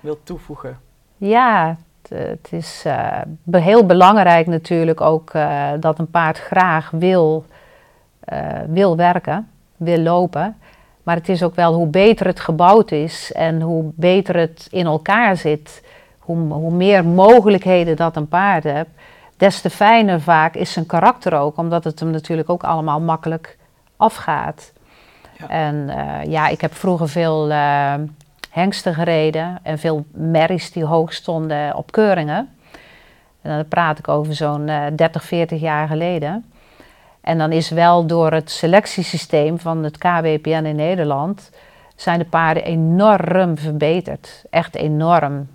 wilt 0.00 0.26
toevoegen. 0.26 0.78
Ja, 1.16 1.76
het 2.08 2.48
is 2.50 2.84
uh, 2.86 3.20
heel 3.50 3.86
belangrijk 3.86 4.46
natuurlijk 4.46 5.00
ook 5.00 5.34
uh, 5.34 5.70
dat 5.80 5.98
een 5.98 6.10
paard 6.10 6.38
graag 6.38 6.90
wil, 6.90 7.44
uh, 8.32 8.38
wil 8.66 8.96
werken, 8.96 9.48
wil 9.76 9.98
lopen. 9.98 10.56
Maar 11.02 11.16
het 11.16 11.28
is 11.28 11.42
ook 11.42 11.54
wel 11.54 11.74
hoe 11.74 11.86
beter 11.86 12.26
het 12.26 12.40
gebouwd 12.40 12.90
is 12.90 13.32
en 13.32 13.60
hoe 13.60 13.90
beter 13.94 14.36
het 14.36 14.66
in 14.70 14.86
elkaar 14.86 15.36
zit, 15.36 15.82
hoe, 16.18 16.52
hoe 16.52 16.72
meer 16.72 17.04
mogelijkheden 17.04 17.96
dat 17.96 18.16
een 18.16 18.28
paard 18.28 18.64
hebt, 18.64 18.90
des 19.42 19.60
te 19.60 19.70
fijner 19.70 20.20
vaak 20.20 20.54
is 20.54 20.72
zijn 20.72 20.86
karakter 20.86 21.34
ook, 21.34 21.56
omdat 21.56 21.84
het 21.84 22.00
hem 22.00 22.10
natuurlijk 22.10 22.50
ook 22.50 22.64
allemaal 22.64 23.00
makkelijk 23.00 23.58
afgaat. 23.96 24.72
Ja. 25.38 25.48
En 25.48 25.74
uh, 25.74 26.30
ja, 26.32 26.48
ik 26.48 26.60
heb 26.60 26.74
vroeger 26.74 27.08
veel 27.08 27.50
uh, 27.50 27.94
hengsten 28.50 28.94
gereden 28.94 29.58
en 29.62 29.78
veel 29.78 30.04
merries 30.10 30.72
die 30.72 30.84
hoog 30.84 31.12
stonden 31.12 31.76
op 31.76 31.92
keuringen. 31.92 32.48
En 33.42 33.56
dan 33.56 33.68
praat 33.68 33.98
ik 33.98 34.08
over 34.08 34.34
zo'n 34.34 34.68
uh, 34.68 34.84
30, 34.96 35.24
40 35.24 35.60
jaar 35.60 35.88
geleden. 35.88 36.44
En 37.20 37.38
dan 37.38 37.52
is 37.52 37.70
wel 37.70 38.06
door 38.06 38.32
het 38.32 38.50
selectiesysteem 38.50 39.58
van 39.58 39.84
het 39.84 39.98
KWPN 39.98 40.64
in 40.64 40.76
Nederland 40.76 41.50
zijn 41.96 42.18
de 42.18 42.24
paarden 42.24 42.64
enorm 42.64 43.58
verbeterd. 43.58 44.44
Echt 44.50 44.74
enorm. 44.74 45.48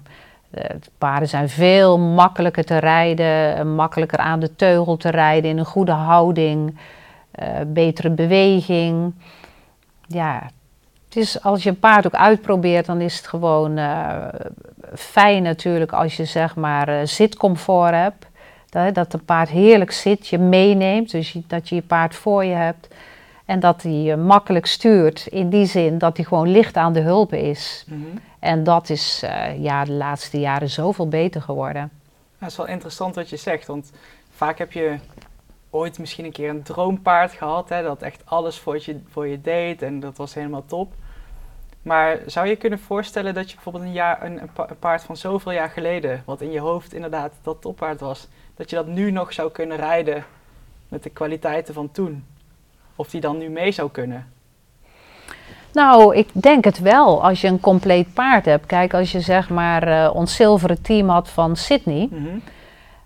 De 0.50 0.92
paarden 0.98 1.30
zijn 1.30 1.50
veel 1.50 2.00
makkelijker 2.00 2.64
te 2.64 2.78
rijden, 2.78 3.76
makkelijker 3.76 4.20
aan 4.20 4.40
de 4.40 4.56
teugel 4.56 4.98
te 4.98 5.10
rijden 5.10 5.50
in 5.50 5.58
een 5.58 5.66
goede 5.66 5.92
houding, 5.92 6.78
uh, 7.40 7.48
betere 7.68 8.10
beweging. 8.10 9.14
Ja, 10.08 10.50
het 11.06 11.16
is, 11.16 11.44
als 11.44 11.64
je 11.64 11.70
een 11.70 11.80
paard 11.80 12.06
ook 12.06 12.16
uitprobeert, 12.16 12.86
dan 12.86 13.02
is 13.02 13.18
het 13.18 13.28
gewoon 13.28 13.80
fijn 14.96 15.44
natuurlijk 15.44 15.92
als 15.92 16.18
je 16.18 16.26
zeg 16.26 16.56
maar 16.56 17.08
zitcomfort 17.08 17.94
hebt. 17.94 18.28
Dat, 18.70 18.96
dat 18.96 19.14
een 19.14 19.26
paard 19.26 19.50
heerlijk 19.50 19.92
zit, 19.92 20.28
je 20.28 20.38
meeneemt, 20.38 21.12
dus 21.12 21.32
je, 21.32 21.42
dat 21.48 21.70
je 21.70 21.76
je 21.76 21.82
paard 21.82 22.16
voor 22.16 22.46
je 22.46 22.54
hebt. 22.54 22.88
En 23.48 23.60
dat 23.60 23.82
hij 23.82 24.18
makkelijk 24.18 24.66
stuurt 24.66 25.28
in 25.28 25.50
die 25.50 25.66
zin 25.66 25.98
dat 25.98 26.18
hij 26.18 26.26
gewoon 26.26 26.48
licht 26.48 26.78
aan 26.78 26.94
de 26.94 27.00
hulp 27.00 27.34
is. 27.34 27.86
Mm 27.88 28.04
-hmm. 28.04 28.20
En 28.40 28.64
dat 28.64 28.90
is 28.90 29.22
uh, 29.24 29.64
ja, 29.64 29.86
de 29.86 29.92
laatste 29.92 30.40
jaren 30.40 30.70
zoveel 30.70 31.08
beter 31.08 31.42
geworden. 31.42 31.92
Dat 32.40 32.50
is 32.50 32.58
wel 32.58 32.68
interessant 32.68 33.16
wat 33.16 33.30
je 33.30 33.38
zegt, 33.38 33.68
want 33.68 33.92
vaak 34.30 34.58
heb 34.58 34.72
je 34.72 34.98
ooit 35.70 36.00
misschien 36.00 36.26
een 36.26 36.32
keer 36.32 36.50
een 36.50 36.64
droompaard 36.64 37.32
gehad, 37.32 37.70
hè, 37.70 37.84
dat 37.84 38.02
echt 38.02 38.22
alles 38.26 38.60
voor 38.60 38.78
je, 38.80 39.00
voor 39.10 39.28
je 39.28 39.42
deed 39.42 39.82
en 39.82 40.00
dat 40.00 40.18
was 40.18 40.34
helemaal 40.34 40.66
top. 40.66 40.94
Maar 41.82 42.20
zou 42.26 42.48
je 42.48 42.56
kunnen 42.56 42.80
voorstellen 42.80 43.34
dat 43.34 43.50
je 43.50 43.56
bijvoorbeeld 43.56 43.84
een, 43.84 43.94
jaar, 43.94 44.26
een, 44.26 44.42
een 44.42 44.80
paard 44.80 45.04
van 45.04 45.18
zoveel 45.18 45.52
jaar 45.52 45.70
geleden, 45.70 46.24
wat 46.26 46.42
in 46.42 46.52
je 46.52 46.60
hoofd 46.60 46.94
inderdaad 46.94 47.34
dat 47.42 47.62
toppaard 47.62 48.00
was, 48.00 48.28
dat 48.56 48.70
je 48.70 48.76
dat 48.76 48.88
nu 48.88 49.12
nog 49.12 49.34
zou 49.34 49.52
kunnen 49.52 49.78
rijden 49.78 50.26
met 50.88 51.04
de 51.04 51.10
kwaliteiten 51.10 51.74
van 51.74 51.92
toen? 51.92 52.26
Of 52.98 53.10
die 53.10 53.22
dan 53.22 53.38
nu 53.38 53.50
mee 53.50 53.72
zou 53.72 53.92
kunnen? 53.92 54.26
Nou, 55.78 56.16
ik 56.16 56.30
denk 56.34 56.64
het 56.64 56.80
wel. 56.80 57.24
Als 57.24 57.42
je 57.42 57.48
een 57.48 57.60
compleet 57.60 58.14
paard 58.14 58.46
hebt. 58.46 58.66
Kijk, 58.66 58.94
als 58.94 59.12
je 59.12 59.20
zeg 59.20 59.50
maar 59.50 59.88
uh, 59.88 60.10
ons 60.14 60.36
zilveren 60.36 60.82
team 60.82 61.10
had 61.10 61.30
van 61.30 61.56
Sydney. 61.56 62.08
Mm 62.12 62.26
-hmm. 62.26 62.42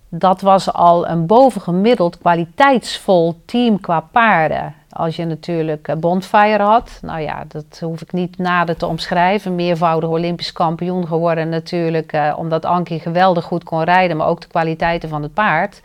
Dat 0.10 0.42
was 0.42 0.74
al 0.74 1.08
een 1.08 1.26
bovengemiddeld 1.26 2.18
kwaliteitsvol 2.18 3.42
team 3.46 3.80
qua 3.80 4.00
paarden. 4.00 4.76
Als 4.90 5.16
je 5.16 5.26
natuurlijk 5.26 5.88
uh, 5.88 5.96
Bonfire 5.96 6.64
had. 6.64 7.00
Nou 7.02 7.20
ja, 7.20 7.44
dat 7.48 7.80
hoef 7.80 8.02
ik 8.02 8.12
niet 8.12 8.38
nader 8.38 8.78
te 8.78 8.86
omschrijven. 8.86 9.56
Meervoudig 9.56 10.10
Olympisch 10.10 10.52
kampioen 10.52 11.08
geworden 11.08 11.50
natuurlijk. 11.50 12.14
Uh, 12.14 12.34
omdat 12.38 12.66
Ankie 12.66 13.00
geweldig 13.00 13.44
goed 13.44 13.64
kon 13.64 13.84
rijden. 13.84 14.18
Maar 14.18 14.28
ook 14.28 14.42
de 14.42 14.48
kwaliteiten 14.48 15.10
van 15.10 15.22
het 15.22 15.34
paard. 15.34 15.82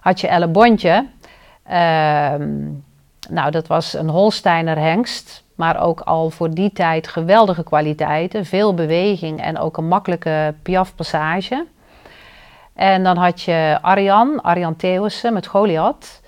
Had 0.00 0.20
je 0.20 0.28
Elle 0.28 0.48
Bontje. 0.48 1.06
Nou, 3.30 3.50
dat 3.50 3.66
was 3.66 3.94
een 3.94 4.08
Holsteiner 4.08 4.78
hengst 4.78 5.44
maar 5.56 5.80
ook 5.80 6.00
al 6.00 6.30
voor 6.30 6.50
die 6.50 6.72
tijd 6.72 7.08
geweldige 7.08 7.62
kwaliteiten, 7.64 8.44
veel 8.44 8.74
beweging 8.74 9.40
en 9.40 9.58
ook 9.58 9.76
een 9.76 9.88
makkelijke 9.88 10.54
piafpassage. 10.62 11.66
En 12.74 13.04
dan 13.04 13.16
had 13.16 13.42
je 13.42 13.78
Arjan, 13.82 14.42
Arjan 14.42 14.76
met 15.32 15.46
Goliath. 15.46 16.20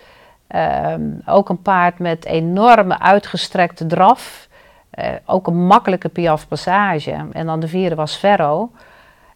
Um, 0.57 1.23
ook 1.27 1.49
een 1.49 1.63
paard 1.63 1.99
met 1.99 2.25
enorme 2.25 2.99
uitgestrekte 2.99 3.87
draf. 3.87 4.49
Uh, 4.95 5.09
ook 5.27 5.47
een 5.47 5.67
makkelijke 5.67 6.09
piafpassage. 6.09 7.27
En 7.33 7.47
dan 7.47 7.61
de 7.61 7.69
vierde 7.69 7.95
was 7.95 8.17
Ferro. 8.17 8.71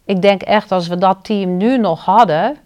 Ik 0.05 0.21
denk 0.21 0.41
echt 0.41 0.71
als 0.71 0.87
we 0.87 0.97
dat 0.97 1.23
team 1.23 1.57
nu 1.57 1.77
nog 1.77 2.05
hadden, 2.05 2.57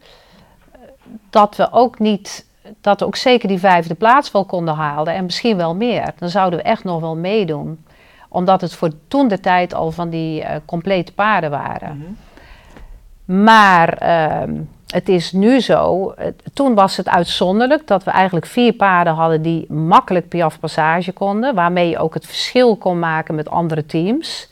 dat 1.29 1.55
we 1.55 1.71
ook 1.71 1.99
niet 1.99 2.46
dat 2.81 2.99
we 2.99 3.05
ook 3.05 3.15
zeker 3.15 3.47
die 3.47 3.59
vijfde 3.59 3.95
plaats 3.95 4.31
wel 4.31 4.45
konden 4.45 4.73
halen 4.73 5.13
en 5.13 5.23
misschien 5.23 5.57
wel 5.57 5.75
meer. 5.75 6.13
Dan 6.19 6.29
zouden 6.29 6.59
we 6.59 6.65
echt 6.65 6.83
nog 6.83 6.99
wel 6.99 7.15
meedoen. 7.15 7.85
Omdat 8.29 8.61
het 8.61 8.73
voor 8.73 8.91
toen 9.07 9.27
de 9.27 9.39
tijd 9.39 9.73
al 9.73 9.91
van 9.91 10.09
die 10.09 10.41
uh, 10.41 10.49
complete 10.65 11.13
paarden 11.13 11.49
waren. 11.49 11.97
Mhm. 11.97 13.41
Maar 13.43 13.93
ehm, 13.93 14.53
het 14.87 15.09
is 15.09 15.31
nu 15.31 15.59
zo, 15.59 16.13
toen 16.53 16.75
was 16.75 16.97
het 16.97 17.09
uitzonderlijk 17.09 17.87
dat 17.87 18.03
we 18.03 18.11
eigenlijk 18.11 18.45
vier 18.45 18.73
paarden 18.73 19.13
hadden 19.13 19.41
die 19.41 19.73
makkelijk 19.73 20.29
Piaf 20.29 20.59
Passage 20.59 21.11
konden, 21.11 21.55
waarmee 21.55 21.89
je 21.89 21.97
ook 21.97 22.13
het 22.13 22.25
verschil 22.25 22.75
kon 22.75 22.99
maken 22.99 23.35
met 23.35 23.49
andere 23.49 23.85
teams. 23.85 24.51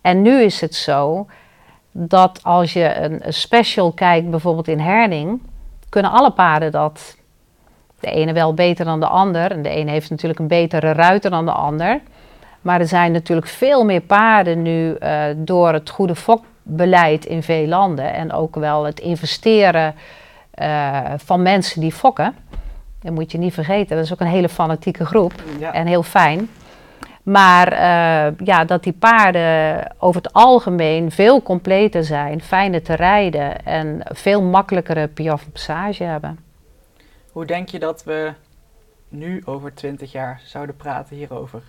En 0.00 0.22
nu 0.22 0.42
is 0.42 0.60
het 0.60 0.74
zo 0.74 1.26
dat 1.92 2.40
als 2.42 2.72
je 2.72 2.96
een, 2.96 3.32
special 3.32 3.92
kijkt, 3.92 4.30
bijvoorbeeld 4.30 4.68
in 4.68 4.80
Herning, 4.80 5.42
kunnen 5.88 6.10
alle 6.10 6.30
paarden 6.30 6.72
dat. 6.72 7.16
De 8.02 8.10
ene 8.10 8.32
wel 8.32 8.54
beter 8.54 8.84
dan 8.84 9.00
de 9.00 9.06
ander. 9.06 9.50
En 9.50 9.62
de 9.62 9.68
ene 9.68 9.90
heeft 9.90 10.10
natuurlijk 10.10 10.40
een 10.40 10.46
betere 10.46 10.92
ruiter 10.92 11.30
dan 11.30 11.44
de 11.44 11.52
ander. 11.52 12.00
Maar 12.60 12.80
er 12.80 12.86
zijn 12.88 13.12
natuurlijk 13.12 13.46
veel 13.46 13.84
meer 13.84 14.00
paarden 14.00 14.62
nu 14.62 14.96
uh, 15.00 15.22
door 15.36 15.72
het 15.72 15.90
goede 15.90 16.14
fokbeleid 16.14 17.24
in 17.24 17.42
veel 17.42 17.66
landen. 17.66 18.14
En 18.14 18.32
ook 18.32 18.54
wel 18.54 18.84
het 18.84 19.00
investeren 19.00 19.94
uh, 20.60 20.98
van 21.16 21.42
mensen 21.42 21.80
die 21.80 21.92
fokken. 21.92 22.34
Dat 23.02 23.12
moet 23.12 23.32
je 23.32 23.38
niet 23.38 23.54
vergeten. 23.54 23.96
Dat 23.96 24.04
is 24.04 24.12
ook 24.12 24.20
een 24.20 24.26
hele 24.26 24.48
fanatieke 24.48 25.06
groep. 25.06 25.32
Ja. 25.58 25.72
En 25.72 25.86
heel 25.86 26.02
fijn. 26.02 26.48
Maar 27.22 27.72
uh, 27.72 28.38
ja, 28.46 28.64
dat 28.64 28.82
die 28.82 28.92
paarden 28.92 29.84
over 29.98 30.22
het 30.22 30.32
algemeen 30.32 31.10
veel 31.10 31.42
completer 31.42 32.04
zijn, 32.04 32.42
fijner 32.42 32.82
te 32.82 32.94
rijden 32.94 33.64
en 33.64 34.00
veel 34.04 34.42
makkelijkere 34.42 35.06
piaf 35.08 35.46
passage 35.52 36.04
hebben. 36.04 36.41
Hoe 37.32 37.44
denk 37.44 37.68
je 37.68 37.78
dat 37.78 38.04
we 38.04 38.32
nu 39.08 39.42
over 39.44 39.74
twintig 39.74 40.12
jaar 40.12 40.40
zouden 40.44 40.76
praten 40.76 41.16
hierover? 41.16 41.62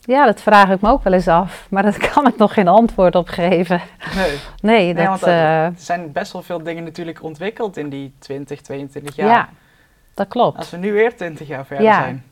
Ja, 0.00 0.24
dat 0.24 0.40
vraag 0.40 0.70
ik 0.70 0.80
me 0.80 0.90
ook 0.90 1.02
wel 1.02 1.12
eens 1.12 1.28
af, 1.28 1.66
maar 1.70 1.82
daar 1.82 2.10
kan 2.12 2.26
ik 2.26 2.36
nog 2.36 2.54
geen 2.54 2.68
antwoord 2.68 3.14
op 3.14 3.28
geven. 3.28 3.80
Nee, 4.14 4.38
nee, 4.60 4.94
dat, 4.94 5.26
uh, 5.26 5.64
er 5.64 5.72
zijn 5.76 6.12
best 6.12 6.32
wel 6.32 6.42
veel 6.42 6.62
dingen 6.62 6.84
natuurlijk 6.84 7.22
ontwikkeld 7.22 7.76
in 7.76 7.88
die 7.88 8.14
20, 8.18 8.60
22 8.60 9.16
jaar. 9.16 9.28
Ja, 9.28 9.48
dat 10.14 10.28
klopt. 10.28 10.56
Als 10.56 10.70
we 10.70 10.76
nu 10.76 10.92
weer 10.92 11.16
20 11.16 11.48
jaar 11.48 11.66
verder 11.66 11.84
ja. 11.84 12.00
zijn. 12.00 12.24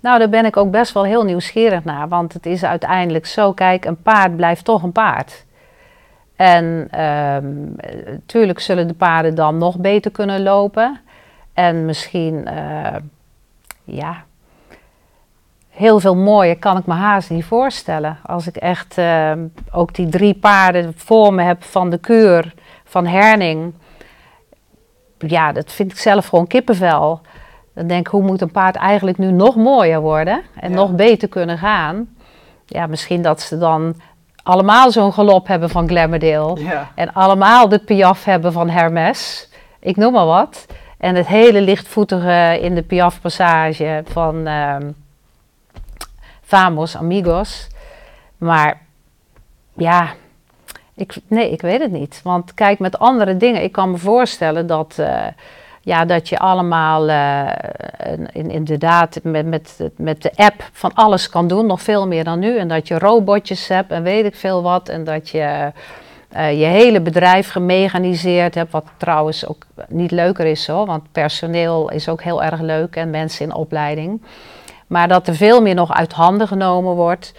Nou, 0.00 0.18
daar 0.18 0.28
ben 0.28 0.44
ik 0.44 0.56
ook 0.56 0.70
best 0.70 0.92
wel 0.92 1.04
heel 1.04 1.24
nieuwsgierig 1.24 1.84
naar. 1.84 2.08
Want 2.08 2.32
het 2.32 2.46
is 2.46 2.64
uiteindelijk 2.64 3.26
zo, 3.26 3.52
kijk, 3.52 3.84
een 3.84 4.02
paard 4.02 4.36
blijft 4.36 4.64
toch 4.64 4.82
een 4.82 4.92
paard. 4.92 5.44
En 6.36 6.88
natuurlijk 8.06 8.58
ehm, 8.58 8.66
zullen 8.66 8.88
de 8.88 8.94
paarden 8.94 9.34
dan 9.34 9.58
nog 9.58 9.78
beter 9.78 10.10
kunnen 10.10 10.42
lopen. 10.42 11.00
En 11.54 11.84
misschien, 11.84 12.48
uh, 12.48 12.96
ja, 13.84 14.24
heel 15.68 16.00
veel 16.00 16.16
mooier 16.16 16.58
kan 16.58 16.76
ik 16.76 16.86
me 16.86 16.94
haast 16.94 17.30
niet 17.30 17.44
voorstellen. 17.44 18.18
Als 18.26 18.46
ik 18.46 18.56
echt 18.56 18.98
uh, 18.98 19.32
ook 19.70 19.94
die 19.94 20.08
drie 20.08 20.34
paarden 20.34 20.92
voor 20.96 21.34
me 21.34 21.42
heb 21.42 21.62
van 21.64 21.90
de 21.90 21.98
keur, 21.98 22.54
van 22.84 23.06
Herning. 23.06 23.74
Ja, 25.18 25.52
dat 25.52 25.72
vind 25.72 25.92
ik 25.92 25.98
zelf 25.98 26.26
gewoon 26.26 26.46
kippenvel. 26.46 27.20
Dan 27.74 27.86
denk 27.86 28.06
ik, 28.06 28.12
hoe 28.12 28.22
moet 28.22 28.40
een 28.40 28.50
paard 28.50 28.76
eigenlijk 28.76 29.18
nu 29.18 29.32
nog 29.32 29.56
mooier 29.56 30.00
worden 30.00 30.42
en 30.60 30.72
nog 30.72 30.94
beter 30.94 31.28
kunnen 31.28 31.58
gaan? 31.58 32.08
Ja, 32.66 32.86
misschien 32.86 33.22
dat 33.22 33.40
ze 33.40 33.58
dan 33.58 33.94
allemaal 34.42 34.90
zo'n 34.90 35.12
galop 35.12 35.46
hebben 35.46 35.70
van 35.70 35.88
Glamourdale. 35.88 36.60
En 36.94 37.12
allemaal 37.12 37.68
de 37.68 37.78
piaf 37.78 38.24
hebben 38.24 38.52
van 38.52 38.68
Hermes. 38.68 39.48
Ik 39.80 39.96
noem 39.96 40.12
maar 40.12 40.26
wat. 40.26 40.66
En 41.02 41.14
het 41.14 41.26
hele 41.26 41.60
lichtvoetige 41.60 42.58
in 42.60 42.74
de 42.74 42.82
piaf 42.82 43.20
passage 43.20 44.02
van 44.06 44.48
uh, 44.48 44.76
Famos 46.42 46.96
Amigos. 46.96 47.68
Maar 48.38 48.80
ja, 49.76 50.08
ik, 50.94 51.14
nee, 51.26 51.50
ik 51.50 51.60
weet 51.60 51.80
het 51.80 51.90
niet. 51.90 52.20
Want 52.24 52.54
kijk, 52.54 52.78
met 52.78 52.98
andere 52.98 53.36
dingen, 53.36 53.62
ik 53.62 53.72
kan 53.72 53.90
me 53.90 53.96
voorstellen 53.96 54.66
dat... 54.66 54.96
Uh, 55.00 55.26
ja, 55.80 56.04
dat 56.04 56.28
je 56.28 56.38
allemaal 56.38 57.08
uh, 57.08 57.50
in, 58.32 58.50
inderdaad 58.50 59.18
met, 59.22 59.46
met, 59.46 59.90
met 59.96 60.22
de 60.22 60.32
app 60.36 60.68
van 60.72 60.94
alles 60.94 61.28
kan 61.28 61.48
doen, 61.48 61.66
nog 61.66 61.82
veel 61.82 62.06
meer 62.06 62.24
dan 62.24 62.38
nu. 62.38 62.58
En 62.58 62.68
dat 62.68 62.88
je 62.88 62.98
robotjes 62.98 63.68
hebt 63.68 63.90
en 63.90 64.02
weet 64.02 64.24
ik 64.24 64.36
veel 64.36 64.62
wat. 64.62 64.88
En 64.88 65.04
dat 65.04 65.28
je 65.28 65.72
uh, 66.36 66.60
je 66.60 66.66
hele 66.66 67.00
bedrijf 67.00 67.50
gemechaniseerd 67.50 68.54
hebt, 68.54 68.72
wat 68.72 68.84
trouwens 68.96 69.46
ook 69.46 69.66
niet 69.88 70.10
leuker 70.10 70.46
is 70.46 70.64
zo, 70.64 70.86
want 70.86 71.12
personeel 71.12 71.90
is 71.90 72.08
ook 72.08 72.22
heel 72.22 72.42
erg 72.42 72.60
leuk 72.60 72.96
en 72.96 73.10
mensen 73.10 73.44
in 73.44 73.54
opleiding. 73.54 74.22
Maar 74.86 75.08
dat 75.08 75.28
er 75.28 75.34
veel 75.34 75.62
meer 75.62 75.74
nog 75.74 75.92
uit 75.92 76.12
handen 76.12 76.48
genomen 76.48 76.94
wordt. 76.94 77.34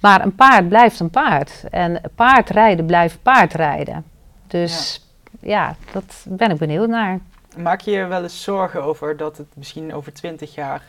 Maar 0.00 0.24
een 0.24 0.34
paard 0.34 0.68
blijft 0.68 1.00
een 1.00 1.10
paard. 1.10 1.64
En 1.70 2.00
paardrijden 2.14 2.86
blijft 2.86 3.22
paardrijden. 3.22 4.04
Dus 4.46 5.06
ja, 5.40 5.48
ja 5.48 5.76
dat 5.92 6.24
ben 6.28 6.50
ik 6.50 6.58
benieuwd 6.58 6.88
naar. 6.88 7.18
Maak 7.56 7.80
je 7.80 7.90
je 7.90 8.06
wel 8.06 8.22
eens 8.22 8.42
zorgen 8.42 8.82
over 8.82 9.16
dat 9.16 9.36
het 9.36 9.46
misschien 9.56 9.94
over 9.94 10.12
twintig 10.12 10.54
jaar 10.54 10.82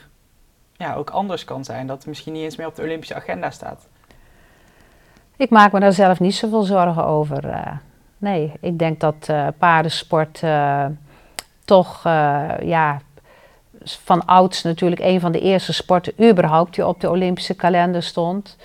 ja, 0.77 0.95
ook 0.95 1.09
anders 1.09 1.43
kan 1.43 1.63
zijn? 1.63 1.87
Dat 1.87 1.97
het 1.97 2.07
misschien 2.07 2.33
niet 2.33 2.43
eens 2.43 2.55
meer 2.55 2.67
op 2.67 2.75
de 2.75 2.81
Olympische 2.81 3.15
agenda 3.15 3.51
staat? 3.51 3.87
Ik 5.37 5.49
maak 5.49 5.71
me 5.71 5.79
daar 5.79 5.93
zelf 5.93 6.19
niet 6.19 6.35
zoveel 6.35 6.61
zorgen 6.61 7.05
over. 7.05 7.45
Uh, 7.45 7.67
nee, 8.17 8.51
ik 8.59 8.79
denk 8.79 8.99
dat 8.99 9.27
uh, 9.29 9.47
paardensport 9.57 10.41
uh, 10.41 10.85
toch 11.65 12.03
ja, 12.63 12.99
van 13.83 14.25
ouds 14.25 14.63
natuurlijk 14.63 15.01
een 15.01 15.19
van 15.19 15.31
de 15.31 15.39
eerste 15.39 15.73
sporten 15.73 16.29
überhaupt 16.29 16.75
die 16.75 16.87
op 16.87 17.01
de 17.01 17.09
Olympische 17.09 17.53
kalender 17.53 18.03
stond. 18.03 18.57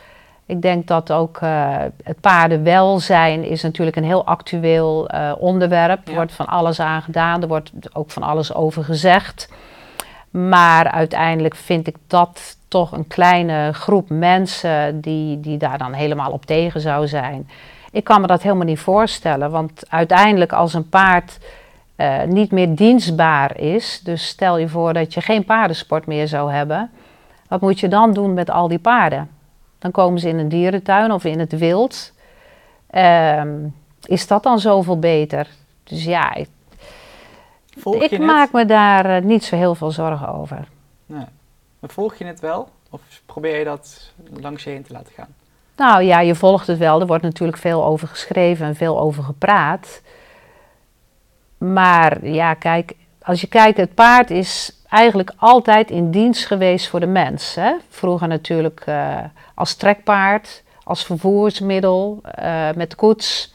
Ik 0.47 0.63
denk 0.63 0.87
dat 0.87 1.13
ook 1.13 1.41
het 2.03 2.21
paardenwelzijn 2.21 3.45
is 3.45 3.63
natuurlijk 3.63 3.97
een 3.97 4.05
heel 4.05 4.27
actueel 4.27 5.11
onderwerp. 5.39 6.09
Er 6.09 6.15
wordt 6.15 6.33
van 6.33 6.47
alles 6.47 6.81
aan 6.81 7.03
gedaan, 7.03 7.43
er 7.43 7.49
wordt 7.49 7.73
ook 7.93 8.11
van 8.11 8.23
alles 8.23 8.55
over 8.55 8.85
gezegd. 8.85 9.49
Maar 10.31 10.91
uiteindelijk 10.91 11.55
vind 11.55 11.87
ik 11.87 11.97
dat 12.07 12.57
toch 12.69 12.93
een 12.93 13.07
kleine 13.07 13.73
groep 13.73 14.09
mensen 14.09 15.01
die, 15.01 15.41
die 15.41 15.57
daar 15.57 15.79
dan 15.79 15.93
helemaal 15.93 16.31
op 16.31 16.47
tegen 16.47 16.81
zou 16.81 17.09
zijn. 17.09 17.49
Ik 17.91 18.05
kan 18.05 18.21
me 18.21 18.27
dat 18.27 18.43
helemaal 18.43 18.65
niet 18.65 18.79
voorstellen, 18.79 19.51
want 19.51 19.83
uiteindelijk 19.89 20.53
als 20.53 20.75
een 20.75 20.89
paard 20.89 21.39
uh, 21.97 22.23
niet 22.23 22.51
meer 22.51 22.75
dienstbaar 22.75 23.59
is, 23.59 24.01
dus 24.05 24.27
stel 24.27 24.59
je 24.59 24.69
voor 24.69 24.93
dat 24.93 25.15
je 25.15 25.21
geen 25.21 25.45
paardensport 25.45 26.07
meer 26.07 26.29
zou 26.29 26.53
hebben, 26.53 26.91
wat 27.49 27.61
moet 27.61 27.81
je 27.81 27.89
dan 27.89 28.13
doen 28.13 28.35
met 28.35 28.51
al 28.51 28.69
die 28.69 28.79
paarden? 28.79 29.31
Dan 29.79 29.91
komen 29.91 30.21
ze 30.21 30.29
in 30.29 30.39
een 30.39 30.49
dierentuin 30.49 31.13
of 31.13 31.25
in 31.25 31.39
het 31.39 31.59
wild. 31.59 32.13
Ehm, 32.91 33.57
is 34.03 34.27
dat 34.27 34.43
dan 34.43 34.61
zoveel 34.61 34.99
beter? 34.99 35.47
Dus 35.85 36.05
ja, 36.05 36.35
ik, 36.35 36.49
ik 37.99 38.19
maak 38.19 38.53
me 38.53 38.65
daar 38.65 39.05
eh, 39.05 39.23
niet 39.23 39.45
zo 39.45 39.57
heel 39.57 39.75
veel 39.75 39.91
zorgen 39.91 40.35
over. 40.35 40.69
Nee. 41.07 41.25
Maar 41.79 41.91
volg 41.91 42.15
je 42.15 42.25
het 42.25 42.41
wel? 42.41 42.69
Of 42.91 43.01
probeer 43.27 43.59
je 43.59 43.65
dat 43.65 44.13
langs 44.41 44.65
je 44.65 44.71
heen 44.71 44.83
te 44.83 44.93
laten 44.93 45.13
gaan? 45.13 45.35
Nou 45.77 46.03
ja, 46.03 46.21
je 46.21 46.35
volgt 46.35 46.67
het 46.67 46.79
wel. 46.79 47.01
Er 47.01 47.07
wordt 47.07 47.23
natuurlijk 47.23 47.59
veel 47.59 47.85
over 47.85 48.09
geschreven 48.09 48.67
en 48.67 48.77
veel 48.77 49.01
over 49.01 49.23
gepraat. 49.23 50.03
Maar 51.59 52.27
ja, 52.27 52.55
kijk, 52.55 52.95
als 53.23 53.41
je 53.41 53.47
kijkt, 53.47 53.77
het 53.77 53.95
paard 53.95 54.31
is 54.31 54.81
eigenlijk 54.89 55.33
altijd 55.37 55.91
in 55.91 56.11
dienst 56.11 56.47
geweest 56.47 56.89
voor 56.89 57.01
de 57.01 57.07
mens. 57.07 57.55
Hè? 57.55 57.73
Vroeger 57.89 58.29
natuurlijk 58.29 58.85
uh, 58.89 59.17
als 59.55 59.75
trekpaard, 59.75 60.63
als 60.85 61.05
vervoersmiddel, 61.05 62.21
uh, 62.39 62.69
met 62.75 62.95
koets. 62.95 63.55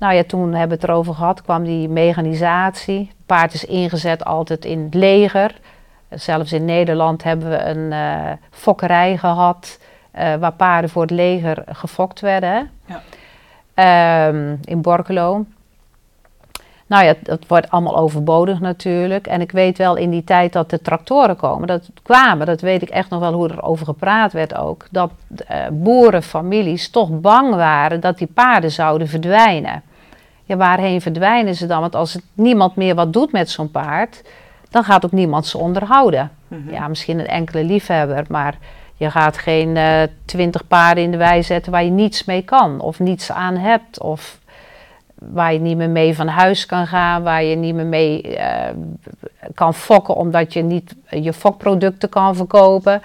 Nou 0.00 0.14
ja, 0.14 0.24
toen 0.24 0.54
hebben 0.54 0.78
we 0.78 0.82
het 0.82 0.84
erover 0.84 1.14
gehad, 1.14 1.42
kwam 1.42 1.64
die 1.64 1.88
mechanisatie. 1.88 2.98
Het 2.98 3.26
paard 3.26 3.54
is 3.54 3.64
ingezet 3.64 4.24
altijd 4.24 4.64
in 4.64 4.82
het 4.84 4.94
leger. 4.94 5.60
Zelfs 6.08 6.52
in 6.52 6.64
Nederland 6.64 7.22
hebben 7.22 7.50
we 7.50 7.64
een 7.64 7.92
uh, 7.92 8.32
fokkerij 8.50 9.16
gehad, 9.16 9.78
waar 10.12 10.52
paarden 10.52 10.90
voor 10.90 11.02
het 11.02 11.10
leger 11.10 11.64
gefokt 11.68 12.20
werden. 12.20 12.70
Ja. 12.84 14.28
Um, 14.28 14.58
in 14.64 14.80
Borkelo. 14.80 15.44
Nou 16.86 17.04
ja, 17.04 17.14
dat 17.22 17.46
wordt 17.46 17.70
allemaal 17.70 17.96
overbodig 17.96 18.60
natuurlijk. 18.60 19.26
En 19.26 19.40
ik 19.40 19.52
weet 19.52 19.78
wel 19.78 19.96
in 19.96 20.10
die 20.10 20.24
tijd 20.24 20.52
dat 20.52 20.70
de 20.70 20.82
tractoren 20.82 21.36
komen, 21.36 21.66
dat 21.66 21.90
kwamen, 22.02 22.46
dat 22.46 22.60
weet 22.60 22.82
ik 22.82 22.88
echt 22.88 23.10
nog 23.10 23.20
wel 23.20 23.32
hoe 23.32 23.48
er 23.48 23.62
over 23.62 23.86
gepraat 23.86 24.32
werd 24.32 24.54
ook. 24.54 24.86
Dat 24.90 25.10
uh, 25.28 25.56
boerenfamilies 25.70 26.90
toch 26.90 27.20
bang 27.20 27.54
waren 27.54 28.00
dat 28.00 28.18
die 28.18 28.30
paarden 28.34 28.70
zouden 28.70 29.08
verdwijnen. 29.08 29.82
Ja, 30.50 30.56
waarheen 30.56 31.00
verdwijnen 31.00 31.54
ze 31.54 31.66
dan? 31.66 31.80
Want 31.80 31.94
als 31.94 32.12
het 32.12 32.22
niemand 32.34 32.76
meer 32.76 32.94
wat 32.94 33.12
doet 33.12 33.32
met 33.32 33.50
zo'n 33.50 33.70
paard, 33.70 34.22
dan 34.70 34.84
gaat 34.84 35.04
ook 35.04 35.12
niemand 35.12 35.46
ze 35.46 35.58
onderhouden. 35.58 36.30
Mhm. 36.48 36.70
Ja, 36.70 36.88
misschien 36.88 37.18
een 37.18 37.26
enkele 37.26 37.64
liefhebber, 37.64 38.24
maar 38.28 38.58
je 38.94 39.10
gaat 39.10 39.38
geen 39.38 39.76
uh, 39.76 40.02
twintig 40.24 40.66
paarden 40.66 41.04
in 41.04 41.10
de 41.10 41.16
wei 41.16 41.42
zetten 41.42 41.72
waar 41.72 41.84
je 41.84 41.90
niets 41.90 42.24
mee 42.24 42.42
kan 42.42 42.80
of 42.80 42.98
niets 42.98 43.32
aan 43.32 43.56
hebt. 43.56 44.00
Of 44.00 44.38
waar 45.14 45.52
je 45.52 45.58
niet 45.58 45.76
meer 45.76 45.90
mee 45.90 46.14
van 46.14 46.28
huis 46.28 46.66
kan 46.66 46.86
gaan, 46.86 47.22
waar 47.22 47.42
je 47.42 47.56
niet 47.56 47.74
meer 47.74 47.86
mee 47.86 48.38
uh, 48.38 48.64
kan 49.54 49.74
fokken 49.74 50.14
omdat 50.14 50.52
je 50.52 50.62
niet 50.62 50.94
je 51.10 51.32
fokproducten 51.32 52.08
kan 52.08 52.36
verkopen. 52.36 53.02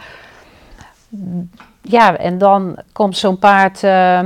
Ja, 1.82 2.18
en 2.18 2.38
dan 2.38 2.78
komt 2.92 3.18
zo'n 3.18 3.40
paard 3.40 3.84
uh, 3.84 4.20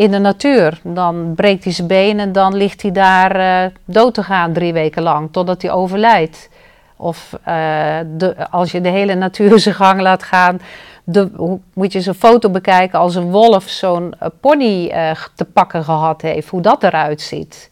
in 0.00 0.10
de 0.10 0.18
natuur. 0.18 0.80
Dan 0.82 1.32
breekt 1.34 1.64
hij 1.64 1.72
zijn 1.72 1.86
benen 1.86 2.26
en 2.26 2.32
dan 2.32 2.56
ligt 2.56 2.82
hij 2.82 2.92
daar 2.92 3.36
eh, 3.36 3.70
dood 3.84 4.14
te 4.14 4.22
gaan 4.22 4.52
drie 4.52 4.72
weken 4.72 5.02
lang, 5.02 5.32
totdat 5.32 5.62
hij 5.62 5.70
overlijdt. 5.70 6.48
Of 6.96 7.38
eh, 7.44 7.98
de, 8.16 8.50
als 8.50 8.72
je 8.72 8.80
de 8.80 8.88
hele 8.88 9.14
natuur 9.14 9.58
zijn 9.60 9.74
gang 9.74 10.00
laat 10.00 10.22
gaan, 10.22 10.60
de, 11.04 11.30
hoe, 11.36 11.60
moet 11.74 11.92
je 11.92 11.98
eens 11.98 12.06
een 12.06 12.14
foto 12.14 12.50
bekijken 12.50 12.98
als 12.98 13.14
een 13.14 13.30
wolf 13.30 13.68
zo'n 13.68 14.14
eh, 14.18 14.28
pony 14.40 14.92
te 15.34 15.44
pakken 15.44 15.84
gehad 15.84 16.22
heeft, 16.22 16.48
hoe 16.48 16.60
dat 16.60 16.82
eruit 16.82 17.20
ziet. 17.20 17.70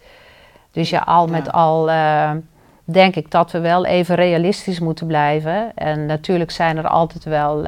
Dus 0.72 0.90
ja, 0.90 1.02
al 1.06 1.26
met 1.26 1.52
al 1.52 1.90
denk 2.84 3.16
ik 3.16 3.30
dat 3.30 3.50
we 3.50 3.58
wel 3.58 3.84
even 3.84 4.14
realistisch 4.14 4.80
moeten 4.80 5.06
blijven. 5.06 5.72
En 5.74 6.06
natuurlijk 6.06 6.50
zijn 6.50 6.76
er 6.76 6.88
altijd 6.88 7.24
wel 7.24 7.66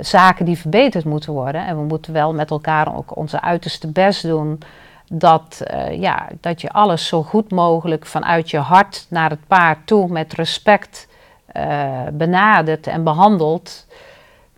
zaken 0.00 0.44
die 0.44 0.58
verbeterd 0.58 1.04
moeten 1.04 1.32
worden. 1.32 1.66
En 1.66 1.76
we 1.76 1.82
moeten 1.82 2.12
wel 2.12 2.34
met 2.34 2.50
elkaar 2.50 2.96
ook 2.96 3.16
onze 3.16 3.40
uiterste 3.40 3.92
best 3.92 4.22
doen. 4.22 4.58
Dat, 5.12 5.60
eh, 5.64 6.00
ja, 6.00 6.28
dat 6.40 6.60
je 6.60 6.70
alles 6.70 7.06
zo 7.06 7.22
goed 7.22 7.50
mogelijk 7.50 8.06
vanuit 8.06 8.50
je 8.50 8.58
hart 8.58 9.06
naar 9.10 9.30
het 9.30 9.46
paard 9.46 9.78
toe 9.86 10.08
met 10.08 10.32
respect 10.32 11.08
eh, 11.46 11.90
benadert 12.12 12.86
en 12.86 13.04
behandelt. 13.04 13.86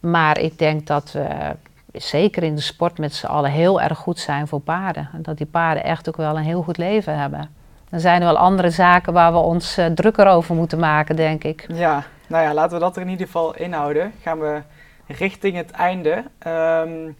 Maar 0.01 0.39
ik 0.39 0.59
denk 0.59 0.87
dat 0.87 1.13
we 1.13 1.55
zeker 1.93 2.43
in 2.43 2.55
de 2.55 2.61
sport 2.61 2.99
met 2.99 3.15
z'n 3.15 3.27
allen 3.27 3.51
heel 3.51 3.81
erg 3.81 3.99
goed 3.99 4.19
zijn 4.19 4.49
voor 4.49 4.61
paarden. 4.61 5.09
En 5.13 5.23
dat 5.23 5.37
die 5.37 5.47
paarden 5.47 5.85
echt 5.85 6.09
ook 6.09 6.17
wel 6.17 6.37
een 6.37 6.45
heel 6.45 6.63
goed 6.63 6.77
leven 6.77 7.19
hebben. 7.19 7.51
Er 7.91 8.01
zijn 8.01 8.21
wel 8.21 8.37
andere 8.37 8.71
zaken 8.71 9.13
waar 9.13 9.33
we 9.33 9.39
ons 9.39 9.77
eh, 9.77 9.87
drukker 9.87 10.27
over 10.27 10.55
moeten 10.55 10.79
maken, 10.79 11.17
denk 11.17 11.45
ik. 11.45 11.67
Ja, 11.73 12.03
nou 12.27 12.45
ja, 12.45 12.55
laten 12.55 12.73
we 12.73 12.85
dat 12.85 12.97
er 12.97 13.03
in 13.03 13.09
ieder 13.09 13.27
geval 13.27 13.55
inhouden. 13.55 14.13
Gaan 14.23 14.39
we 14.39 14.63
richting 15.19 15.57
het 15.57 15.71
einde. 15.71 16.25
Ehm, 16.39 17.11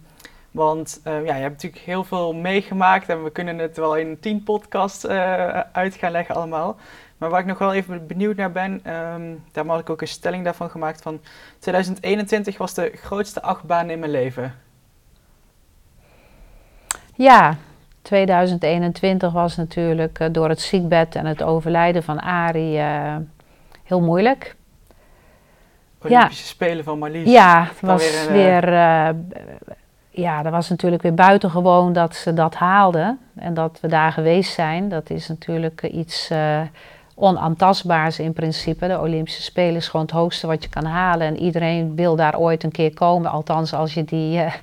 want 0.51 0.99
eh, 1.03 1.25
ja, 1.25 1.35
je 1.35 1.41
hebt 1.41 1.53
natuurlijk 1.53 1.81
heel 1.81 2.03
veel 2.03 2.33
meegemaakt 2.33 3.09
en 3.09 3.23
we 3.23 3.31
kunnen 3.31 3.57
het 3.57 3.77
wel 3.77 3.97
in 3.97 4.19
tien 4.19 4.43
podcasts 4.43 5.05
eh, 5.05 5.59
uit 5.59 5.95
gaan 5.95 6.11
leggen 6.11 6.35
allemaal. 6.35 6.77
Maar 7.17 7.29
waar 7.29 7.39
ik 7.39 7.45
nog 7.45 7.57
wel 7.57 7.73
even 7.73 8.07
benieuwd 8.07 8.35
naar 8.35 8.51
ben, 8.51 8.79
ehm 8.83 9.21
daar 9.51 9.65
had 9.65 9.79
ik 9.79 9.89
ook 9.89 10.01
een 10.01 10.07
stelling 10.07 10.43
daarvan 10.43 10.69
gemaakt 10.69 11.01
van 11.01 11.21
2021 11.59 12.57
was 12.57 12.73
de 12.73 12.91
grootste 12.95 13.41
achtbaan 13.41 13.89
in 13.89 13.99
mijn 13.99 14.11
leven. 14.11 14.55
Ja, 17.15 17.57
2021 18.01 19.31
was 19.31 19.55
natuurlijk 19.55 20.19
eh, 20.19 20.27
door 20.31 20.49
het 20.49 20.61
ziekbed 20.61 21.15
en 21.15 21.25
het 21.25 21.43
overlijden 21.43 22.03
van 22.03 22.19
Arie 22.19 22.77
eh, 22.77 23.15
heel 23.83 24.01
moeilijk. 24.01 24.55
Olympische 26.03 26.45
Spelen 26.45 26.83
van 26.83 26.99
Marlies. 26.99 27.31
Ja, 27.31 27.63
het 27.69 27.81
was 27.81 28.27
weer 28.27 28.27
een, 28.27 28.33
weer. 28.33 28.73
eh, 28.73 29.09
ja, 30.09 30.41
dat 30.43 30.51
was 30.51 30.69
natuurlijk 30.69 31.01
weer 31.01 31.13
buitengewoon 31.13 31.93
dat 31.93 32.15
ze 32.15 32.33
dat 32.33 32.55
haalden. 32.55 33.19
En 33.35 33.53
dat 33.53 33.77
we 33.81 33.87
daar 33.87 34.11
geweest 34.11 34.53
zijn. 34.53 34.89
Dat 34.89 35.09
is 35.09 35.27
natuurlijk 35.27 35.81
eh, 35.81 35.93
iets 35.93 36.29
eh, 36.29 36.61
onaantastbaars 37.15 38.19
in 38.19 38.33
principe. 38.33 38.87
De 38.87 38.99
Olympische 38.99 39.41
Spelen 39.41 39.75
is 39.75 39.87
gewoon 39.87 40.05
het 40.05 40.15
hoogste 40.15 40.47
wat 40.47 40.63
je 40.63 40.69
kan 40.69 40.85
halen. 40.85 41.27
En 41.27 41.37
iedereen 41.37 41.95
wil 41.95 42.15
daar 42.15 42.37
ooit 42.37 42.63
een 42.63 42.71
keer 42.71 42.93
komen. 42.93 43.31
Althans, 43.31 43.73
als 43.73 43.93
je 43.93 44.03
die, 44.03 44.39
eh, 44.39 44.53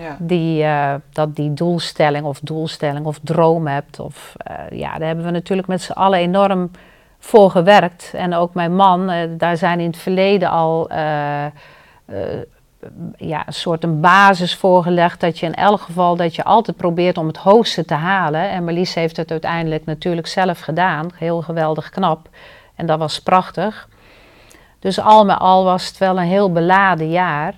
Ja. 0.00 0.16
die, 0.18 0.62
eh, 0.64 0.94
dat 1.12 1.36
die 1.36 1.54
doelstelling 1.54 2.24
of 2.24 2.40
doelstelling 2.40 3.06
of 3.06 3.18
droom 3.22 3.66
hebt. 3.66 4.00
Of, 4.00 4.34
eh, 4.36 4.78
ja, 4.78 4.98
daar 4.98 5.06
hebben 5.06 5.24
we 5.24 5.30
natuurlijk 5.30 5.68
met 5.68 5.82
z'n 5.82 5.92
allen 5.92 6.18
enorm 6.18 6.70
voor 7.20 7.50
gewerkt. 7.50 8.12
En 8.14 8.34
ook 8.34 8.54
mijn 8.54 8.74
man, 8.74 9.10
eh, 9.10 9.28
daar 9.30 9.56
zijn 9.56 9.80
in 9.80 9.86
het 9.86 9.98
verleden 9.98 10.50
al 10.50 10.88
eh, 10.88 11.44
eh, 11.44 11.52
ja, 13.16 13.46
een 13.46 13.52
soort 13.52 13.84
een 13.84 14.00
basis 14.00 14.54
voor 14.54 14.82
gelegd. 14.82 15.20
Dat 15.20 15.38
je 15.38 15.46
in 15.46 15.54
elk 15.54 15.80
geval 15.80 16.16
dat 16.16 16.34
je 16.34 16.44
altijd 16.44 16.76
probeert 16.76 17.18
om 17.18 17.26
het 17.26 17.36
hoogste 17.36 17.84
te 17.84 17.94
halen. 17.94 18.50
En 18.50 18.64
Marlies 18.64 18.94
heeft 18.94 19.16
het 19.16 19.30
uiteindelijk 19.30 19.84
natuurlijk 19.84 20.26
zelf 20.26 20.60
gedaan. 20.60 21.08
Heel 21.14 21.42
geweldig 21.42 21.90
knap. 21.90 22.28
En 22.74 22.86
dat 22.86 22.98
was 22.98 23.20
prachtig. 23.20 23.88
Dus 24.78 25.00
al 25.00 25.24
met 25.24 25.38
al 25.38 25.64
was 25.64 25.86
het 25.86 25.98
wel 25.98 26.18
een 26.18 26.26
heel 26.26 26.52
beladen 26.52 27.10
jaar. 27.10 27.54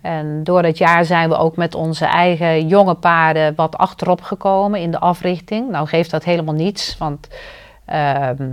En 0.00 0.44
door 0.44 0.62
dat 0.62 0.78
jaar 0.78 1.04
zijn 1.04 1.28
we 1.28 1.36
ook 1.36 1.56
met 1.56 1.74
onze 1.74 2.04
eigen 2.04 2.66
jonge 2.66 2.94
paarden 2.94 3.54
wat 3.54 3.76
achterop 3.76 4.22
gekomen 4.22 4.80
in 4.80 4.90
de 4.90 4.98
africhting. 4.98 5.70
Nou 5.70 5.86
geeft 5.86 6.10
dat 6.10 6.24
helemaal 6.24 6.54
niets, 6.54 6.98
want 6.98 7.28
ehm, 7.90 8.50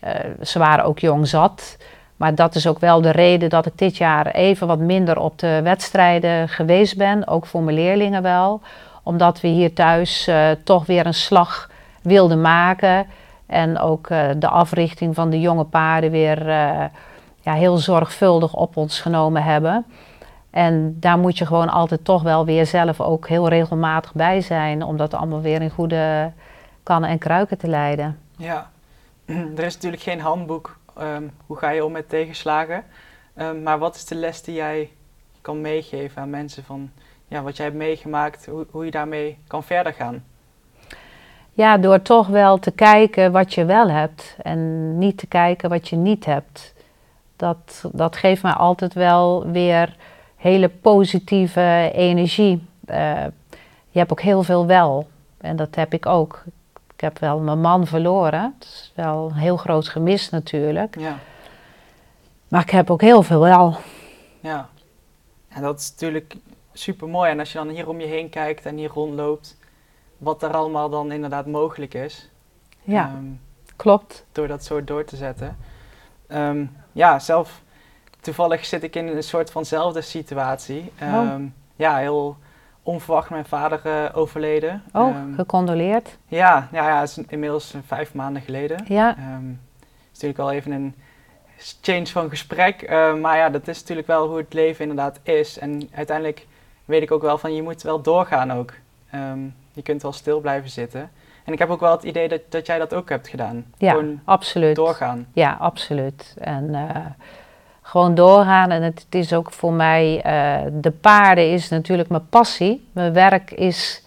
eh, 0.00 0.14
ze 0.42 0.58
waren 0.58 0.84
ook 0.84 0.98
jong 0.98 1.28
zat. 1.28 1.76
Maar 2.16 2.34
dat 2.34 2.54
is 2.54 2.66
ook 2.66 2.78
wel 2.78 3.00
de 3.00 3.10
reden 3.10 3.50
dat 3.50 3.66
ik 3.66 3.78
dit 3.78 3.96
jaar 3.96 4.26
even 4.26 4.66
wat 4.66 4.78
minder 4.78 5.18
op 5.18 5.38
de 5.38 5.60
wedstrijden 5.62 6.48
geweest 6.48 6.96
ben. 6.96 7.26
Ook 7.26 7.46
voor 7.46 7.62
mijn 7.62 7.76
leerlingen 7.76 8.22
wel. 8.22 8.60
Omdat 9.02 9.40
we 9.40 9.48
hier 9.48 9.74
thuis 9.74 10.26
eh, 10.26 10.50
toch 10.64 10.86
weer 10.86 11.06
een 11.06 11.14
slag 11.14 11.70
wilden 12.02 12.40
maken. 12.40 13.06
En 13.46 13.78
ook 13.78 14.06
eh, 14.10 14.28
de 14.36 14.48
africhting 14.48 15.14
van 15.14 15.30
de 15.30 15.40
jonge 15.40 15.64
paarden 15.64 16.10
weer 16.10 16.46
ja, 17.40 17.52
heel 17.52 17.76
zorgvuldig 17.76 18.54
op 18.54 18.76
ons 18.76 19.00
genomen 19.00 19.42
hebben. 19.42 19.84
En 20.50 20.96
daar 21.00 21.18
moet 21.18 21.38
je 21.38 21.46
gewoon 21.46 21.68
altijd 21.68 22.04
toch 22.04 22.22
wel 22.22 22.44
weer 22.44 22.66
zelf 22.66 23.00
ook 23.00 23.28
heel 23.28 23.48
regelmatig 23.48 24.14
bij 24.14 24.40
zijn. 24.40 24.82
Om 24.82 24.96
dat 24.96 25.14
allemaal 25.14 25.40
weer 25.40 25.62
in 25.62 25.70
goede 25.70 26.32
kannen 26.82 27.10
en 27.10 27.18
kruiken 27.18 27.58
te 27.58 27.68
leiden. 27.68 28.18
Ja, 28.40 28.70
er 29.56 29.64
is 29.64 29.74
natuurlijk 29.74 30.02
geen 30.02 30.20
handboek. 30.20 30.78
ehm, 30.96 31.28
hoe 31.46 31.56
ga 31.56 31.70
je 31.70 31.84
om 31.84 31.92
met 31.92 32.08
tegenslagen? 32.08 32.84
Ehm, 33.34 33.62
maar 33.62 33.78
wat 33.78 33.94
is 33.94 34.04
de 34.04 34.14
les 34.14 34.42
die 34.42 34.54
jij 34.54 34.90
kan 35.40 35.60
meegeven 35.60 36.22
aan 36.22 36.30
mensen 36.30 36.64
van 36.64 36.90
ja, 37.28 37.42
wat 37.42 37.56
jij 37.56 37.66
hebt 37.66 37.78
meegemaakt, 37.78 38.46
hoe, 38.46 38.66
hoe 38.70 38.84
je 38.84 38.90
daarmee 38.90 39.38
kan 39.46 39.64
verder 39.64 39.92
gaan? 39.92 40.24
Ja, 41.52 41.78
door 41.78 42.02
toch 42.02 42.26
wel 42.26 42.58
te 42.58 42.70
kijken 42.70 43.32
wat 43.32 43.54
je 43.54 43.64
wel 43.64 43.90
hebt 43.90 44.36
en 44.42 44.98
niet 44.98 45.18
te 45.18 45.26
kijken 45.26 45.68
wat 45.68 45.88
je 45.88 45.96
niet 45.96 46.24
hebt. 46.24 46.74
Dat, 47.36 47.84
dat 47.92 48.16
geeft 48.16 48.42
mij 48.42 48.52
altijd 48.52 48.94
wel 48.94 49.46
weer 49.46 49.96
hele 50.36 50.68
positieve 50.68 51.90
energie. 51.94 52.66
Eh, 52.84 53.24
je 53.90 53.98
hebt 53.98 54.10
ook 54.10 54.20
heel 54.20 54.42
veel 54.42 54.66
wel 54.66 55.08
en 55.40 55.56
dat 55.56 55.74
heb 55.74 55.92
ik 55.94 56.06
ook. 56.06 56.44
Ik 57.00 57.06
heb 57.06 57.18
wel 57.18 57.38
mijn 57.38 57.60
man 57.60 57.86
verloren. 57.86 58.54
Dat 58.58 58.68
is 58.68 58.92
wel 58.94 59.26
een 59.30 59.34
heel 59.36 59.56
groot 59.56 59.88
gemis 59.88 60.30
natuurlijk. 60.30 60.98
Ja, 60.98 61.18
Maar 62.48 62.60
ik 62.62 62.70
heb 62.70 62.90
ook 62.90 63.00
heel 63.00 63.22
veel 63.22 63.40
wel. 63.40 63.76
ja. 64.40 64.68
En 65.48 65.62
dat 65.62 65.80
is 65.80 65.90
natuurlijk 65.90 66.36
super 66.72 67.08
mooi. 67.08 67.30
En 67.30 67.38
als 67.38 67.52
je 67.52 67.58
dan 67.58 67.68
hier 67.68 67.88
om 67.88 68.00
je 68.00 68.06
heen 68.06 68.28
kijkt 68.30 68.66
en 68.66 68.76
hier 68.76 68.90
rondloopt, 68.90 69.56
wat 70.18 70.42
er 70.42 70.50
allemaal 70.52 70.88
dan 70.90 71.12
inderdaad 71.12 71.46
mogelijk 71.46 71.94
is. 71.94 72.30
Ja, 72.82 73.04
ehm, 73.16 73.24
klopt. 73.76 74.24
door 74.32 74.46
dat 74.48 74.64
zo 74.64 74.84
door 74.84 75.04
te 75.04 75.16
zetten. 75.16 75.56
Ehm, 76.26 76.64
ja, 76.92 77.18
zelf 77.18 77.62
toevallig 78.20 78.64
zit 78.64 78.82
ik 78.82 78.96
in 78.96 79.06
een 79.08 79.22
soort 79.22 79.50
vanzelfde 79.50 80.00
situatie. 80.00 80.92
Oh. 81.02 81.08
Ehm, 81.08 81.44
Ja, 81.76 81.96
heel 81.96 82.36
onverwacht 82.82 83.30
mijn 83.30 83.44
vader 83.44 83.80
eh, 83.84 84.16
overleden. 84.16 84.82
Oh, 84.92 85.08
Ehm, 85.16 85.34
gecondoleerd. 85.34 86.16
ja, 86.26 86.68
ja, 86.72 86.88
ja, 86.88 87.00
het 87.00 87.08
is 87.08 87.18
inmiddels 87.28 87.74
eh, 87.74 87.80
vijf 87.86 88.14
maanden 88.14 88.42
geleden. 88.42 88.84
Ja, 88.88 89.16
Ehm, 89.16 89.48
het 89.48 90.12
is 90.12 90.20
natuurlijk 90.22 90.38
al 90.38 90.50
even 90.52 90.72
een 90.72 90.94
change 91.82 92.06
van 92.06 92.28
gesprek. 92.28 92.82
eh, 92.82 93.14
maar 93.14 93.36
ja, 93.36 93.50
dat 93.50 93.68
is 93.68 93.80
natuurlijk 93.80 94.06
wel 94.06 94.28
hoe 94.28 94.36
het 94.38 94.52
leven 94.52 94.80
inderdaad 94.88 95.18
is. 95.22 95.58
En 95.58 95.88
uiteindelijk 95.94 96.46
weet 96.84 97.02
ik 97.02 97.10
ook 97.10 97.22
wel 97.22 97.38
van 97.38 97.54
je 97.54 97.62
moet 97.62 97.82
wel 97.82 98.02
doorgaan 98.02 98.52
ook. 98.52 98.72
Ehm, 99.10 99.38
je 99.72 99.82
kunt 99.82 100.02
wel 100.02 100.12
stil 100.12 100.40
blijven 100.40 100.70
zitten. 100.70 101.10
En 101.44 101.52
ik 101.52 101.58
heb 101.58 101.70
ook 101.70 101.80
wel 101.80 101.90
het 101.92 102.02
idee 102.02 102.28
dat, 102.28 102.40
dat 102.48 102.66
jij 102.66 102.78
dat 102.78 102.94
ook 102.94 103.08
hebt 103.08 103.28
gedaan. 103.28 103.64
ja 103.78 103.90
Gewoon 103.90 104.20
absoluut. 104.24 104.76
doorgaan. 104.76 105.26
Ja, 105.32 105.56
absoluut. 105.60 106.34
En 106.38 106.70
gewoon 107.90 108.14
doorgaan. 108.14 108.70
En 108.70 108.82
het, 108.82 109.04
het 109.04 109.14
is 109.14 109.32
ook 109.32 109.52
voor 109.52 109.72
mij, 109.72 110.20
eh, 110.22 110.70
de 110.72 110.90
paarden 110.90 111.52
is 111.52 111.68
natuurlijk 111.68 112.08
mijn 112.08 112.28
passie. 112.28 112.88
Mijn 112.92 113.12
werk 113.12 113.50
is 113.50 114.02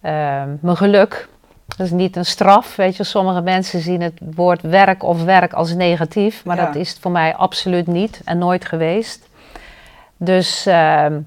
eh, 0.00 0.42
mijn 0.60 0.76
geluk. 0.76 1.28
Dat 1.66 1.86
is 1.86 1.92
niet 1.92 2.16
een 2.16 2.24
straf. 2.24 2.76
Weet 2.76 2.96
je, 2.96 3.04
sommige 3.04 3.40
mensen 3.40 3.80
zien 3.80 4.00
het 4.00 4.20
woord 4.34 4.62
werk 4.62 5.02
of 5.02 5.24
werk 5.24 5.52
als 5.52 5.74
negatief. 5.74 6.44
Maar 6.44 6.56
Ja. 6.56 6.64
dat 6.64 6.74
is 6.74 6.88
het 6.88 6.98
voor 6.98 7.10
mij 7.10 7.34
absoluut 7.34 7.86
niet 7.86 8.20
en 8.24 8.38
nooit 8.38 8.64
geweest. 8.64 9.28
Dus 10.16 10.66
ehm, 10.66 11.18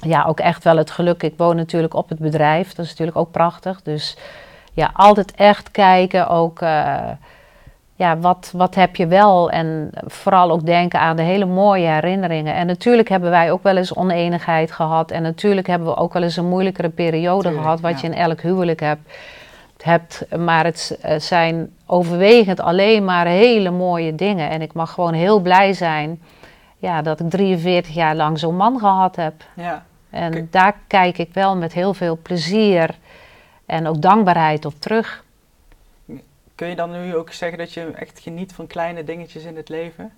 ja, 0.00 0.24
ook 0.24 0.40
echt 0.40 0.64
wel 0.64 0.76
het 0.76 0.90
geluk. 0.90 1.22
Ik 1.22 1.34
woon 1.36 1.56
natuurlijk 1.56 1.94
op 1.94 2.08
het 2.08 2.18
bedrijf. 2.18 2.74
Dat 2.74 2.84
is 2.84 2.90
natuurlijk 2.90 3.18
ook 3.18 3.30
prachtig. 3.30 3.82
Dus 3.82 4.16
ja, 4.72 4.90
altijd 4.94 5.32
echt 5.34 5.70
kijken 5.70 6.28
ook... 6.28 6.60
ja, 7.96 8.18
wat, 8.18 8.52
wat 8.56 8.74
heb 8.74 8.96
je 8.96 9.06
wel? 9.06 9.50
En 9.50 9.90
vooral 10.06 10.50
ook 10.50 10.66
denken 10.66 11.00
aan 11.00 11.16
de 11.16 11.22
hele 11.22 11.44
mooie 11.44 11.86
herinneringen. 11.86 12.54
En 12.54 12.66
natuurlijk 12.66 13.08
hebben 13.08 13.30
wij 13.30 13.52
ook 13.52 13.62
wel 13.62 13.76
eens 13.76 13.94
oneenigheid 13.94 14.72
gehad. 14.72 15.10
En 15.10 15.22
natuurlijk 15.22 15.66
hebben 15.66 15.88
we 15.88 15.96
ook 15.96 16.12
wel 16.12 16.22
eens 16.22 16.36
een 16.36 16.48
moeilijkere 16.48 16.88
periode 16.88 17.42
Tuurlijk, 17.42 17.62
gehad, 17.62 17.80
wat 17.80 18.00
ja. 18.00 18.08
je 18.08 18.14
in 18.14 18.20
elk 18.20 18.40
huwelijk 18.40 18.80
hebt. 18.80 19.12
hebt. 19.82 20.26
Maar 20.38 20.64
het 20.64 20.98
eh, 21.02 21.18
zijn 21.18 21.70
overwegend 21.86 22.60
alleen 22.60 23.04
maar 23.04 23.26
hele 23.26 23.70
mooie 23.70 24.14
dingen. 24.14 24.50
En 24.50 24.62
ik 24.62 24.72
mag 24.72 24.92
gewoon 24.92 25.14
heel 25.14 25.40
blij 25.40 25.72
zijn 25.72 26.20
ja, 26.78 27.02
dat 27.02 27.20
ik 27.20 27.30
43 27.30 27.94
jaar 27.94 28.16
lang 28.16 28.38
zo'n 28.38 28.56
man 28.56 28.78
gehad 28.78 29.16
heb. 29.16 29.34
Ja, 29.54 29.84
En 30.10 30.48
daar 30.50 30.74
kijk 30.86 31.18
ik 31.18 31.28
wel 31.32 31.56
met 31.56 31.72
heel 31.72 31.94
veel 31.94 32.18
plezier 32.22 32.90
en 33.66 33.86
ook 33.86 34.02
dankbaarheid 34.02 34.64
op 34.64 34.74
terug. 34.78 35.24
Kun 36.56 36.68
je 36.68 36.76
dan 36.76 36.90
nu 36.90 37.16
ook 37.16 37.32
zeggen 37.32 37.58
dat 37.58 37.72
je 37.72 37.90
echt 37.90 38.20
geniet 38.20 38.52
van 38.52 38.66
kleine 38.66 39.04
dingetjes 39.04 39.44
in 39.44 39.56
het 39.56 39.68
leven? 39.68 40.12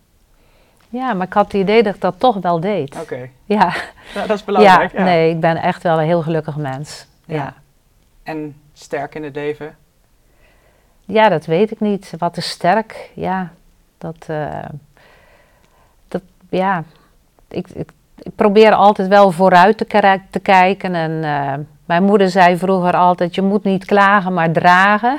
Ja, 0.88 1.12
maar 1.14 1.26
ik 1.26 1.32
had 1.32 1.44
het 1.44 1.60
idee 1.62 1.82
dat 1.82 1.94
ik 1.94 2.00
dat 2.00 2.20
toch 2.20 2.36
wel 2.36 2.60
deed. 2.60 3.00
Oké, 3.00 3.28
Ja, 3.44 3.74
Nou, 4.14 4.26
dat 4.26 4.36
is 4.36 4.44
belangrijk. 4.44 4.92
ja, 4.92 5.04
nee, 5.04 5.30
ik 5.30 5.40
ben 5.40 5.56
echt 5.56 5.82
wel 5.82 5.98
een 5.98 6.06
heel 6.06 6.22
gelukkig 6.22 6.56
mens. 6.56 7.06
Ja. 7.24 7.34
Ja. 7.34 7.54
En 8.22 8.56
sterk 8.72 9.14
in 9.14 9.24
het 9.24 9.34
leven. 9.34 9.76
Ja, 11.04 11.28
dat 11.28 11.46
weet 11.46 11.70
ik 11.70 11.80
niet. 11.80 12.12
Wat 12.18 12.36
is 12.36 12.48
sterk? 12.50 13.10
Ja, 13.14 13.52
dat, 13.98 14.24
eh, 14.26 14.64
dat 16.08 16.22
ja, 16.48 16.84
ik, 17.48 17.68
ik, 17.70 17.90
ik 18.18 18.34
probeer 18.34 18.72
altijd 18.72 19.08
wel 19.08 19.30
vooruit 19.30 19.76
te, 19.76 20.20
te 20.30 20.40
kijken. 20.40 20.94
En 20.94 21.24
eh, 21.24 21.54
mijn 21.88 22.02
moeder 22.02 22.30
zei 22.30 22.56
vroeger 22.56 22.96
altijd: 22.96 23.34
je 23.34 23.42
moet 23.42 23.64
niet 23.64 23.84
klagen, 23.84 24.34
maar 24.34 24.52
dragen. 24.52 25.18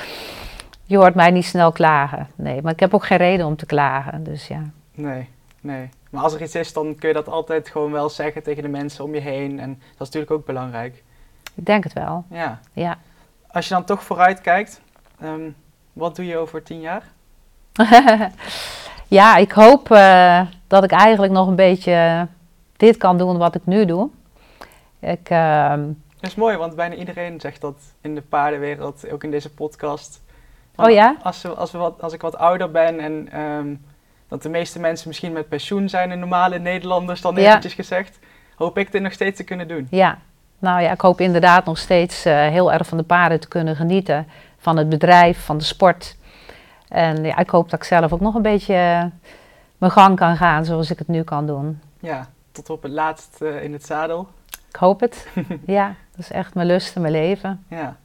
je 0.86 0.96
hoort 0.96 1.14
mij 1.14 1.30
niet 1.30 1.44
snel 1.44 1.72
klagen. 1.72 2.28
Nee, 2.34 2.62
maar 2.62 2.72
ik 2.72 2.80
heb 2.80 2.94
ook 2.94 3.04
geen 3.04 3.18
reden 3.18 3.46
om 3.46 3.56
te 3.56 3.66
klagen. 3.66 4.22
Dus 4.22 4.46
ja. 4.46 4.62
Nee, 4.94 5.28
nee. 5.60 5.88
Maar 6.10 6.22
als 6.22 6.34
er 6.34 6.42
iets 6.42 6.54
is, 6.54 6.72
dan 6.72 6.94
kun 6.94 7.08
je 7.08 7.14
dat 7.14 7.28
altijd 7.28 7.68
gewoon 7.68 7.92
wel 7.92 8.08
zeggen 8.08 8.42
tegen 8.42 8.62
de 8.62 8.68
mensen 8.68 9.04
om 9.04 9.14
je 9.14 9.20
heen. 9.20 9.60
En 9.60 9.68
dat 9.68 9.80
is 9.88 9.98
natuurlijk 9.98 10.32
ook 10.32 10.46
belangrijk. 10.46 11.02
Ik 11.54 11.66
denk 11.66 11.84
het 11.84 11.92
wel. 11.92 12.24
Ja. 12.30 12.60
Ja. 12.72 12.98
Als 13.46 13.68
je 13.68 13.74
dan 13.74 13.84
toch 13.84 14.02
vooruit 14.02 14.40
kijkt, 14.40 14.80
ehm, 15.20 15.50
wat 15.92 16.16
doe 16.16 16.26
je 16.26 16.36
over 16.36 16.62
tien 16.62 16.80
jaar? 16.80 17.02
ja, 19.18 19.36
ik 19.36 19.52
hoop 19.52 19.90
eh, 19.90 20.40
dat 20.66 20.84
ik 20.84 20.90
eigenlijk 20.90 21.32
nog 21.32 21.48
een 21.48 21.56
beetje 21.56 22.26
dit 22.76 22.96
kan 22.96 23.18
doen 23.18 23.38
wat 23.38 23.54
ik 23.54 23.66
nu 23.66 23.84
doe. 23.84 24.10
Ik, 25.00 25.30
ehm, 25.30 25.86
Dat 26.20 26.30
is 26.30 26.34
mooi, 26.34 26.56
want 26.56 26.76
bijna 26.76 26.94
iedereen 26.94 27.40
zegt 27.40 27.60
dat 27.60 27.76
in 28.00 28.14
de 28.14 28.22
paardenwereld, 28.22 29.10
ook 29.10 29.24
in 29.24 29.30
deze 29.30 29.50
podcast. 29.50 30.22
Oh 30.76 30.90
ja? 30.90 31.16
Als, 31.22 31.42
we, 31.42 31.48
als, 31.48 31.70
we 31.70 31.78
wat, 31.78 32.02
als 32.02 32.12
ik 32.12 32.20
wat 32.20 32.36
ouder 32.36 32.70
ben 32.70 33.00
en 33.00 33.28
ehm, 33.32 33.74
dat 34.28 34.42
de 34.42 34.48
meeste 34.48 34.78
mensen 34.80 35.08
misschien 35.08 35.32
met 35.32 35.48
pensioen 35.48 35.88
zijn, 35.88 36.08
de 36.08 36.14
normale 36.14 36.58
Nederlanders 36.58 37.20
dan 37.20 37.34
Ja. 37.34 37.40
eventjes 37.48 37.74
gezegd, 37.74 38.18
hoop 38.56 38.78
ik 38.78 38.92
dit 38.92 39.02
nog 39.02 39.12
steeds 39.12 39.36
te 39.36 39.44
kunnen 39.44 39.68
doen. 39.68 39.86
Ja, 39.90 40.18
nou 40.58 40.80
ja, 40.82 40.90
ik 40.92 41.00
hoop 41.00 41.20
inderdaad 41.20 41.64
nog 41.64 41.78
steeds 41.78 42.24
eh, 42.24 42.34
heel 42.34 42.72
erg 42.72 42.86
van 42.86 42.98
de 42.98 43.04
paarden 43.04 43.40
te 43.40 43.48
kunnen 43.48 43.76
genieten. 43.76 44.26
Van 44.58 44.76
het 44.76 44.88
bedrijf, 44.88 45.44
van 45.44 45.58
de 45.58 45.64
sport. 45.64 46.16
En 46.88 47.24
ja, 47.24 47.38
ik 47.38 47.50
hoop 47.50 47.70
dat 47.70 47.80
ik 47.80 47.86
zelf 47.86 48.12
ook 48.12 48.20
nog 48.20 48.34
een 48.34 48.42
beetje 48.42 48.74
eh, 48.74 49.04
mijn 49.78 49.92
gang 49.92 50.16
kan 50.16 50.36
gaan 50.36 50.64
zoals 50.64 50.90
ik 50.90 50.98
het 50.98 51.08
nu 51.08 51.22
kan 51.22 51.46
doen. 51.46 51.80
Ja, 52.00 52.28
tot 52.52 52.70
op 52.70 52.82
het 52.82 52.92
laatst 52.92 53.40
eh, 53.40 53.62
in 53.62 53.72
het 53.72 53.86
zadel. 53.86 54.28
Ik 54.70 54.76
hoop 54.76 55.00
het. 55.00 55.26
ja, 55.66 55.94
dat 56.10 56.20
is 56.20 56.30
echt 56.30 56.54
mijn 56.54 56.66
lust 56.66 56.94
en 56.94 57.00
mijn 57.00 57.12
leven. 57.12 57.64
Ja. 57.68 57.96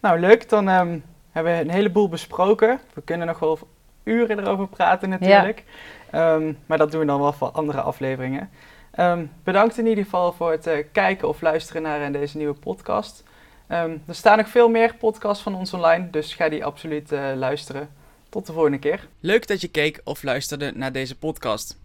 Nou, 0.00 0.20
leuk. 0.20 0.48
Dan 0.48 0.68
ehm, 0.68 0.98
hebben 1.30 1.52
we 1.52 1.60
een 1.60 1.70
heleboel 1.70 2.08
besproken. 2.08 2.80
We 2.94 3.02
kunnen 3.02 3.26
nog 3.26 3.38
wel 3.38 3.58
uren 4.02 4.38
erover 4.38 4.68
praten 4.68 5.08
natuurlijk. 5.08 5.64
Ehm, 6.10 6.52
maar 6.66 6.78
dat 6.78 6.90
doen 6.90 7.00
we 7.00 7.06
dan 7.06 7.20
wel 7.20 7.32
voor 7.32 7.48
andere 7.50 7.80
afleveringen. 7.80 8.50
Ehm, 8.90 9.26
bedankt 9.44 9.78
in 9.78 9.86
ieder 9.86 10.04
geval 10.04 10.32
voor 10.32 10.50
het 10.50 10.66
eh, 10.66 10.84
kijken 10.92 11.28
of 11.28 11.40
luisteren 11.40 11.82
naar 11.82 12.02
eh, 12.02 12.12
deze 12.12 12.36
nieuwe 12.36 12.54
podcast. 12.54 13.24
Ehm, 13.66 13.96
er 14.06 14.14
staan 14.14 14.38
nog 14.38 14.48
veel 14.48 14.68
meer 14.68 14.94
podcasts 14.94 15.42
van 15.42 15.54
ons 15.54 15.74
online, 15.74 16.10
dus 16.10 16.34
ga 16.34 16.48
die 16.48 16.64
absoluut 16.64 17.12
eh, 17.12 17.30
luisteren. 17.34 17.88
Tot 18.28 18.46
de 18.46 18.52
volgende 18.52 18.78
keer. 18.78 19.08
Leuk 19.20 19.46
dat 19.46 19.60
je 19.60 19.68
keek 19.68 20.00
of 20.04 20.22
luisterde 20.22 20.72
naar 20.74 20.92
deze 20.92 21.18
podcast. 21.18 21.78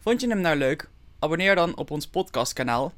Vond 0.00 0.20
je 0.20 0.28
hem 0.28 0.40
nou 0.40 0.56
leuk? 0.56 0.88
Abonneer 1.18 1.54
dan 1.54 1.76
op 1.76 1.90
ons 1.90 2.06
podcastkanaal 2.06 2.92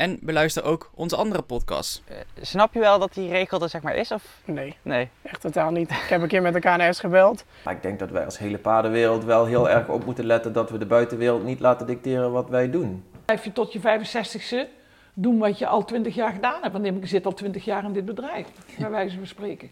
en 0.00 0.18
beluister 0.20 0.64
ook 0.64 0.90
onze 0.94 1.16
andere 1.16 1.42
podcasts. 1.42 2.02
snap 2.40 2.74
je 2.74 2.80
wel 2.80 2.98
dat 2.98 3.14
die 3.14 3.28
regel 3.28 3.62
er 3.62 3.68
zeg 3.68 3.82
maar 3.82 3.94
is? 3.94 4.12
Of? 4.12 4.40
Nee, 4.44 4.76
Nee. 4.82 5.08
echt 5.22 5.40
totaal 5.40 5.70
niet. 5.70 5.90
Ik 5.90 6.06
heb 6.08 6.22
een 6.22 6.28
keer 6.28 6.42
met 6.42 6.52
de 6.52 6.60
KNS 6.60 7.00
gebeld. 7.00 7.44
Maar 7.64 7.74
ik 7.74 7.82
denk 7.82 7.98
dat 7.98 8.10
wij 8.10 8.24
als 8.24 8.38
hele 8.38 8.58
paardenwereld 8.58 9.24
wel 9.24 9.44
heel 9.44 9.70
erg 9.70 9.88
op 9.88 10.04
moeten 10.04 10.24
letten 10.24 10.52
dat 10.52 10.70
we 10.70 10.78
de 10.78 10.86
buitenwereld 10.86 11.44
niet 11.44 11.60
laten 11.60 11.86
dicteren 11.86 12.32
wat 12.32 12.48
wij 12.48 12.70
doen. 12.70 13.04
Blijf 13.24 13.44
je 13.44 13.52
tot 13.52 13.72
je 13.72 13.80
65ste 13.80 14.68
doen 15.14 15.38
wat 15.38 15.58
je 15.58 15.66
al 15.66 15.84
20 15.84 16.14
jaar 16.14 16.32
gedaan 16.32 16.60
hebt. 16.60 16.72
Want 16.72 16.86
ik 16.86 17.06
zit 17.06 17.26
al 17.26 17.34
20 17.34 17.64
jaar 17.64 17.84
in 17.84 17.92
dit 17.92 18.04
bedrijf, 18.04 18.46
bij 18.78 18.90
wijze 18.90 19.16
van 19.16 19.26
spreken. 19.26 19.70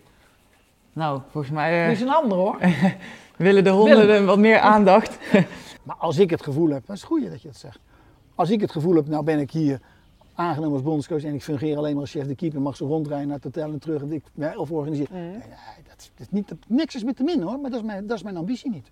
Nou, 0.92 1.20
volgens 1.30 1.52
mij 1.52 1.82
Die 1.82 1.92
is 1.92 2.00
een 2.00 2.08
ander 2.14 2.38
hoor. 2.38 2.58
willen 3.36 3.64
de 3.64 3.70
honden 3.70 4.26
wat 4.26 4.38
meer 4.38 4.58
aandacht. 4.58 5.18
Maar 5.82 5.96
als 5.96 6.18
ik 6.18 6.30
het 6.30 6.42
gevoel 6.42 6.68
heb, 6.68 6.86
dat 6.86 6.96
is 6.96 7.02
het 7.02 7.10
goede 7.10 7.30
dat 7.30 7.42
je 7.42 7.48
dat 7.48 7.56
zegt. 7.56 7.78
Als 8.34 8.50
ik 8.50 8.60
het 8.60 8.70
gevoel 8.70 8.94
heb, 8.94 9.06
nou 9.06 9.24
ben 9.24 9.38
ik 9.38 9.50
hier 9.50 9.80
aangenomen 10.38 10.72
als 10.74 10.82
bondscoach 10.82 11.24
en 11.24 11.34
ik 11.34 11.42
fungeer 11.42 11.76
alleen 11.76 11.92
maar 11.92 12.00
als 12.00 12.10
chef 12.10 12.26
de 12.26 12.34
keeper, 12.34 12.60
mag 12.60 12.76
ze 12.76 12.84
rondrijden 12.84 13.26
naar 13.26 13.36
het 13.36 13.44
hotel 13.44 13.72
en 13.72 13.78
terug 13.78 14.02
en 14.02 14.12
ik, 14.12 14.24
of 14.58 14.70
organiseer. 14.70 15.06
Nee, 15.12 15.32
dat, 15.32 15.98
is- 15.98 16.10
dat 16.14 16.20
is 16.20 16.30
niet, 16.30 16.48
dat, 16.48 16.58
niks 16.68 16.94
is 16.94 17.04
met 17.04 17.16
te 17.16 17.22
min 17.22 17.42
hoor, 17.42 17.60
maar 17.60 17.70
dat 17.70 17.80
is 17.80 17.86
mijn, 17.86 18.06
dat 18.06 18.16
is 18.16 18.22
mijn 18.22 18.36
ambitie 18.36 18.70
niet. 18.70 18.86